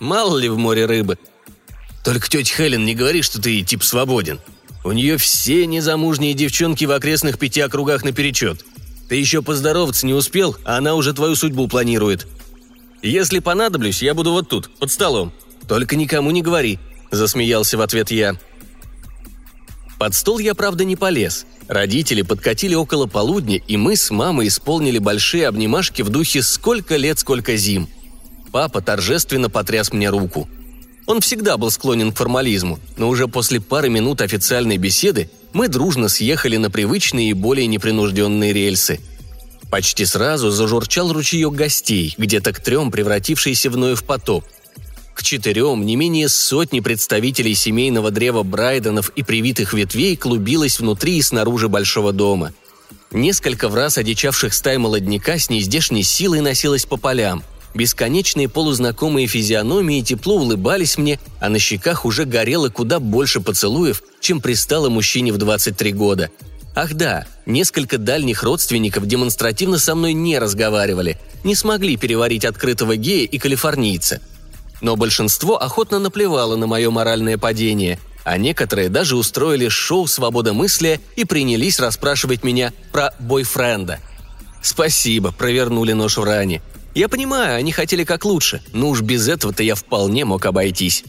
Мало 0.00 0.36
ли 0.38 0.48
в 0.48 0.58
море 0.58 0.86
рыбы. 0.86 1.18
Только 2.04 2.28
тетя 2.28 2.54
Хелен 2.56 2.84
не 2.84 2.94
говори, 2.94 3.22
что 3.22 3.40
ты 3.40 3.62
тип 3.62 3.84
свободен. 3.84 4.40
У 4.84 4.92
нее 4.92 5.16
все 5.16 5.66
незамужние 5.66 6.34
девчонки 6.34 6.84
в 6.84 6.92
окрестных 6.92 7.38
пяти 7.38 7.60
округах 7.60 8.04
наперечет. 8.04 8.64
Ты 9.08 9.16
еще 9.16 9.42
поздороваться 9.42 10.06
не 10.06 10.14
успел, 10.14 10.56
а 10.64 10.78
она 10.78 10.94
уже 10.94 11.12
твою 11.12 11.34
судьбу 11.34 11.68
планирует. 11.68 12.26
Если 13.02 13.38
понадоблюсь, 13.38 14.02
я 14.02 14.14
буду 14.14 14.32
вот 14.32 14.48
тут, 14.48 14.70
под 14.78 14.90
столом. 14.90 15.32
Только 15.68 15.96
никому 15.96 16.30
не 16.30 16.42
говори»,– 16.42 16.78
засмеялся 17.10 17.78
в 17.78 17.80
ответ 17.80 18.10
я. 18.10 18.38
Под 19.98 20.14
стол 20.14 20.38
я, 20.38 20.54
правда, 20.54 20.84
не 20.84 20.96
полез. 20.96 21.44
Родители 21.66 22.22
подкатили 22.22 22.74
около 22.74 23.06
полудня, 23.06 23.56
и 23.56 23.76
мы 23.76 23.96
с 23.96 24.10
мамой 24.10 24.48
исполнили 24.48 24.98
большие 24.98 25.48
обнимашки 25.48 26.02
в 26.02 26.08
духе 26.08 26.42
«Сколько 26.42 26.96
лет, 26.96 27.18
сколько 27.18 27.56
зим». 27.56 27.88
Папа 28.52 28.80
торжественно 28.80 29.50
потряс 29.50 29.92
мне 29.92 30.08
руку– 30.08 30.48
он 31.08 31.22
всегда 31.22 31.56
был 31.56 31.70
склонен 31.70 32.12
к 32.12 32.18
формализму, 32.18 32.78
но 32.98 33.08
уже 33.08 33.28
после 33.28 33.62
пары 33.62 33.88
минут 33.88 34.20
официальной 34.20 34.76
беседы 34.76 35.30
мы 35.54 35.68
дружно 35.68 36.10
съехали 36.10 36.58
на 36.58 36.70
привычные 36.70 37.30
и 37.30 37.32
более 37.32 37.66
непринужденные 37.66 38.52
рельсы. 38.52 39.00
Почти 39.70 40.04
сразу 40.04 40.50
зажурчал 40.50 41.10
ручеек 41.10 41.54
гостей, 41.54 42.14
где-то 42.18 42.52
к 42.52 42.60
трем 42.60 42.90
превратившийся 42.90 43.70
в 43.70 43.94
в 43.94 44.04
потоп. 44.04 44.44
К 45.18 45.22
четырем 45.24 45.84
не 45.84 45.96
менее 45.96 46.28
сотни 46.28 46.78
представителей 46.78 47.56
семейного 47.56 48.12
древа 48.12 48.44
Брайденов 48.44 49.10
и 49.16 49.24
привитых 49.24 49.74
ветвей 49.74 50.16
клубилось 50.16 50.78
внутри 50.78 51.18
и 51.18 51.22
снаружи 51.22 51.68
большого 51.68 52.12
дома. 52.12 52.52
Несколько 53.10 53.68
в 53.68 53.74
раз 53.74 53.98
одичавших 53.98 54.54
стай 54.54 54.78
молодняка 54.78 55.36
с 55.36 55.50
нездешней 55.50 56.04
силой 56.04 56.40
носилось 56.40 56.86
по 56.86 56.96
полям– 56.96 57.42
Бесконечные 57.74 58.48
полузнакомые 58.48 59.26
физиономии 59.26 60.00
тепло 60.00 60.36
улыбались 60.36 60.96
мне, 60.96 61.20
а 61.38 61.48
на 61.50 61.58
щеках 61.58 62.06
уже 62.06 62.24
горело 62.24 62.70
куда 62.70 62.98
больше 62.98 63.40
поцелуев, 63.40 64.02
чем 64.20 64.40
пристало 64.40 64.88
мужчине 64.88 65.32
в 65.32 65.36
23 65.36 65.92
года. 65.92 66.30
Ах 66.74 66.94
да, 66.94 67.26
несколько 67.44 67.98
дальних 67.98 68.42
родственников 68.42 69.06
демонстративно 69.06 69.78
со 69.78 69.94
мной 69.94 70.14
не 70.14 70.38
разговаривали, 70.38 71.18
не 71.44 71.54
смогли 71.54 71.96
переварить 71.96 72.46
открытого 72.46 72.96
гея 72.96 73.26
и 73.26 73.38
калифорнийца. 73.38 74.22
Но 74.80 74.96
большинство 74.96 75.60
охотно 75.60 75.98
наплевало 75.98 76.56
на 76.56 76.66
мое 76.66 76.90
моральное 76.90 77.38
падение, 77.38 77.98
а 78.24 78.36
некоторые 78.36 78.88
даже 78.88 79.16
устроили 79.16 79.68
шоу 79.68 80.06
«Свобода 80.06 80.52
мысли» 80.52 81.00
и 81.16 81.24
принялись 81.24 81.80
расспрашивать 81.80 82.44
меня 82.44 82.72
про 82.92 83.14
бойфренда. 83.18 84.00
Спасибо, 84.62 85.32
провернули 85.32 85.92
нож 85.92 86.16
в 86.16 86.24
ране– 86.24 86.62
я 86.98 87.08
понимаю, 87.08 87.56
они 87.56 87.70
хотели 87.70 88.02
как 88.02 88.24
лучше, 88.24 88.60
но 88.72 88.88
уж 88.88 89.02
без 89.02 89.28
этого-то 89.28 89.62
я 89.62 89.76
вполне 89.76 90.24
мог 90.24 90.44
обойтись. 90.46 91.04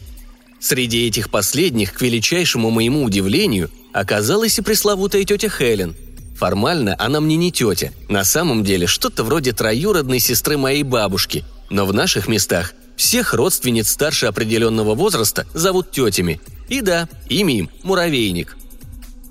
Среди 0.60 1.08
этих 1.08 1.30
последних, 1.30 1.94
к 1.94 2.00
величайшему 2.00 2.70
моему 2.70 3.02
удивлению, 3.02 3.72
оказалась 3.92 4.56
и 4.56 4.62
пресловутая 4.62 5.24
тетя 5.24 5.48
Хелен. 5.48 5.96
Формально 6.36 6.94
она 6.96 7.20
мне 7.20 7.34
не 7.34 7.50
тетя, 7.50 7.92
на 8.08 8.22
самом 8.22 8.62
деле 8.62 8.86
что-то 8.86 9.24
вроде 9.24 9.52
троюродной 9.52 10.20
сестры 10.20 10.56
моей 10.56 10.84
бабушки, 10.84 11.44
но 11.70 11.86
в 11.86 11.92
наших 11.92 12.28
местах 12.28 12.72
всех 13.00 13.34
родственниц 13.34 13.90
старше 13.90 14.26
определенного 14.26 14.94
возраста 14.94 15.46
зовут 15.54 15.90
тетями. 15.90 16.40
И 16.68 16.80
да, 16.80 17.08
имя 17.28 17.58
им– 17.58 17.70
Муравейник. 17.82 18.56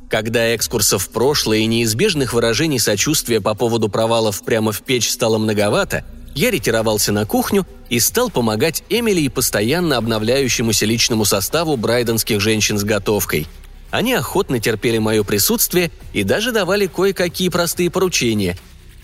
Когда 0.10 0.56
экскурсов 0.56 1.04
в 1.04 1.10
прошлое 1.10 1.60
и 1.60 1.66
неизбежных 1.66 2.34
выражений 2.34 2.80
сочувствия 2.80 3.42
по 3.42 3.54
поводу 3.54 3.88
провалов 3.90 4.44
прямо 4.44 4.72
в 4.72 4.82
печь 4.82 5.10
стало 5.10 5.38
многовато– 5.38 6.04
я 6.36 6.52
ретировался 6.52 7.12
на 7.12 7.26
кухню 7.26 7.68
и 7.90 8.00
стал 8.00 8.30
помогать 8.30 8.84
Эмили 8.90 9.22
и 9.22 9.30
постоянно 9.30 9.98
обновляющемуся 9.98 10.86
личному 10.86 11.26
составу 11.26 11.76
брайденских 11.76 12.40
женщин 12.40 12.78
с 12.78 12.84
готовкой. 12.84 13.48
Они 13.92 14.14
охотно 14.14 14.60
терпели 14.60 15.00
мое 15.00 15.24
присутствие 15.24 15.92
и 16.14 16.24
даже 16.24 16.52
давали 16.52 16.86
кое-какие 16.86 17.50
простые 17.50 17.90
поручения. 17.90 18.58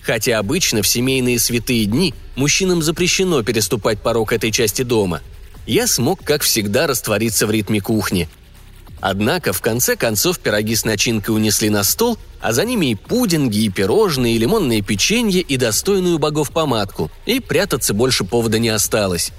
Хотя 0.06 0.38
обычно 0.38 0.82
в 0.82 0.88
семейные 0.88 1.38
святые 1.38 1.84
дни 1.84 2.14
мужчинам 2.36 2.82
запрещено 2.82 3.42
переступать 3.42 4.00
порог 4.00 4.32
этой 4.32 4.52
части 4.52 4.82
дома. 4.82 5.20
Я 5.66 5.88
смог, 5.88 6.22
как 6.22 6.42
всегда, 6.42 6.86
раствориться 6.86 7.46
в 7.46 7.50
ритме 7.50 7.80
кухни– 7.80 8.28
Однако, 9.00 9.52
в 9.52 9.60
конце 9.60 9.96
концов, 9.96 10.38
пироги 10.38 10.74
с 10.74 10.84
начинкой 10.84 11.34
унесли 11.34 11.70
на 11.70 11.84
стол, 11.84 12.18
а 12.40 12.52
за 12.52 12.64
ними 12.64 12.92
и 12.92 12.94
пудинги, 12.94 13.58
и 13.58 13.68
пирожные, 13.68 14.36
и 14.36 14.38
лимонные 14.38 14.82
печенье, 14.82 15.42
и 15.42 15.56
достойную 15.56 16.18
богов 16.18 16.50
помадку, 16.50 17.10
и 17.26 17.40
прятаться 17.40 17.92
больше 17.94 18.24
повода 18.24 18.58
не 18.58 18.70
осталось. 18.70 19.32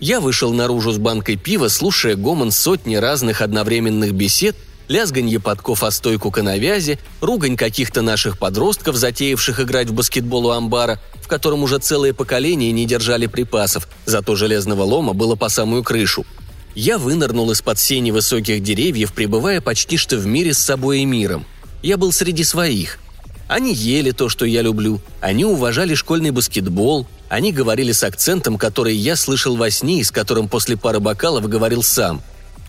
Я 0.00 0.20
вышел 0.20 0.52
наружу 0.52 0.90
с 0.92 0.98
банкой 0.98 1.36
пива, 1.36 1.68
слушая 1.68 2.16
гомон 2.16 2.50
сотни 2.50 2.96
разных 2.96 3.42
одновременных 3.42 4.12
бесед, 4.12 4.56
лязганье 4.88 5.40
подков 5.40 5.82
о 5.82 5.90
стойку 5.90 6.30
коновязи, 6.30 6.98
ругань 7.20 7.56
каких-то 7.56 8.02
наших 8.02 8.38
подростков, 8.38 8.96
затеявших 8.96 9.60
играть 9.60 9.88
в 9.88 9.94
баскетбол 9.94 10.46
у 10.46 10.50
амбара, 10.50 11.00
в 11.22 11.28
котором 11.28 11.62
уже 11.62 11.78
целое 11.78 12.12
поколение 12.12 12.72
не 12.72 12.86
держали 12.86 13.26
припасов, 13.26 13.88
зато 14.06 14.36
железного 14.36 14.82
лома 14.82 15.12
было 15.12 15.36
по 15.36 15.48
самую 15.48 15.82
крышу– 15.82 16.24
я 16.74 16.98
вынырнул 16.98 17.50
из-под 17.52 17.78
сени 17.78 18.10
высоких 18.10 18.62
деревьев, 18.62 19.12
пребывая 19.12 19.60
почти 19.60 19.96
что 19.96 20.16
в 20.16 20.26
мире 20.26 20.52
с 20.52 20.58
собой 20.58 21.00
и 21.00 21.04
миром. 21.04 21.46
Я 21.82 21.96
был 21.96 22.12
среди 22.12 22.42
своих. 22.42 22.98
Они 23.46 23.72
ели 23.72 24.10
то, 24.10 24.28
что 24.28 24.44
я 24.44 24.62
люблю, 24.62 25.00
они 25.20 25.44
уважали 25.44 25.94
школьный 25.94 26.30
баскетбол, 26.30 27.06
они 27.28 27.52
говорили 27.52 27.92
с 27.92 28.02
акцентом, 28.02 28.58
который 28.58 28.96
я 28.96 29.16
слышал 29.16 29.54
во 29.54 29.70
сне 29.70 30.00
и 30.00 30.04
с 30.04 30.10
которым 30.10 30.48
после 30.48 30.76
пары 30.76 30.98
бокалов 30.98 31.48
говорил 31.48 31.82
сам. 31.82 32.22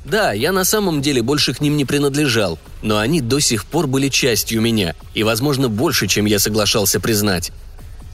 Да, 0.05 0.33
я 0.33 0.51
на 0.51 0.63
самом 0.63 1.01
деле 1.01 1.21
больше 1.21 1.53
к 1.53 1.61
ним 1.61 1.77
не 1.77 1.85
принадлежал, 1.85 2.59
но 2.81 2.99
они 2.99 3.21
до 3.21 3.39
сих 3.39 3.65
пор 3.65 3.87
были 3.87 4.09
частью 4.09 4.61
меня, 4.61 4.95
и, 5.13 5.23
возможно, 5.23 5.67
больше, 5.67 6.07
чем 6.07 6.25
я 6.25 6.39
соглашался 6.39 6.99
признать. 6.99 7.51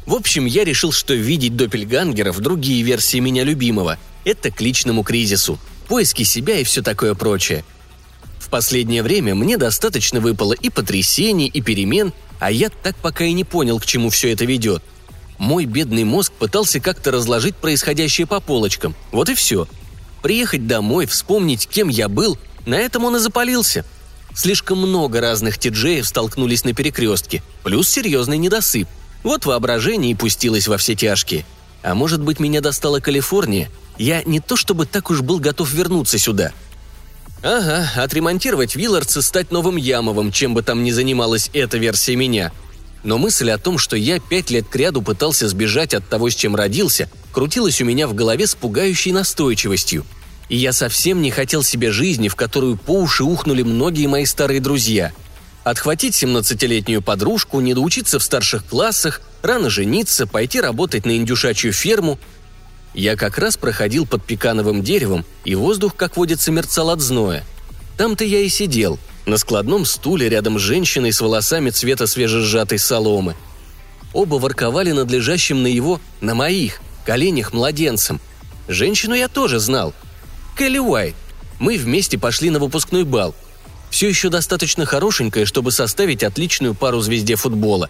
В 0.06 0.16
общем, 0.16 0.46
я 0.46 0.64
решил, 0.64 0.92
что 0.92 1.14
видеть 1.14 1.56
доппельгангеров, 1.56 2.40
другие 2.40 2.82
версии 2.82 3.20
меня 3.20 3.44
любимого, 3.44 3.98
это 4.24 4.52
к 4.52 4.62
личному 4.62 5.04
кризису– 5.04 5.60
поиски 5.92 6.24
себя 6.24 6.58
и 6.58 6.64
все 6.64 6.82
такое 6.82 7.16
прочее. 7.16 7.66
В 8.40 8.48
последнее 8.48 9.04
время 9.04 9.36
мне 9.36 9.58
достаточно 9.58 10.22
выпало 10.22 10.54
и 10.54 10.70
потрясений, 10.70 11.48
и 11.48 11.60
перемен, 11.60 12.14
а 12.40 12.50
я 12.50 12.70
так 12.70 12.96
пока 12.96 13.26
и 13.26 13.34
не 13.34 13.44
понял, 13.44 13.78
к 13.78 13.86
чему 13.86 14.10
все 14.10 14.32
это 14.32 14.46
ведет. 14.46 14.82
Мой 15.38 15.66
бедный 15.66 16.06
мозг 16.06 16.32
пытался 16.32 16.80
как-то 16.80 17.12
разложить 17.12 17.58
происходящее 17.58 18.26
по 18.26 18.40
полочкам. 18.40 18.96
Вот 19.12 19.28
и 19.28 19.36
все. 19.36 19.68
Приехать 20.22 20.68
домой, 20.68 21.06
вспомнить, 21.06 21.68
кем 21.68 21.90
я 21.90 22.08
был, 22.08 22.38
На 22.66 22.76
этом 22.76 23.06
он 23.06 23.16
и 23.16 23.20
запалился. 23.20 23.84
Слишком 24.36 24.78
много 24.78 25.20
разных 25.20 25.58
тиджеев 25.58 26.08
столкнулись 26.08 26.64
на 26.64 26.74
перекрестке, 26.74 27.42
плюс 27.64 27.90
серьезный 27.90 28.38
недосып. 28.38 28.88
Вот 29.24 29.46
воображение 29.46 30.12
и 30.12 30.16
пустилось 30.16 30.68
во 30.68 30.78
все 30.78 30.96
тяжкие. 30.96 31.44
А 31.84 31.96
может 31.96 32.22
быть, 32.22 32.40
меня 32.40 32.62
достала 32.62 33.00
Калифорния? 33.00 33.70
Я 33.98 34.24
не 34.24 34.40
то 34.40 34.56
чтобы 34.56 34.86
так 34.86 35.10
уж 35.10 35.22
был 35.22 35.40
готов 35.40 35.72
вернуться 35.74 36.20
сюда. 36.20 36.54
Ага, 37.44 37.90
отремонтировать 37.96 38.76
Виллардс 38.76 39.18
стать 39.26 39.52
новым 39.52 39.76
Ямовым, 39.76 40.32
чем 40.32 40.54
бы 40.54 40.62
там 40.62 40.84
ни 40.84 40.92
занималась 40.92 41.50
эта 41.54 41.78
версия 41.78 42.16
меня. 42.16 42.52
Но 43.04 43.18
мысль 43.18 43.50
о 43.52 43.58
том, 43.58 43.78
что 43.78 43.96
я 43.96 44.20
пять 44.20 44.52
лет 44.52 44.68
кряду 44.68 45.02
пытался 45.02 45.48
сбежать 45.48 45.94
от 45.94 46.08
того, 46.08 46.30
с 46.30 46.36
чем 46.36 46.56
родился, 46.56 47.10
крутилась 47.32 47.82
у 47.82 47.86
меня 47.86 48.08
в 48.08 48.14
голове 48.14 48.48
с 48.48 48.56
пугающей 48.56 49.12
настойчивостью– 49.12 50.06
и 50.52 50.58
я 50.58 50.74
совсем 50.74 51.22
не 51.22 51.32
хотел 51.32 51.64
себе 51.64 51.92
жизни, 51.92 52.28
в 52.28 52.36
которую 52.36 52.76
по 52.76 53.00
уши 53.00 53.24
ухнули 53.24 53.64
многие 53.64 54.08
мои 54.08 54.26
старые 54.26 54.60
друзья. 54.60 55.14
Отхватить 55.64 56.22
17-летнюю 56.22 57.02
подружку, 57.02 57.62
не 57.62 57.74
доучиться 57.74 58.20
в 58.20 58.24
старших 58.24 58.66
классах, 58.66 59.22
рано 59.44 59.70
жениться, 59.70 60.28
пойти 60.28 60.60
работать 60.60 61.06
на 61.06 61.16
индюшачью 61.16 61.72
ферму. 61.72 62.20
Я 62.94 63.16
как 63.16 63.38
раз 63.38 63.56
проходил 63.56 64.06
под 64.06 64.26
пекановым 64.26 64.84
деревом, 64.84 65.24
и 65.46 65.56
воздух, 65.56 65.96
как 65.96 66.18
водится, 66.18 66.52
мерцал 66.52 66.90
от 66.90 67.00
зноя. 67.00 67.46
Там-то 67.96 68.26
я 68.26 68.40
и 68.40 68.50
сидел, 68.50 69.00
на 69.26 69.38
складном 69.38 69.86
стуле 69.86 70.30
рядом 70.30 70.60
с 70.60 70.62
женщиной 70.62 71.12
с 71.14 71.22
волосами 71.22 71.70
цвета 71.70 72.08
свежесжатой 72.08 72.80
соломы. 72.80 73.36
Оба 74.14 74.36
ворковали 74.36 74.92
над 74.92 75.10
лежащим 75.10 75.64
на 75.64 75.68
его, 75.68 76.02
на 76.20 76.36
моих, 76.36 76.82
коленях 77.06 77.54
младенцем. 77.54 78.20
Женщину 78.68 79.16
я 79.16 79.28
тоже 79.28 79.60
знал– 79.60 79.94
Келли 80.58 80.80
Уайт. 80.80 81.16
Мы 81.60 81.78
вместе 81.78 82.18
пошли 82.18 82.50
на 82.50 82.60
выпускной 82.60 83.04
бал. 83.04 83.34
Все 83.90 84.08
еще 84.08 84.30
достаточно 84.30 84.86
хорошенькая, 84.86 85.46
чтобы 85.46 85.72
составить 85.72 86.24
отличную 86.24 86.76
пару 86.76 87.02
звезде 87.02 87.36
футбола. 87.36 87.90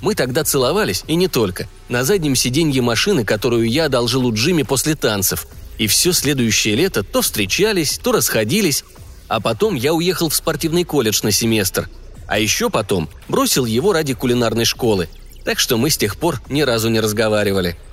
Мы 0.00 0.14
тогда 0.14 0.44
целовались, 0.44 1.04
и 1.06 1.16
не 1.16 1.28
только, 1.28 1.68
на 1.88 2.04
заднем 2.04 2.36
сиденье 2.36 2.82
машины, 2.82 3.24
которую 3.24 3.68
я 3.68 3.86
одолжил 3.86 4.26
у 4.26 4.34
Джимми 4.34 4.62
после 4.62 4.94
танцев. 4.94 5.46
И 5.78 5.86
все 5.86 6.12
следующее 6.12 6.76
лето 6.76 7.02
то 7.02 7.22
встречались, 7.22 7.98
то 7.98 8.12
расходились, 8.12 8.84
а 9.28 9.40
потом 9.40 9.74
я 9.74 9.94
уехал 9.94 10.28
в 10.28 10.34
спортивный 10.34 10.84
колледж 10.84 11.20
на 11.22 11.30
семестр. 11.30 11.88
А 12.26 12.38
еще 12.38 12.70
потом 12.70 13.08
бросил 13.28 13.64
его 13.64 13.92
ради 13.92 14.14
кулинарной 14.14 14.64
школы. 14.64 15.08
Так 15.44 15.58
что 15.58 15.78
мы 15.78 15.90
с 15.90 15.96
тех 15.96 16.16
пор 16.16 16.40
ни 16.48 16.62
разу 16.62 16.88
не 16.88 17.00
разговаривали– 17.00 17.76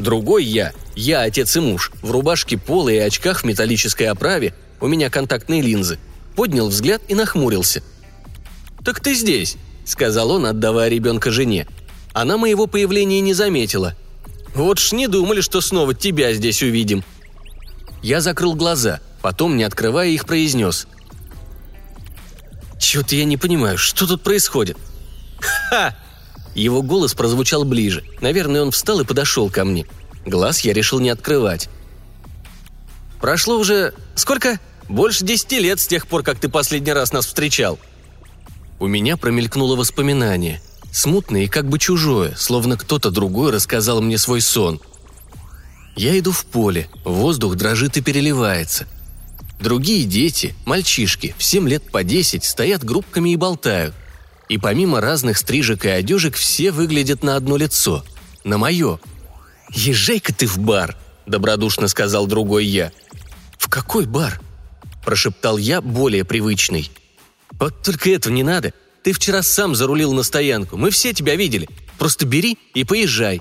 Другой 0.00 0.44
я, 0.44 0.72
я 0.96 1.20
отец 1.20 1.56
и 1.56 1.60
муж, 1.60 1.92
в 2.00 2.10
рубашке 2.10 2.56
пола 2.56 2.88
и 2.88 2.96
очках 2.96 3.40
в 3.40 3.44
металлической 3.44 4.04
оправе, 4.04 4.54
у 4.80 4.86
меня 4.86 5.10
контактные 5.10 5.60
линзы, 5.60 5.98
поднял 6.34 6.68
взгляд 6.68 7.02
и 7.08 7.14
нахмурился. 7.14 7.82
«Так 8.82 9.00
ты 9.00 9.12
здесь»,— 9.12 9.56
сказал 9.84 10.30
он, 10.30 10.46
отдавая 10.46 10.88
ребенка 10.88 11.30
жене. 11.30 11.66
Она 12.14 12.38
моего 12.38 12.66
появления 12.66 13.20
не 13.20 13.34
заметила. 13.34 13.94
«Вот 14.54 14.78
ж 14.78 14.92
не 14.92 15.06
думали, 15.06 15.42
что 15.42 15.60
снова 15.60 15.92
тебя 15.92 16.32
здесь 16.32 16.62
увидим». 16.62 17.04
Я 18.02 18.22
закрыл 18.22 18.54
глаза, 18.54 19.00
потом, 19.22 19.56
не 19.56 19.64
открывая 19.64 20.08
их, 20.08 20.26
произнес. 20.26 20.86
«Чего-то 22.78 23.14
я 23.14 23.24
не 23.24 23.36
понимаю, 23.36 23.78
что 23.78 24.06
тут 24.06 24.22
происходит?» 24.22 24.78
«Ха!» 25.40 25.96
Его 26.54 26.82
голос 26.82 27.14
прозвучал 27.14 27.64
ближе. 27.64 28.04
Наверное, 28.20 28.62
он 28.62 28.70
встал 28.70 29.00
и 29.00 29.04
подошел 29.04 29.50
ко 29.50 29.64
мне. 29.64 29.86
Глаз 30.26 30.60
я 30.60 30.72
решил 30.72 30.98
не 30.98 31.10
открывать. 31.10 31.68
«Прошло 33.20 33.58
уже... 33.58 33.94
сколько? 34.14 34.58
Больше 34.88 35.24
десяти 35.24 35.60
лет 35.60 35.78
с 35.78 35.86
тех 35.86 36.06
пор, 36.06 36.22
как 36.22 36.38
ты 36.38 36.48
последний 36.48 36.92
раз 36.92 37.12
нас 37.12 37.26
встречал». 37.26 37.78
У 38.80 38.86
меня 38.86 39.16
промелькнуло 39.16 39.76
воспоминание. 39.76 40.60
Смутное 40.90 41.42
и 41.42 41.48
как 41.48 41.68
бы 41.68 41.78
чужое, 41.78 42.34
словно 42.34 42.76
кто-то 42.76 43.10
другой 43.10 43.52
рассказал 43.52 44.00
мне 44.00 44.18
свой 44.18 44.40
сон. 44.40 44.80
Я 45.96 46.18
иду 46.18 46.32
в 46.32 46.44
поле, 46.46 46.88
воздух 47.04 47.56
дрожит 47.56 47.96
и 47.96 48.00
переливается. 48.00 48.86
Другие 49.60 50.04
дети, 50.04 50.54
мальчишки, 50.64 51.34
в 51.38 51.44
семь 51.44 51.68
лет 51.68 51.90
по 51.90 52.02
десять, 52.02 52.44
стоят 52.44 52.82
группками 52.82 53.30
и 53.30 53.36
болтают– 53.36 53.94
и 54.50 54.58
помимо 54.58 55.00
разных 55.00 55.38
стрижек 55.38 55.84
и 55.84 55.88
одежек 55.88 56.34
все 56.34 56.72
выглядят 56.72 57.22
на 57.22 57.36
одно 57.36 57.56
лицо. 57.56 58.04
На 58.42 58.58
мое. 58.58 58.98
«Езжай-ка 59.72 60.34
ты 60.34 60.48
в 60.48 60.58
бар»,– 60.58 60.96
добродушно 61.26 61.86
сказал 61.86 62.26
другой 62.26 62.66
я. 62.66 62.90
«В 63.58 63.68
какой 63.68 64.06
бар?»– 64.06 64.40
прошептал 65.04 65.56
я, 65.56 65.80
более 65.80 66.24
привычный. 66.24 66.90
«Вот 67.52 67.80
только 67.84 68.10
этого 68.10 68.32
не 68.32 68.42
надо. 68.42 68.72
Ты 69.04 69.12
вчера 69.12 69.44
сам 69.44 69.76
зарулил 69.76 70.12
на 70.14 70.24
стоянку. 70.24 70.76
Мы 70.76 70.90
все 70.90 71.12
тебя 71.12 71.36
видели. 71.36 71.68
Просто 71.96 72.26
бери 72.26 72.58
и 72.74 72.82
поезжай». 72.82 73.40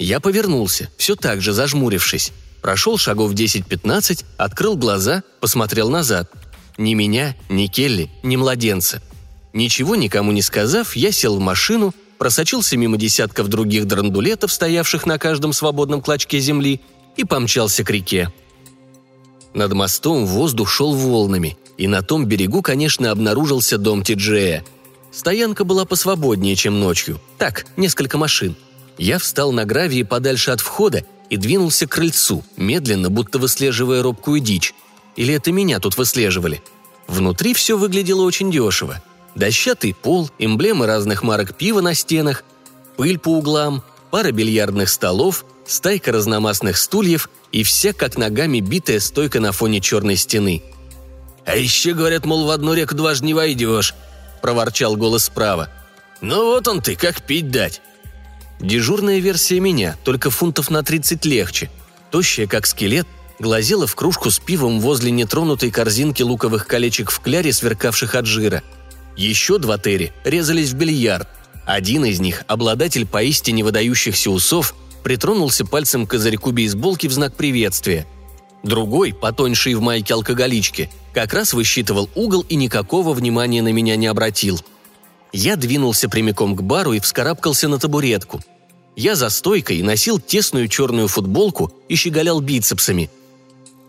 Я 0.00 0.18
повернулся, 0.18 0.90
все 0.96 1.14
так 1.14 1.40
же 1.40 1.52
зажмурившись. 1.52 2.32
Прошел 2.62 2.98
шагов 2.98 3.32
10-15, 3.32 4.24
открыл 4.36 4.76
глаза, 4.76 5.22
посмотрел 5.40 5.90
назад. 5.90 6.30
Ни 6.76 6.94
меня, 6.94 7.36
ни 7.48 7.66
Келли, 7.66 8.10
ни 8.22 8.36
младенца. 8.36 9.02
Ничего 9.52 9.96
никому 9.96 10.32
не 10.32 10.42
сказав, 10.42 10.94
я 10.96 11.12
сел 11.12 11.36
в 11.36 11.40
машину, 11.40 11.94
просочился 12.18 12.76
мимо 12.76 12.96
десятков 12.96 13.48
других 13.48 13.86
драндулетов, 13.86 14.52
стоявших 14.52 15.06
на 15.06 15.18
каждом 15.18 15.52
свободном 15.52 16.02
клочке 16.02 16.40
земли, 16.40 16.80
и 17.16 17.24
помчался 17.24 17.84
к 17.84 17.90
реке. 17.90 18.32
Над 19.54 19.72
мостом 19.72 20.26
воздух 20.26 20.68
шел 20.68 20.94
волнами, 20.94 21.56
и 21.78 21.88
на 21.88 22.02
том 22.02 22.26
берегу, 22.26 22.62
конечно, 22.62 23.10
обнаружился 23.10 23.78
дом 23.78 24.02
Тиджея. 24.02 24.64
Стоянка 25.10 25.64
была 25.64 25.84
посвободнее, 25.84 26.54
чем 26.54 26.78
ночью. 26.78 27.20
Так, 27.38 27.66
несколько 27.76 28.18
машин. 28.18 28.56
Я 28.98 29.18
встал 29.18 29.52
на 29.52 29.64
гравии 29.64 30.02
подальше 30.02 30.50
от 30.50 30.60
входа 30.60 31.04
и 31.30 31.36
двинулся 31.36 31.86
к 31.86 31.92
крыльцу, 31.92 32.44
медленно, 32.56 33.10
будто 33.10 33.38
выслеживая 33.38 34.02
робкую 34.02 34.40
дичь. 34.40 34.74
Или 35.16 35.34
это 35.34 35.52
меня 35.52 35.80
тут 35.80 35.96
выслеживали? 35.96 36.62
Внутри 37.06 37.54
все 37.54 37.76
выглядело 37.76 38.22
очень 38.22 38.50
дешево. 38.50 39.02
Дощатый 39.34 39.94
пол, 39.94 40.30
эмблемы 40.38 40.86
разных 40.86 41.22
марок 41.22 41.54
пива 41.56 41.80
на 41.80 41.94
стенах, 41.94 42.44
пыль 42.96 43.18
по 43.18 43.30
углам, 43.30 43.82
пара 44.10 44.30
бильярдных 44.30 44.88
столов, 44.88 45.44
стайка 45.66 46.12
разномастных 46.12 46.76
стульев 46.76 47.30
и 47.52 47.62
вся 47.62 47.92
как 47.92 48.16
ногами 48.16 48.60
битая 48.60 49.00
стойка 49.00 49.40
на 49.40 49.52
фоне 49.52 49.80
черной 49.80 50.16
стены. 50.16 50.62
«А 51.44 51.56
еще, 51.56 51.94
говорят, 51.94 52.26
мол, 52.26 52.46
в 52.46 52.50
одну 52.50 52.74
реку 52.74 52.94
дважды 52.94 53.26
не 53.26 53.34
войдешь»,– 53.34 53.94
проворчал 54.42 54.96
голос 54.96 55.24
справа. 55.24 55.70
«Ну 56.20 56.46
вот 56.46 56.68
он 56.68 56.82
ты, 56.82 56.94
как 56.94 57.22
пить 57.22 57.50
дать». 57.50 57.80
Дежурная 58.60 59.18
версия 59.18 59.60
меня, 59.60 59.96
только 60.04 60.30
фунтов 60.30 60.70
на 60.70 60.82
30 60.82 61.24
легче. 61.24 61.70
Тощая, 62.10 62.46
как 62.46 62.66
скелет, 62.66 63.06
глазела 63.38 63.86
в 63.86 63.94
кружку 63.94 64.30
с 64.30 64.38
пивом 64.38 64.80
возле 64.80 65.10
нетронутой 65.10 65.70
корзинки 65.70 66.22
луковых 66.22 66.66
колечек 66.66 67.10
в 67.10 67.20
кляре, 67.20 67.52
сверкавших 67.52 68.14
от 68.14 68.26
жира– 68.26 68.62
еще 69.18 69.58
два 69.58 69.78
Терри 69.78 70.12
резались 70.24 70.70
в 70.70 70.76
бильярд. 70.76 71.28
Один 71.66 72.04
из 72.04 72.20
них, 72.20 72.44
обладатель 72.46 73.04
поистине 73.04 73.64
выдающихся 73.64 74.30
усов, 74.30 74.76
притронулся 75.02 75.66
пальцем 75.66 76.06
к 76.06 76.10
козырьку 76.10 76.52
бейсболки 76.52 77.08
в 77.08 77.12
знак 77.12 77.34
приветствия. 77.34 78.06
Другой, 78.62 79.12
потоньший 79.12 79.74
в 79.74 79.80
майке 79.80 80.14
алкоголички, 80.14 80.88
как 81.12 81.34
раз 81.34 81.52
высчитывал 81.52 82.08
угол 82.14 82.42
и 82.48 82.54
никакого 82.54 83.12
внимания 83.12 83.60
на 83.60 83.72
меня 83.72 83.96
не 83.96 84.06
обратил. 84.06 84.60
Я 85.32 85.56
двинулся 85.56 86.08
прямиком 86.08 86.56
к 86.56 86.62
бару 86.62 86.92
и 86.92 87.00
вскарабкался 87.00 87.68
на 87.68 87.78
табуретку. 87.78 88.40
Я 88.96 89.14
за 89.14 89.30
стойкой 89.30 89.82
носил 89.82 90.18
тесную 90.18 90.68
черную 90.68 91.08
футболку 91.08 91.72
и 91.88 91.94
щеголял 91.94 92.40
бицепсами. 92.40 93.10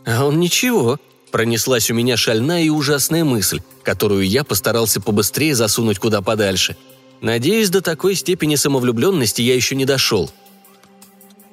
А 0.06 0.26
он 0.26 0.40
ничего, 0.40 1.00
Пронеслась 1.32 1.92
у 1.92 1.94
меня 1.94 2.18
шальная 2.18 2.64
и 2.64 2.70
ужасная 2.70 3.24
мысль, 3.24 3.62
которую 3.84 4.28
я 4.28 4.44
постарался 4.44 5.00
побыстрее 5.00 5.56
засунуть 5.56 6.00
куда 6.00 6.22
подальше. 6.22 6.76
Надеюсь, 7.22 7.70
до 7.70 7.82
такой 7.82 8.16
степени 8.16 8.56
самовлюбленности 8.56 9.42
я 9.42 9.54
еще 9.54 9.76
не 9.76 9.86
дошел. 9.86 10.32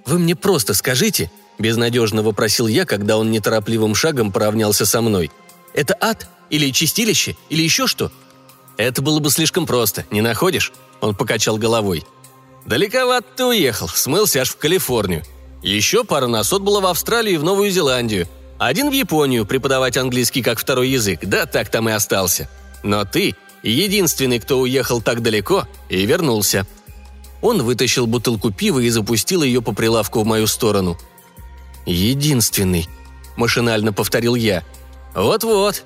«Вы 0.07 0.19
мне 0.19 0.37
просто 0.37 0.73
скажите»,– 0.73 1.31
безнадежно 1.59 2.23
вопросил 2.23 2.69
я, 2.69 2.87
когда 2.87 3.19
он 3.19 3.31
неторопливым 3.31 3.95
шагом 3.95 4.33
поравнялся 4.33 4.87
со 4.87 5.01
мной. 5.01 5.31
«Это 5.75 5.97
ад? 6.01 6.29
Или 6.49 6.71
чистилище? 6.71 7.37
Или 7.51 7.63
еще 7.63 7.87
что?» 7.87 8.13
«Это 8.77 9.03
было 9.03 9.21
бы 9.21 9.31
слишком 9.31 9.67
просто, 9.67 10.05
не 10.11 10.21
находишь?» 10.21 10.73
Он 11.01 11.15
покачал 11.15 11.57
головой. 11.57 12.05
«Далековато 12.67 13.27
ты 13.37 13.45
уехал, 13.45 13.89
смылся 13.89 14.41
аж 14.41 14.51
в 14.51 14.57
Калифорнию. 14.57 15.23
Еще 15.63 16.05
пара 16.05 16.27
на 16.27 16.43
сот 16.45 16.63
было 16.63 16.81
в 16.81 16.87
Австралию 16.87 17.35
и 17.35 17.39
в 17.39 17.45
Новую 17.45 17.71
Зеландию. 17.71 18.29
Один 18.59 18.91
в 18.91 18.93
Японию 18.93 19.47
преподавать 19.47 19.97
английский 19.97 20.43
как 20.43 20.59
второй 20.59 20.89
язык, 20.89 21.21
да 21.23 21.47
так 21.47 21.69
там 21.69 21.89
и 21.89 21.93
остался. 21.93 22.49
Но 22.83 23.05
ты 23.05 23.35
единственный, 23.63 24.41
кто 24.41 24.59
уехал 24.59 25.01
так 25.01 25.23
далеко 25.23 25.67
и 25.89 26.05
вернулся». 26.05 26.67
Он 27.43 27.63
вытащил 27.63 28.07
бутылку 28.07 28.51
пива 28.51 28.81
и 28.81 28.89
запустил 28.89 29.43
ее 29.43 29.61
по 29.61 29.73
прилавку 29.73 30.21
в 30.23 30.27
мою 30.27 30.47
сторону. 30.47 30.99
«Единственный»,– 31.85 32.89
машинально 33.37 33.93
повторил 33.93 34.35
я. 34.35 34.65
«Вот-вот». 35.15 35.85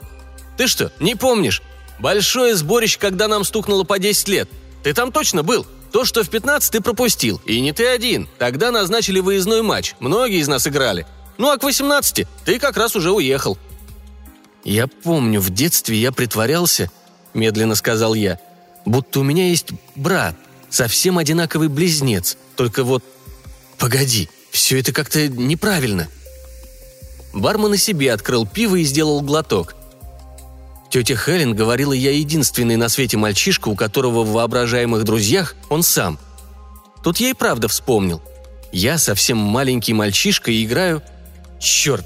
Ты 0.60 0.66
что, 0.66 0.92
не 1.00 1.14
помнишь? 1.14 1.62
Большое 2.00 2.56
сборище, 2.56 2.98
когда 2.98 3.28
нам 3.28 3.44
стукнуло 3.44 3.84
по 3.84 3.98
10 3.98 4.28
лет. 4.28 4.48
Ты 4.82 4.94
там 4.94 5.12
точно 5.12 5.42
был? 5.42 5.66
То, 5.92 6.04
что 6.04 6.24
в 6.24 6.30
15 6.30 6.72
ты 6.72 6.80
пропустил. 6.80 7.40
И 7.44 7.60
не 7.60 7.72
ты 7.72 7.86
один. 7.86 8.28
Тогда 8.38 8.70
назначили 8.70 9.20
выездной 9.20 9.62
матч. 9.62 9.94
Многие 10.00 10.38
из 10.38 10.48
нас 10.48 10.66
играли. 10.66 11.06
Ну 11.36 11.50
а 11.50 11.58
к 11.58 11.62
18 11.62 12.26
ты 12.44 12.58
как 12.58 12.76
раз 12.76 12.96
уже 12.96 13.12
уехал». 13.12 13.58
«Я 14.62 14.86
помню, 14.88 15.40
в 15.40 15.48
детстве 15.48 15.96
я 15.96 16.12
притворялся»,— 16.12 16.90
медленно 17.34 17.74
сказал 17.74 18.12
я, 18.12 18.38
«будто 18.84 19.20
у 19.20 19.22
меня 19.22 19.48
есть 19.48 19.68
брат, 19.96 20.36
совсем 20.68 21.16
одинаковый 21.16 21.68
близнец, 21.68 22.36
только 22.56 22.84
вот... 22.84 23.02
Погоди, 23.78 24.28
все 24.50 24.78
это 24.78 24.92
как-то 24.92 25.28
неправильно». 25.28 26.08
Бармен 27.32 27.72
и 27.72 27.78
себе 27.78 28.12
открыл 28.12 28.46
пиво 28.46 28.76
и 28.76 28.84
сделал 28.84 29.22
глоток. 29.22 29.74
Тетя 30.90 31.14
Хелен 31.14 31.54
говорила, 31.54 31.92
я 31.92 32.10
единственный 32.10 32.76
на 32.76 32.88
свете 32.88 33.16
мальчишка, 33.16 33.68
у 33.68 33.76
которого 33.76 34.24
в 34.24 34.32
воображаемых 34.32 35.04
друзьях 35.04 35.54
он 35.68 35.84
сам. 35.84 36.18
Тут 37.04 37.18
я 37.20 37.30
и 37.30 37.34
правда 37.34 37.68
вспомнил. 37.68 38.20
Я 38.72 38.98
совсем 38.98 39.38
маленький 39.38 39.94
мальчишка 39.94 40.50
и 40.50 40.64
играю... 40.64 41.02
Черт! 41.60 42.04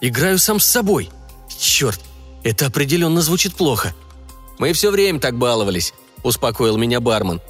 Играю 0.00 0.38
сам 0.38 0.60
с 0.60 0.66
собой. 0.66 1.10
Черт! 1.58 2.00
Это 2.44 2.66
определенно 2.66 3.22
звучит 3.22 3.54
плохо. 3.54 3.94
Мы 4.58 4.72
все 4.72 4.90
время 4.90 5.18
так 5.18 5.36
баловались, 5.38 5.94
успокоил 6.22 6.76
меня 6.76 7.00
бармен. 7.00 7.40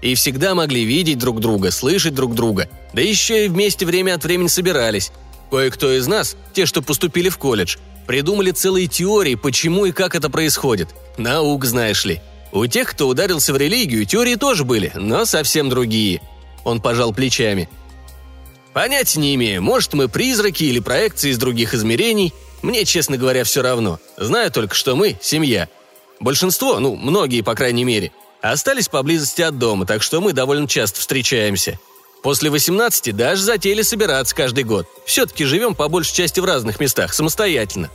И 0.00 0.14
всегда 0.14 0.54
могли 0.54 0.84
видеть 0.84 1.18
друг 1.18 1.40
друга, 1.40 1.70
слышать 1.70 2.14
друг 2.14 2.34
друга. 2.34 2.68
Да 2.94 3.02
еще 3.02 3.44
и 3.44 3.48
вместе 3.48 3.84
время 3.84 4.14
от 4.14 4.24
времени 4.24 4.48
собирались. 4.48 5.12
Кое-кто 5.50 5.92
из 5.92 6.06
нас, 6.06 6.36
те, 6.54 6.64
что 6.64 6.80
поступили 6.80 7.28
в 7.28 7.38
колледж, 7.38 7.76
придумали 8.10 8.50
целые 8.50 8.88
теории, 8.88 9.36
почему 9.36 9.86
и 9.86 9.92
как 9.92 10.16
это 10.16 10.30
происходит. 10.30 10.88
Наук, 11.16 11.64
знаешь 11.64 12.04
ли. 12.04 12.20
У 12.50 12.66
тех, 12.66 12.90
кто 12.90 13.06
ударился 13.06 13.52
в 13.52 13.56
религию, 13.56 14.04
теории 14.04 14.34
тоже 14.34 14.64
были, 14.64 14.90
но 14.96 15.24
совсем 15.24 15.68
другие. 15.68 16.20
Он 16.64 16.80
пожал 16.80 17.14
плечами. 17.14 17.68
Понятия 18.72 19.20
не 19.20 19.36
имею, 19.36 19.62
может, 19.62 19.94
мы 19.94 20.08
призраки 20.08 20.64
или 20.64 20.80
проекции 20.80 21.30
из 21.30 21.38
других 21.38 21.72
измерений. 21.72 22.34
Мне, 22.62 22.84
честно 22.84 23.16
говоря, 23.16 23.44
все 23.44 23.62
равно. 23.62 24.00
Знаю 24.16 24.50
только, 24.50 24.74
что 24.74 24.96
мы– 24.96 25.16
семья. 25.22 25.68
Большинство, 26.18 26.80
ну, 26.80 26.96
многие, 26.96 27.42
по 27.42 27.54
крайней 27.54 27.84
мере, 27.84 28.10
остались 28.42 28.88
поблизости 28.88 29.42
от 29.42 29.56
дома, 29.56 29.86
так 29.86 30.02
что 30.02 30.20
мы 30.20 30.32
довольно 30.32 30.66
часто 30.66 30.98
встречаемся– 30.98 31.78
После 32.22 32.50
18 32.50 33.16
даже 33.16 33.42
затеяли 33.42 33.82
собираться 33.82 34.34
каждый 34.34 34.64
год. 34.64 34.86
Все-таки 35.06 35.44
живем 35.44 35.74
по 35.74 35.88
большей 35.88 36.14
части 36.14 36.40
в 36.40 36.44
разных 36.44 36.78
местах, 36.78 37.14
самостоятельно. 37.14 37.90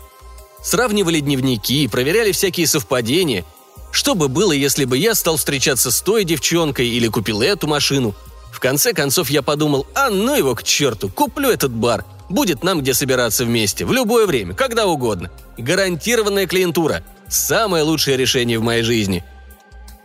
Сравнивали 0.64 1.20
дневники, 1.20 1.88
проверяли 1.88 2.32
всякие 2.32 2.66
совпадения. 2.66 3.46
Что 3.92 4.16
бы 4.16 4.28
было, 4.28 4.52
если 4.52 4.86
бы 4.86 4.98
я 4.98 5.14
стал 5.14 5.38
встречаться 5.38 5.92
с 5.92 6.02
той 6.02 6.24
девчонкой 6.24 6.88
или 6.88 7.08
купил 7.08 7.42
эту 7.42 7.68
машину? 7.68 8.16
В 8.52 8.60
конце 8.60 8.94
концов 8.94 9.30
я 9.30 9.42
подумал, 9.42 9.86
а 9.94 10.10
ну 10.10 10.36
его 10.36 10.56
к 10.56 10.64
черту, 10.64 11.10
куплю 11.10 11.50
этот 11.50 11.72
бар. 11.72 12.04
Будет 12.28 12.64
нам 12.64 12.82
где 12.82 12.96
собираться 12.96 13.46
вместе, 13.46 13.86
в 13.86 13.94
любое 13.94 14.26
время, 14.26 14.56
когда 14.56 14.88
угодно. 14.88 15.30
Гарантированная 15.58 16.48
клиентура. 16.48 17.04
Самое 17.30 17.84
лучшее 17.84 18.18
решение 18.18 18.58
в 18.58 18.64
моей 18.64 18.82
жизни. 18.82 19.24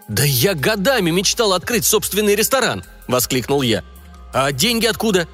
«Да 0.08 0.24
я 0.24 0.54
годами 0.54 1.10
мечтал 1.10 1.52
открыть 1.52 1.84
собственный 1.84 2.34
ресторан!»– 2.34 2.84
воскликнул 3.06 3.62
я. 3.62 3.84
«А 4.32 4.52
деньги 4.52 4.86
откуда?» 4.86 5.28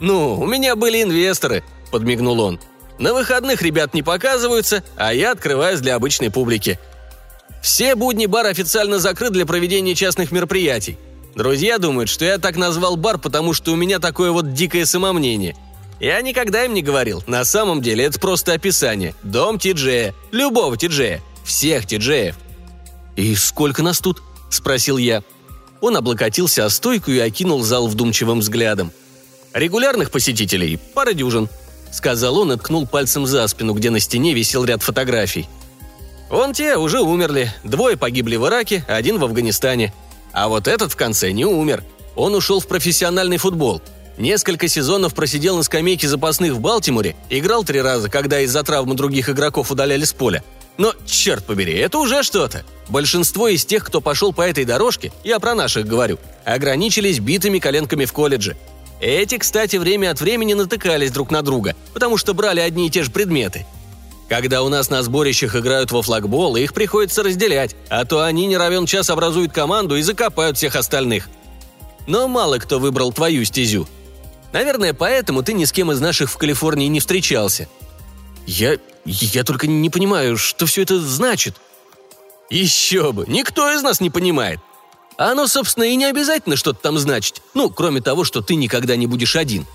«Ну, 0.00 0.38
у 0.38 0.46
меня 0.46 0.76
были 0.76 1.02
инвесторы»,– 1.02 1.64
подмигнул 1.90 2.40
он. 2.40 2.60
«На 2.98 3.12
выходных 3.12 3.62
ребят 3.62 3.94
не 3.94 4.02
показываются, 4.02 4.82
а 4.96 5.12
я 5.12 5.32
открываюсь 5.32 5.80
для 5.80 5.94
обычной 5.94 6.30
публики. 6.30 6.78
Все 7.62 7.94
будни 7.94 8.26
бар 8.26 8.46
официально 8.46 8.98
закрыт 8.98 9.32
для 9.32 9.46
проведения 9.46 9.94
частных 9.94 10.32
мероприятий. 10.32 10.98
Друзья 11.34 11.78
думают, 11.78 12.08
что 12.08 12.24
я 12.24 12.38
так 12.38 12.56
назвал 12.56 12.96
бар, 12.96 13.18
потому 13.18 13.52
что 13.52 13.72
у 13.72 13.76
меня 13.76 13.98
такое 13.98 14.30
вот 14.30 14.52
дикое 14.52 14.86
самомнение. 14.86 15.56
Я 16.00 16.20
никогда 16.22 16.64
им 16.64 16.74
не 16.74 16.82
говорил. 16.82 17.22
На 17.26 17.44
самом 17.44 17.82
деле 17.82 18.04
это 18.04 18.18
просто 18.20 18.52
описание. 18.52 19.14
Дом 19.24 19.58
Тиджея. 19.58 20.14
Любого 20.30 20.76
Тиджея. 20.76 21.20
Всех 21.44 21.86
Тиджеев. 21.86 22.36
«И 23.16 23.34
сколько 23.34 23.82
нас 23.82 23.98
тут?»– 23.98 24.22
спросил 24.50 24.96
я.– 24.96 25.24
он 25.80 25.96
облокотился 25.96 26.64
о 26.64 26.70
стойку 26.70 27.10
и 27.10 27.18
окинул 27.18 27.62
зал 27.62 27.88
вдумчивым 27.88 28.40
взглядом. 28.40 28.92
«Регулярных 29.52 30.10
посетителей– 30.10 30.78
пара 30.94 31.12
дюжин»,– 31.12 31.48
сказал 31.92 32.38
он 32.38 32.52
и 32.52 32.56
ткнул 32.56 32.86
пальцем 32.86 33.26
за 33.26 33.46
спину, 33.48 33.72
где 33.74 33.90
на 33.90 34.00
стене 34.00 34.34
висел 34.34 34.64
ряд 34.64 34.82
фотографий. 34.82 35.48
«Вон 36.30 36.52
те 36.52 36.76
уже 36.76 37.00
умерли, 37.00 37.52
двое 37.64 37.96
погибли 37.96 38.36
в 38.36 38.46
Ираке, 38.46 38.84
один 38.88 39.18
в 39.18 39.24
Афганистане. 39.24 39.94
А 40.32 40.48
вот 40.48 40.68
этот 40.68 40.92
в 40.92 40.96
конце 40.96 41.32
не 41.32 41.46
умер. 41.46 41.82
Он 42.14 42.34
ушел 42.34 42.60
в 42.60 42.66
профессиональный 42.66 43.38
футбол. 43.38 43.80
Несколько 44.18 44.68
сезонов 44.68 45.14
просидел 45.14 45.56
на 45.56 45.62
скамейке 45.62 46.08
запасных 46.08 46.52
в 46.52 46.60
Балтиморе, 46.60 47.16
играл 47.30 47.64
три 47.64 47.80
раза, 47.80 48.10
когда 48.10 48.40
из-за 48.40 48.62
травмы 48.62 48.94
других 48.94 49.30
игроков 49.30 49.70
удаляли 49.70 50.04
с 50.04 50.12
поля– 50.12 50.42
но, 50.78 50.94
черт 51.04 51.44
побери, 51.44 51.74
это 51.74 51.98
уже 51.98 52.22
что-то. 52.22 52.64
Большинство 52.88 53.48
из 53.48 53.66
тех, 53.66 53.84
кто 53.84 54.00
пошел 54.00 54.32
по 54.32 54.42
этой 54.42 54.64
дорожке, 54.64 55.12
я 55.24 55.40
про 55.40 55.54
наших 55.54 55.86
говорю, 55.86 56.18
ограничились 56.44 57.18
битыми 57.18 57.58
коленками 57.58 58.04
в 58.04 58.12
колледже. 58.12 58.56
Эти, 59.00 59.38
кстати, 59.38 59.76
время 59.76 60.12
от 60.12 60.20
времени 60.20 60.54
натыкались 60.54 61.10
друг 61.10 61.30
на 61.30 61.42
друга, 61.42 61.74
потому 61.92 62.16
что 62.16 62.32
брали 62.32 62.60
одни 62.60 62.86
и 62.86 62.90
те 62.90 63.02
же 63.02 63.10
предметы. 63.10 63.66
Когда 64.28 64.62
у 64.62 64.68
нас 64.68 64.88
на 64.88 65.02
сборищах 65.02 65.56
играют 65.56 65.90
во 65.90 66.02
флагбол, 66.02 66.56
их 66.56 66.74
приходится 66.74 67.22
разделять, 67.22 67.74
а 67.88 68.04
то 68.04 68.22
они 68.22 68.46
не 68.46 68.56
равен 68.56 68.86
час 68.86 69.10
образуют 69.10 69.52
команду 69.52 69.96
и 69.96 70.02
закопают 70.02 70.58
всех 70.58 70.76
остальных. 70.76 71.28
Но 72.06 72.28
мало 72.28 72.58
кто 72.58 72.78
выбрал 72.78 73.12
твою 73.12 73.44
стезю. 73.44 73.88
Наверное, 74.52 74.94
поэтому 74.94 75.42
ты 75.42 75.54
ни 75.54 75.64
с 75.64 75.72
кем 75.72 75.90
из 75.92 76.00
наших 76.00 76.30
в 76.30 76.36
Калифорнии 76.36 76.86
не 76.86 77.00
встречался. 77.00 77.68
Я 78.48 78.78
я 79.04 79.44
только 79.44 79.66
не 79.66 79.90
понимаю, 79.90 80.38
что 80.38 80.64
все 80.64 80.82
это 80.82 80.98
значит». 80.98 81.56
«Еще 82.48 83.12
бы! 83.12 83.26
Никто 83.28 83.70
из 83.70 83.82
нас 83.82 84.00
не 84.00 84.08
понимает. 84.08 84.58
А 85.18 85.32
оно, 85.32 85.46
собственно, 85.46 85.84
и 85.84 85.96
не 85.96 86.06
обязательно 86.06 86.56
что-то 86.56 86.80
там 86.80 86.98
значить. 86.98 87.42
Ну, 87.52 87.68
кроме 87.68 88.00
того, 88.00 88.24
что 88.24 88.40
ты 88.40 88.54
никогда 88.54 88.96
не 88.96 89.06
будешь 89.06 89.36
один. 89.36 89.66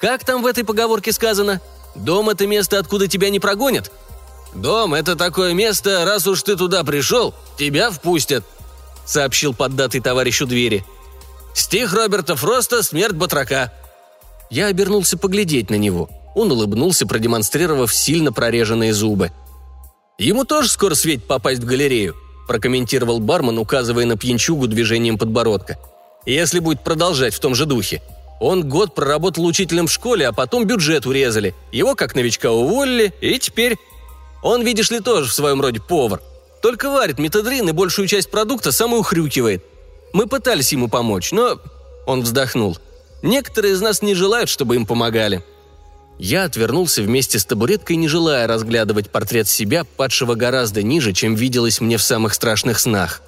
Как 0.00 0.24
там 0.24 0.42
в 0.42 0.46
этой 0.46 0.64
поговорке 0.64 1.12
сказано? 1.12 1.60
Дом– 1.96 2.30
это 2.30 2.46
место, 2.46 2.78
откуда 2.78 3.08
тебя 3.08 3.28
не 3.28 3.40
прогонят? 3.40 3.92
Дом– 4.54 4.94
это 4.94 5.14
такое 5.14 5.52
место, 5.52 6.06
раз 6.06 6.26
уж 6.26 6.42
ты 6.42 6.56
туда 6.56 6.84
пришел, 6.84 7.34
тебя 7.58 7.90
впустят»,– 7.90 8.42
сообщил 9.04 9.52
поддатый 9.52 10.00
товарищу 10.00 10.46
двери. 10.46 10.82
«Стих 11.52 11.92
Роберта 11.92 12.36
Фроста 12.36 12.82
«Смерть 12.82 13.16
батрака». 13.16 13.70
Я 14.48 14.68
обернулся 14.68 15.18
поглядеть 15.18 15.68
на 15.68 15.74
него– 15.74 16.08
он 16.34 16.52
улыбнулся, 16.52 17.06
продемонстрировав 17.06 17.92
сильно 17.92 18.32
прореженные 18.32 18.92
зубы. 18.92 19.32
«Ему 20.18 20.44
тоже 20.44 20.68
скоро 20.68 20.94
светит 20.94 21.24
попасть 21.26 21.60
в 21.60 21.64
галерею»,– 21.64 22.16
прокомментировал 22.48 23.20
бармен, 23.20 23.58
указывая 23.58 24.04
на 24.04 24.16
пьянчугу 24.16 24.66
движением 24.66 25.18
подбородка. 25.18 25.78
«Если 26.26 26.58
будет 26.58 26.82
продолжать 26.82 27.34
в 27.34 27.40
том 27.40 27.54
же 27.54 27.66
духе. 27.66 28.02
Он 28.40 28.68
год 28.68 28.94
проработал 28.94 29.44
учителем 29.44 29.86
в 29.86 29.92
школе, 29.92 30.26
а 30.26 30.32
потом 30.32 30.64
бюджет 30.64 31.06
урезали. 31.06 31.54
Его 31.72 31.94
как 31.94 32.14
новичка 32.14 32.52
уволили, 32.52 33.12
и 33.20 33.38
теперь... 33.38 33.76
Он, 34.40 34.62
видишь 34.62 34.90
ли, 34.92 35.00
тоже 35.00 35.28
в 35.28 35.34
своем 35.34 35.60
роде 35.60 35.80
повар. 35.80 36.22
Только 36.62 36.90
варит 36.90 37.18
метадрин 37.18 37.68
и 37.68 37.72
большую 37.72 38.06
часть 38.06 38.30
продукта 38.30 38.70
самоухрюкивает. 38.70 39.64
Мы 40.12 40.26
пытались 40.26 40.72
ему 40.72 40.88
помочь, 40.88 41.32
но...» 41.32 41.60
Он 42.06 42.22
вздохнул. 42.22 42.78
«Некоторые 43.22 43.74
из 43.74 43.80
нас 43.80 44.00
не 44.00 44.14
желают, 44.14 44.48
чтобы 44.48 44.76
им 44.76 44.86
помогали. 44.86 45.44
Я 46.18 46.44
отвернулся 46.44 47.02
вместе 47.02 47.38
с 47.38 47.44
табуреткой, 47.44 47.96
не 47.96 48.08
желая 48.08 48.46
разглядывать 48.46 49.08
портрет 49.08 49.46
себя, 49.46 49.84
падшего 49.84 50.34
гораздо 50.34 50.82
ниже, 50.82 51.12
чем 51.12 51.36
виделось 51.36 51.80
мне 51.80 51.96
в 51.96 52.02
самых 52.02 52.34
страшных 52.34 52.80
снах. 52.80 53.22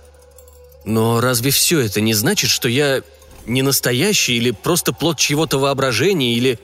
Но 0.85 1.21
разве 1.21 1.51
все 1.53 1.81
это 1.81 2.01
не 2.01 2.15
значит, 2.15 2.51
что 2.51 2.69
я 2.69 3.03
не 3.47 3.63
настоящий 3.63 4.37
или 4.37 4.51
просто 4.51 4.93
плод 4.93 5.19
чьего-то 5.19 5.59
воображения 5.59 6.35
или... 6.35 6.59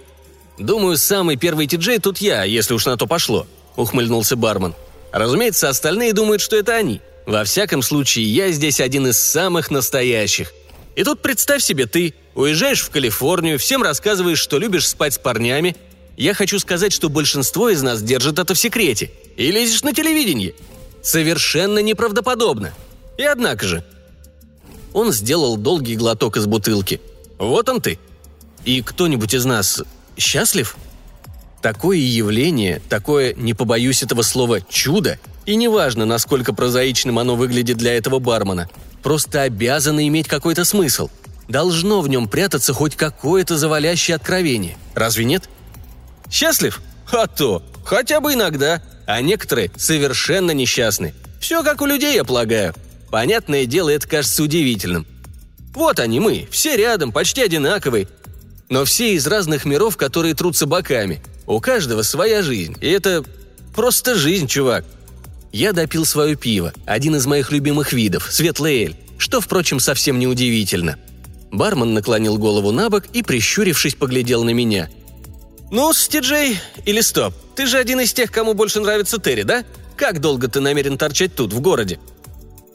Думаю, 0.58 0.96
самый 0.96 1.36
первый 1.36 1.66
тиджей 1.66 1.98
тут 1.98 2.18
я, 2.18 2.42
если 2.44 2.72
уж 2.72 2.86
на 2.86 2.96
то 2.96 3.06
пошло, 3.06 3.46
ухмыльнулся 3.76 4.36
бармен. 4.36 4.74
Разумеется, 5.12 5.68
остальные 5.68 6.14
думают, 6.14 6.40
что 6.40 6.56
это 6.56 6.74
они. 6.74 7.02
Во 7.26 7.44
всяком 7.44 7.82
случае, 7.82 8.24
я 8.34 8.50
здесь 8.52 8.80
один 8.80 9.06
из 9.06 9.18
самых 9.18 9.70
настоящих. 9.70 10.52
И 10.94 11.04
тут 11.04 11.20
представь 11.20 11.62
себе, 11.62 11.86
ты 11.86 12.14
уезжаешь 12.34 12.80
в 12.80 12.90
Калифорнию, 12.90 13.58
всем 13.58 13.82
рассказываешь, 13.82 14.38
что 14.38 14.58
любишь 14.58 14.88
спать 14.88 15.14
с 15.14 15.18
парнями, 15.18 15.76
я 16.16 16.34
хочу 16.34 16.58
сказать, 16.58 16.92
что 16.92 17.08
большинство 17.08 17.68
из 17.68 17.82
нас 17.82 18.02
держит 18.02 18.38
это 18.38 18.54
в 18.54 18.58
секрете. 18.58 19.10
И 19.36 19.50
лезешь 19.50 19.82
на 19.82 19.92
телевидение. 19.92 20.54
Совершенно 21.02 21.80
неправдоподобно. 21.80 22.72
И 23.18 23.22
однако 23.22 23.66
же. 23.66 23.84
Он 24.92 25.12
сделал 25.12 25.56
долгий 25.56 25.96
глоток 25.96 26.36
из 26.36 26.46
бутылки. 26.46 27.00
Вот 27.38 27.68
он 27.68 27.80
ты. 27.80 27.98
И 28.64 28.82
кто-нибудь 28.82 29.34
из 29.34 29.44
нас 29.44 29.82
счастлив? 30.16 30.76
Такое 31.60 31.98
явление, 31.98 32.80
такое, 32.88 33.34
не 33.34 33.52
побоюсь 33.52 34.02
этого 34.02 34.22
слова, 34.22 34.60
чудо, 34.60 35.18
и 35.46 35.56
неважно, 35.56 36.04
насколько 36.04 36.52
прозаичным 36.52 37.18
оно 37.18 37.36
выглядит 37.36 37.76
для 37.76 37.94
этого 37.96 38.18
бармена, 38.18 38.68
просто 39.02 39.42
обязано 39.42 40.06
иметь 40.06 40.28
какой-то 40.28 40.64
смысл. 40.64 41.08
Должно 41.48 42.00
в 42.00 42.08
нем 42.08 42.28
прятаться 42.28 42.72
хоть 42.72 42.96
какое-то 42.96 43.56
завалящее 43.56 44.16
откровение. 44.16 44.76
Разве 44.94 45.24
нет? 45.24 45.48
Счастлив? 46.30 46.80
А 47.12 47.26
то. 47.26 47.62
Хотя 47.84 48.20
бы 48.20 48.34
иногда. 48.34 48.82
А 49.06 49.20
некоторые 49.20 49.70
совершенно 49.76 50.50
несчастны. 50.50 51.14
Все 51.40 51.62
как 51.62 51.80
у 51.80 51.86
людей, 51.86 52.14
я 52.14 52.24
полагаю. 52.24 52.74
Понятное 53.10 53.66
дело, 53.66 53.90
это 53.90 54.08
кажется 54.08 54.42
удивительным. 54.42 55.06
Вот 55.72 56.00
они 56.00 56.20
мы, 56.20 56.48
все 56.50 56.76
рядом, 56.76 57.12
почти 57.12 57.42
одинаковые. 57.42 58.08
Но 58.68 58.84
все 58.84 59.14
из 59.14 59.26
разных 59.26 59.64
миров, 59.64 59.96
которые 59.96 60.34
трутся 60.34 60.66
боками– 60.66 61.22
у 61.46 61.60
каждого 61.60 62.02
своя 62.02 62.42
жизнь, 62.42 62.76
и 62.80 62.88
это 62.88 63.24
просто 63.74 64.14
жизнь, 64.14 64.46
чувак. 64.46 64.84
Я 65.52 65.72
допил 65.72 66.04
свое 66.04 66.36
пиво, 66.36 66.72
один 66.84 67.16
из 67.16 67.26
моих 67.26 67.52
любимых 67.52 67.92
видов, 67.92 68.28
светлый 68.30 68.82
эль, 68.82 68.96
что, 69.16 69.40
впрочем, 69.40 69.80
совсем 69.80 70.18
не 70.18 70.26
удивительно. 70.26 70.96
Бармен 71.52 71.94
наклонил 71.94 72.36
голову 72.36 72.72
на 72.72 72.90
бок 72.90 73.04
и, 73.12 73.22
прищурившись, 73.22 73.94
поглядел 73.94 74.44
на 74.44 74.50
меня. 74.50 74.90
«Ну, 75.70 75.92
Стиджей, 75.92 76.58
или 76.84 77.00
стоп, 77.00 77.34
ты 77.56 77.66
же 77.66 77.78
один 77.78 78.00
из 78.00 78.12
тех, 78.12 78.30
кому 78.30 78.54
больше 78.54 78.80
нравится 78.80 79.18
Терри, 79.18 79.42
да? 79.42 79.64
Как 79.96 80.20
долго 80.20 80.48
ты 80.48 80.60
намерен 80.60 80.96
торчать 80.96 81.34
тут, 81.34 81.52
в 81.52 81.60
городе?» 81.60 81.98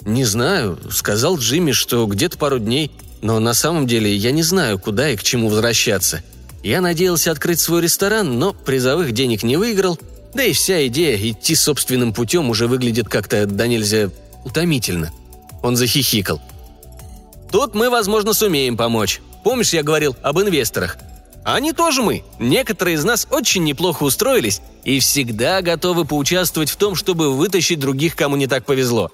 «Не 0.01 0.25
знаю. 0.25 0.79
Сказал 0.91 1.37
Джимми, 1.37 1.71
что 1.71 2.05
где-то 2.05 2.37
пару 2.37 2.59
дней. 2.59 2.91
Но 3.21 3.39
на 3.39 3.53
самом 3.53 3.87
деле 3.87 4.13
я 4.13 4.31
не 4.31 4.43
знаю, 4.43 4.79
куда 4.79 5.09
и 5.11 5.15
к 5.15 5.23
чему 5.23 5.47
возвращаться. 5.47 6.23
Я 6.63 6.81
надеялся 6.81 7.31
открыть 7.31 7.59
свой 7.59 7.81
ресторан, 7.81 8.39
но 8.39 8.53
призовых 8.53 9.11
денег 9.13 9.43
не 9.43 9.57
выиграл, 9.57 9.99
да 10.33 10.43
и 10.43 10.53
вся 10.53 10.85
идея 10.87 11.17
идти 11.17 11.55
собственным 11.55 12.13
путем 12.13 12.49
уже 12.49 12.67
выглядит 12.67 13.07
как-то 13.09 13.45
да 13.45 13.67
нельзя 13.67 14.09
утомительно. 14.43 15.11
Он 15.61 15.75
захихикал. 15.75 16.41
«Тут 17.51 17.75
мы, 17.75 17.89
возможно, 17.89 18.33
сумеем 18.33 18.75
помочь. 18.75 19.21
Помнишь, 19.43 19.73
я 19.73 19.83
говорил 19.83 20.15
об 20.21 20.39
инвесторах? 20.39 20.97
Они 21.43 21.73
тоже 21.73 22.01
мы. 22.03 22.23
Некоторые 22.39 22.95
из 22.95 23.03
нас 23.03 23.27
очень 23.31 23.63
неплохо 23.63 24.03
устроились 24.03 24.61
и 24.83 24.99
всегда 24.99 25.61
готовы 25.61 26.05
поучаствовать 26.05 26.69
в 26.69 26.75
том, 26.75 26.95
чтобы 26.95 27.33
вытащить 27.33 27.79
других, 27.79 28.15
кому 28.15 28.35
не 28.35 28.47
так 28.47 28.65
повезло. 28.65 29.11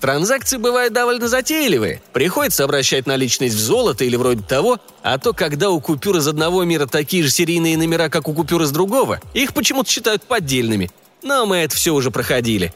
Транзакции 0.00 0.56
бывают 0.56 0.94
довольно 0.94 1.28
затейливые. 1.28 2.02
Приходится 2.12 2.64
обращать 2.64 3.06
наличность 3.06 3.54
в 3.54 3.60
золото 3.60 4.04
или 4.04 4.16
вроде 4.16 4.42
того, 4.42 4.78
а 5.02 5.18
то, 5.18 5.34
когда 5.34 5.70
у 5.70 5.80
купюр 5.80 6.16
из 6.16 6.26
одного 6.26 6.64
мира 6.64 6.86
такие 6.86 7.22
же 7.22 7.30
серийные 7.30 7.76
номера, 7.76 8.08
как 8.08 8.26
у 8.26 8.32
купюр 8.32 8.62
из 8.62 8.70
другого, 8.70 9.20
их 9.34 9.52
почему-то 9.52 9.90
считают 9.90 10.22
поддельными. 10.22 10.90
Но 11.22 11.44
мы 11.44 11.58
это 11.58 11.76
все 11.76 11.92
уже 11.92 12.10
проходили. 12.10 12.72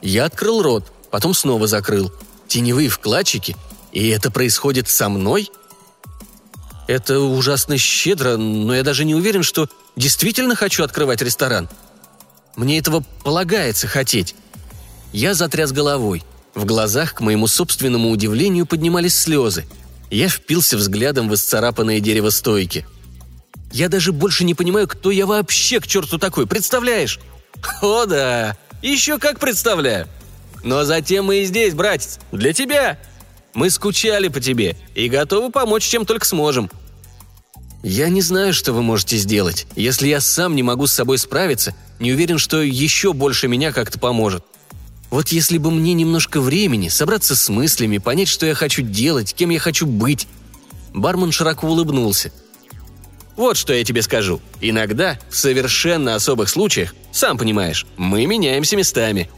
Я 0.00 0.24
открыл 0.24 0.62
рот, 0.62 0.90
потом 1.10 1.34
снова 1.34 1.66
закрыл. 1.66 2.10
Теневые 2.48 2.88
вкладчики? 2.88 3.56
И 3.92 4.08
это 4.08 4.30
происходит 4.30 4.88
со 4.88 5.10
мной? 5.10 5.50
Это 6.92 7.20
ужасно 7.20 7.78
щедро, 7.78 8.36
но 8.36 8.74
я 8.74 8.82
даже 8.82 9.06
не 9.06 9.14
уверен, 9.14 9.42
что 9.42 9.66
действительно 9.96 10.54
хочу 10.54 10.84
открывать 10.84 11.22
ресторан. 11.22 11.70
Мне 12.54 12.78
этого 12.78 13.02
полагается 13.24 13.88
хотеть. 13.88 14.34
Я 15.10 15.32
затряс 15.32 15.72
головой. 15.72 16.22
В 16.54 16.66
глазах, 16.66 17.14
к 17.14 17.20
моему 17.22 17.46
собственному 17.46 18.10
удивлению, 18.10 18.66
поднимались 18.66 19.18
слезы. 19.18 19.64
Я 20.10 20.28
впился 20.28 20.76
взглядом 20.76 21.30
в 21.30 21.34
исцарапанное 21.34 21.98
дерево 21.98 22.28
стойки. 22.28 22.84
Я 23.72 23.88
даже 23.88 24.12
больше 24.12 24.44
не 24.44 24.54
понимаю, 24.54 24.86
кто 24.86 25.10
я 25.10 25.24
вообще 25.24 25.80
к 25.80 25.86
черту 25.86 26.18
такой, 26.18 26.46
представляешь? 26.46 27.20
О 27.80 28.04
да, 28.04 28.54
еще 28.82 29.18
как 29.18 29.40
представляю. 29.40 30.08
Но 30.62 30.84
затем 30.84 31.24
мы 31.24 31.38
и 31.38 31.44
здесь, 31.46 31.72
братец, 31.72 32.18
для 32.32 32.52
тебя. 32.52 32.98
Мы 33.54 33.70
скучали 33.70 34.28
по 34.28 34.40
тебе 34.40 34.76
и 34.94 35.08
готовы 35.08 35.50
помочь, 35.50 35.84
чем 35.84 36.04
только 36.04 36.26
сможем. 36.26 36.70
Я 37.82 38.08
не 38.08 38.20
знаю, 38.20 38.54
что 38.54 38.72
вы 38.72 38.82
можете 38.82 39.16
сделать. 39.16 39.66
Если 39.74 40.06
я 40.08 40.20
сам 40.20 40.54
не 40.54 40.62
могу 40.62 40.86
с 40.86 40.92
собой 40.92 41.18
справиться, 41.18 41.74
не 41.98 42.12
уверен, 42.12 42.38
что 42.38 42.62
еще 42.62 43.12
больше 43.12 43.48
меня 43.48 43.72
как-то 43.72 43.98
поможет. 43.98 44.44
Вот 45.10 45.28
если 45.28 45.58
бы 45.58 45.70
мне 45.70 45.92
немножко 45.92 46.40
времени, 46.40 46.88
собраться 46.88 47.36
с 47.36 47.48
мыслями, 47.48 47.98
понять, 47.98 48.28
что 48.28 48.46
я 48.46 48.54
хочу 48.54 48.82
делать, 48.82 49.34
кем 49.34 49.50
я 49.50 49.58
хочу 49.58 49.86
быть. 49.86 50.26
Бармен 50.94 51.32
широко 51.32 51.66
улыбнулся. 51.66 52.32
Вот 53.36 53.56
что 53.56 53.72
я 53.72 53.82
тебе 53.82 54.02
скажу. 54.02 54.40
Иногда, 54.60 55.18
в 55.28 55.36
совершенно 55.36 56.14
особых 56.14 56.48
случаях, 56.48 56.94
сам 57.10 57.36
понимаешь, 57.36 57.86
мы 57.96 58.26
меняемся 58.26 58.76
местами. 58.76 59.28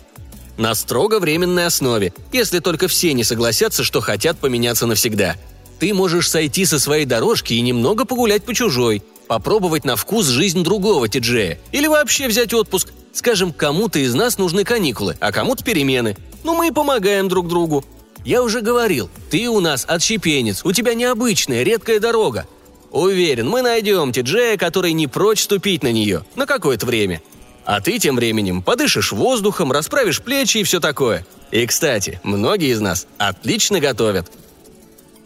На 0.57 0.75
строго 0.75 1.19
временной 1.19 1.67
основе, 1.67 2.13
если 2.33 2.59
только 2.59 2.89
все 2.89 3.13
не 3.13 3.25
согласятся, 3.25 3.83
что 3.83 4.01
хотят 4.01 4.39
поменяться 4.39 4.87
навсегда. 4.87 5.37
Ты 5.85 5.93
можешь 5.93 6.31
сойти 6.31 6.65
со 6.65 6.81
своей 6.81 7.05
дорожки 7.05 7.53
и 7.53 7.61
немного 7.61 8.07
погулять 8.07 8.43
по 8.43 8.55
чужой, 8.55 9.03
попробовать 9.27 9.85
на 9.85 9.97
вкус 9.97 10.25
жизнь 10.29 10.65
другого 10.65 11.11
тиджея, 11.11 11.59
или 11.73 11.87
вообще 11.89 12.27
взять 12.27 12.55
отпуск, 12.55 12.89
Скажем, 13.13 13.53
кому-то 13.53 13.99
из 13.99 14.15
нас 14.15 14.39
нужны 14.39 14.65
каникулы, 14.65 15.19
а 15.21 15.31
кому-то 15.31 15.63
перемены. 15.63 16.17
Ну, 16.43 16.55
мы 16.55 16.69
и 16.69 16.71
помогаем 16.71 17.29
друг 17.29 17.49
другу. 17.49 17.85
Я 18.25 18.43
уже 18.43 18.63
говорил, 18.63 19.11
ты 19.31 19.47
у 19.51 19.61
нас 19.61 19.85
отщепенец, 19.87 20.65
у 20.65 20.73
тебя 20.73 20.95
необычная, 20.95 21.63
редкая 21.65 22.01
дорога. 22.01 22.47
Уверен, 22.91 23.51
мы 23.51 23.61
найдем 23.61 24.11
Тиджея, 24.11 24.57
который 24.57 24.95
не 24.95 25.07
прочь 25.07 25.43
ступить 25.43 25.83
на 25.83 25.93
нее, 25.93 26.25
на 26.35 26.47
какое-то 26.47 26.87
время. 26.87 27.21
А 27.67 27.83
ты 27.83 27.99
тем 27.99 28.17
временем 28.17 28.63
подышишь 28.63 29.13
воздухом, 29.13 29.71
расправишь 29.71 30.23
плечи 30.23 30.59
и 30.59 30.65
все 30.65 30.81
такое. 30.81 31.27
И, 31.51 31.67
кстати, 31.67 32.21
многие 32.23 32.71
из 32.71 32.81
нас 32.81 33.07
отлично 33.19 33.81
готовят. 33.81 34.33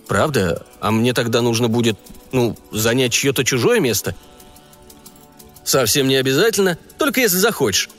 Правда? 0.09 0.64
А 0.80 0.90
мне 0.90 1.12
тогда 1.12 1.42
нужно 1.42 1.68
будет, 1.68 1.98
ну, 2.32 2.56
занять 2.72 3.12
чье-то 3.12 3.44
чужое 3.44 3.78
место– 3.78 4.16
Совсем 5.68 6.09
не 6.09 6.16
обязательно, 6.16 6.78
только 6.96 7.20
если 7.20 7.36
захочешь. 7.36 7.90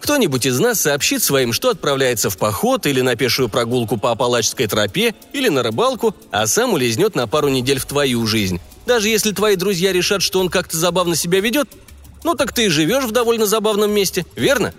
Кто-нибудь 0.00 0.44
из 0.44 0.58
нас 0.58 0.82
сообщит 0.82 1.22
своим, 1.22 1.54
что 1.54 1.70
отправляется 1.70 2.28
в 2.28 2.36
поход 2.36 2.84
или 2.84 3.00
на 3.00 3.16
пешую 3.16 3.48
прогулку 3.48 3.96
по 3.96 4.10
Апалачской 4.10 4.66
тропе 4.66 5.14
или 5.32 5.48
на 5.48 5.62
рыбалку, 5.62 6.14
а 6.30 6.46
сам 6.46 6.74
улизнет 6.74 7.14
на 7.14 7.26
пару 7.26 7.48
недель 7.48 7.78
в 7.78 7.86
твою 7.86 8.26
жизнь. 8.26 8.60
Даже 8.84 9.08
если 9.08 9.32
твои 9.32 9.56
друзья 9.56 9.94
решат, 9.94 10.20
что 10.20 10.40
он 10.40 10.50
как-то 10.50 10.76
забавно 10.76 11.16
себя 11.16 11.40
ведет, 11.40 11.70
ну 12.22 12.34
так 12.34 12.52
ты 12.52 12.66
и 12.66 12.68
живешь 12.68 13.04
в 13.04 13.12
довольно 13.12 13.46
забавном 13.46 13.90
месте, 13.90 14.26
верно? 14.36 14.74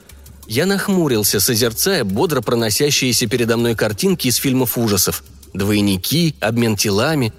Я 0.46 0.68
нахмурился, 0.68 1.40
созерцая 1.40 2.04
бодро 2.04 2.42
проносящиеся 2.42 3.26
передо 3.26 3.58
мной 3.58 3.74
картинки 3.74 4.28
из 4.28 4.36
фильмов 4.36 4.78
ужасов. 4.78 5.24
Двойники, 5.54 6.36
обмен 6.40 6.76
телами, 6.76 7.34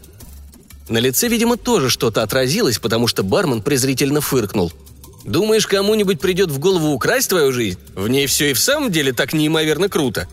на 0.88 0.98
лице, 0.98 1.28
видимо, 1.28 1.56
тоже 1.56 1.88
что-то 1.88 2.22
отразилось, 2.22 2.78
потому 2.78 3.06
что 3.06 3.22
бармен 3.22 3.62
презрительно 3.62 4.20
фыркнул. 4.20 4.72
«Думаешь, 5.24 5.66
кому-нибудь 5.66 6.20
придет 6.20 6.50
в 6.50 6.58
голову 6.58 6.88
украсть 6.88 7.28
твою 7.28 7.52
жизнь? 7.52 7.78
В 7.94 8.08
ней 8.08 8.26
все 8.26 8.50
и 8.50 8.52
в 8.52 8.58
самом 8.58 8.90
деле 8.90 9.12
так 9.12 9.32
неимоверно 9.32 9.88
круто». 9.88 10.28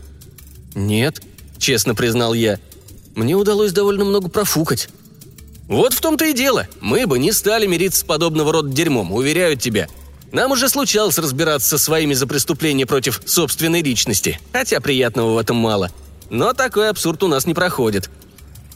«Нет»,— 0.74 1.22
честно 1.58 1.94
признал 1.94 2.34
я. 2.34 2.58
«Мне 3.14 3.36
удалось 3.36 3.72
довольно 3.72 4.04
много 4.04 4.28
профукать». 4.28 4.88
«Вот 5.68 5.94
в 5.94 6.00
том-то 6.00 6.24
и 6.24 6.32
дело. 6.32 6.66
Мы 6.80 7.06
бы 7.06 7.20
не 7.20 7.30
стали 7.32 7.66
мириться 7.66 8.00
с 8.00 8.04
подобного 8.04 8.52
рода 8.52 8.68
дерьмом, 8.68 9.12
уверяю 9.12 9.56
тебя. 9.56 9.86
Нам 10.32 10.50
уже 10.50 10.68
случалось 10.68 11.18
разбираться 11.18 11.68
со 11.68 11.78
своими 11.78 12.14
за 12.14 12.26
преступления 12.26 12.86
против 12.86 13.22
собственной 13.24 13.82
личности, 13.82 14.40
хотя 14.52 14.80
приятного 14.80 15.34
в 15.34 15.38
этом 15.38 15.56
мало. 15.56 15.90
Но 16.30 16.52
такой 16.52 16.88
абсурд 16.88 17.22
у 17.22 17.28
нас 17.28 17.44
не 17.44 17.54
проходит. 17.54 18.08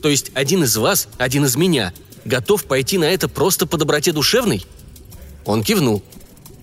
То 0.02 0.09
есть 0.09 0.30
один 0.34 0.64
из 0.64 0.76
вас, 0.76 1.09
один 1.16 1.44
из 1.44 1.57
меня, 1.57 1.94
готов 2.24 2.64
пойти 2.64 2.98
на 2.98 3.05
это 3.05 3.28
просто 3.28 3.66
по 3.66 3.78
доброте 3.78 4.12
душевной?» 4.12 4.66
Он 5.46 5.62
кивнул. 5.62 6.02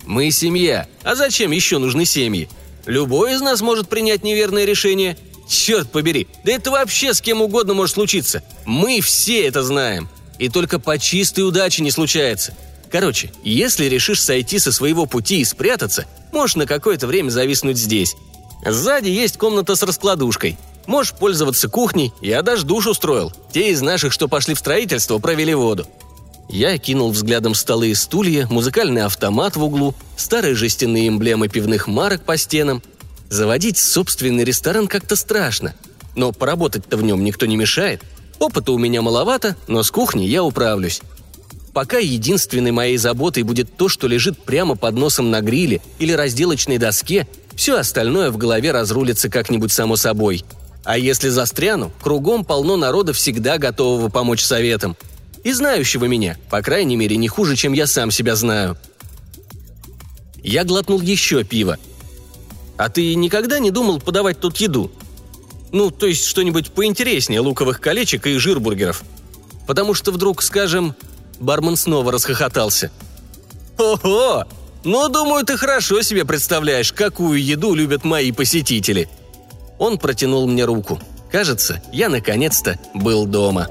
«Мы 0.06 0.30
семья. 0.30 0.86
А 1.02 1.14
зачем 1.14 1.50
еще 1.50 1.78
нужны 1.78 2.04
семьи? 2.04 2.48
Любой 2.86 3.34
из 3.34 3.40
нас 3.40 3.60
может 3.60 3.88
принять 3.88 4.22
неверное 4.22 4.64
решение. 4.64 5.16
Черт 5.48 5.90
побери, 5.90 6.28
да 6.44 6.52
это 6.52 6.70
вообще 6.70 7.14
с 7.14 7.20
кем 7.20 7.42
угодно 7.42 7.74
может 7.74 7.94
случиться. 7.94 8.42
Мы 8.64 9.00
все 9.00 9.46
это 9.46 9.62
знаем. 9.62 10.08
И 10.38 10.48
только 10.48 10.78
по 10.78 10.98
чистой 10.98 11.46
удаче 11.46 11.82
не 11.82 11.90
случается. 11.90 12.54
Короче, 12.90 13.32
если 13.42 13.86
решишь 13.86 14.22
сойти 14.22 14.58
со 14.58 14.72
своего 14.72 15.06
пути 15.06 15.40
и 15.40 15.44
спрятаться, 15.44 16.06
можешь 16.32 16.56
на 16.56 16.66
какое-то 16.66 17.06
время 17.06 17.30
зависнуть 17.30 17.76
здесь. 17.76 18.14
Сзади 18.64 19.08
есть 19.08 19.38
комната 19.38 19.74
с 19.74 19.82
раскладушкой. 19.82 20.58
Можешь 20.86 21.14
пользоваться 21.14 21.68
кухней, 21.68 22.12
я 22.20 22.42
даже 22.42 22.66
душ 22.66 22.86
устроил. 22.86 23.32
Те 23.52 23.70
из 23.70 23.80
наших, 23.80 24.12
что 24.12 24.28
пошли 24.28 24.54
в 24.54 24.58
строительство, 24.58 25.18
провели 25.18 25.54
воду». 25.54 25.86
Я 26.48 26.76
кинул 26.76 27.10
взглядом 27.10 27.54
столы 27.54 27.88
и 27.88 27.94
стулья, 27.94 28.46
музыкальный 28.50 29.02
автомат 29.02 29.56
в 29.56 29.62
углу, 29.62 29.94
старые 30.16 30.54
жестяные 30.54 31.08
эмблемы 31.08 31.48
пивных 31.48 31.86
марок 31.86 32.24
по 32.24 32.36
стенам. 32.36 32.82
Заводить 33.30 33.78
собственный 33.78 34.44
ресторан 34.44 34.86
как-то 34.86 35.16
страшно. 35.16 35.74
Но 36.14 36.32
поработать-то 36.32 36.98
в 36.98 37.02
нем 37.02 37.24
никто 37.24 37.46
не 37.46 37.56
мешает. 37.56 38.02
Опыта 38.38 38.72
у 38.72 38.78
меня 38.78 39.00
маловато, 39.00 39.56
но 39.66 39.82
с 39.82 39.90
кухней 39.90 40.28
я 40.28 40.44
управлюсь. 40.44 41.00
Пока 41.72 41.96
единственной 41.98 42.70
моей 42.70 42.98
заботой 42.98 43.44
будет 43.44 43.74
то, 43.76 43.88
что 43.88 44.06
лежит 44.06 44.42
прямо 44.42 44.76
под 44.76 44.94
носом 44.94 45.30
на 45.30 45.40
гриле 45.40 45.80
или 45.98 46.12
разделочной 46.12 46.76
доске, 46.76 47.26
все 47.54 47.78
остальное 47.78 48.30
в 48.30 48.36
голове 48.36 48.72
разрулится 48.72 49.30
как-нибудь 49.30 49.72
само 49.72 49.96
собой. 49.96 50.44
А 50.84 50.98
если 50.98 51.28
застряну, 51.28 51.92
кругом 52.02 52.44
полно 52.44 52.76
народа 52.76 53.12
всегда 53.12 53.58
готового 53.58 54.08
помочь 54.08 54.42
советом. 54.42 54.96
И 55.44 55.52
знающего 55.52 56.06
меня, 56.06 56.36
по 56.50 56.62
крайней 56.62 56.96
мере, 56.96 57.16
не 57.16 57.28
хуже, 57.28 57.56
чем 57.56 57.72
я 57.72 57.86
сам 57.86 58.10
себя 58.10 58.36
знаю. 58.36 58.76
Я 60.42 60.64
глотнул 60.64 61.00
еще 61.00 61.44
пиво. 61.44 61.78
«А 62.76 62.88
ты 62.88 63.14
никогда 63.14 63.58
не 63.58 63.70
думал 63.70 64.00
подавать 64.00 64.40
тут 64.40 64.56
еду?» 64.56 64.90
«Ну, 65.70 65.90
то 65.90 66.06
есть 66.06 66.24
что-нибудь 66.24 66.72
поинтереснее 66.72 67.40
луковых 67.40 67.80
колечек 67.80 68.26
и 68.26 68.36
жирбургеров?» 68.38 69.02
«Потому 69.66 69.94
что 69.94 70.10
вдруг, 70.10 70.42
скажем, 70.42 70.96
Бармен 71.42 71.76
снова 71.76 72.12
расхохотался. 72.12 72.90
«Ого! 73.76 74.44
Ну, 74.84 75.08
думаю, 75.08 75.44
ты 75.44 75.56
хорошо 75.56 76.02
себе 76.02 76.24
представляешь, 76.24 76.92
какую 76.92 77.42
еду 77.42 77.74
любят 77.74 78.04
мои 78.04 78.32
посетители». 78.32 79.08
Он 79.82 79.98
протянул 79.98 80.46
мне 80.46 80.64
руку. 80.64 81.00
Кажется, 81.28 81.82
я 81.90 82.08
наконец-то 82.08 82.78
был 82.94 83.26
дома. 83.26 83.66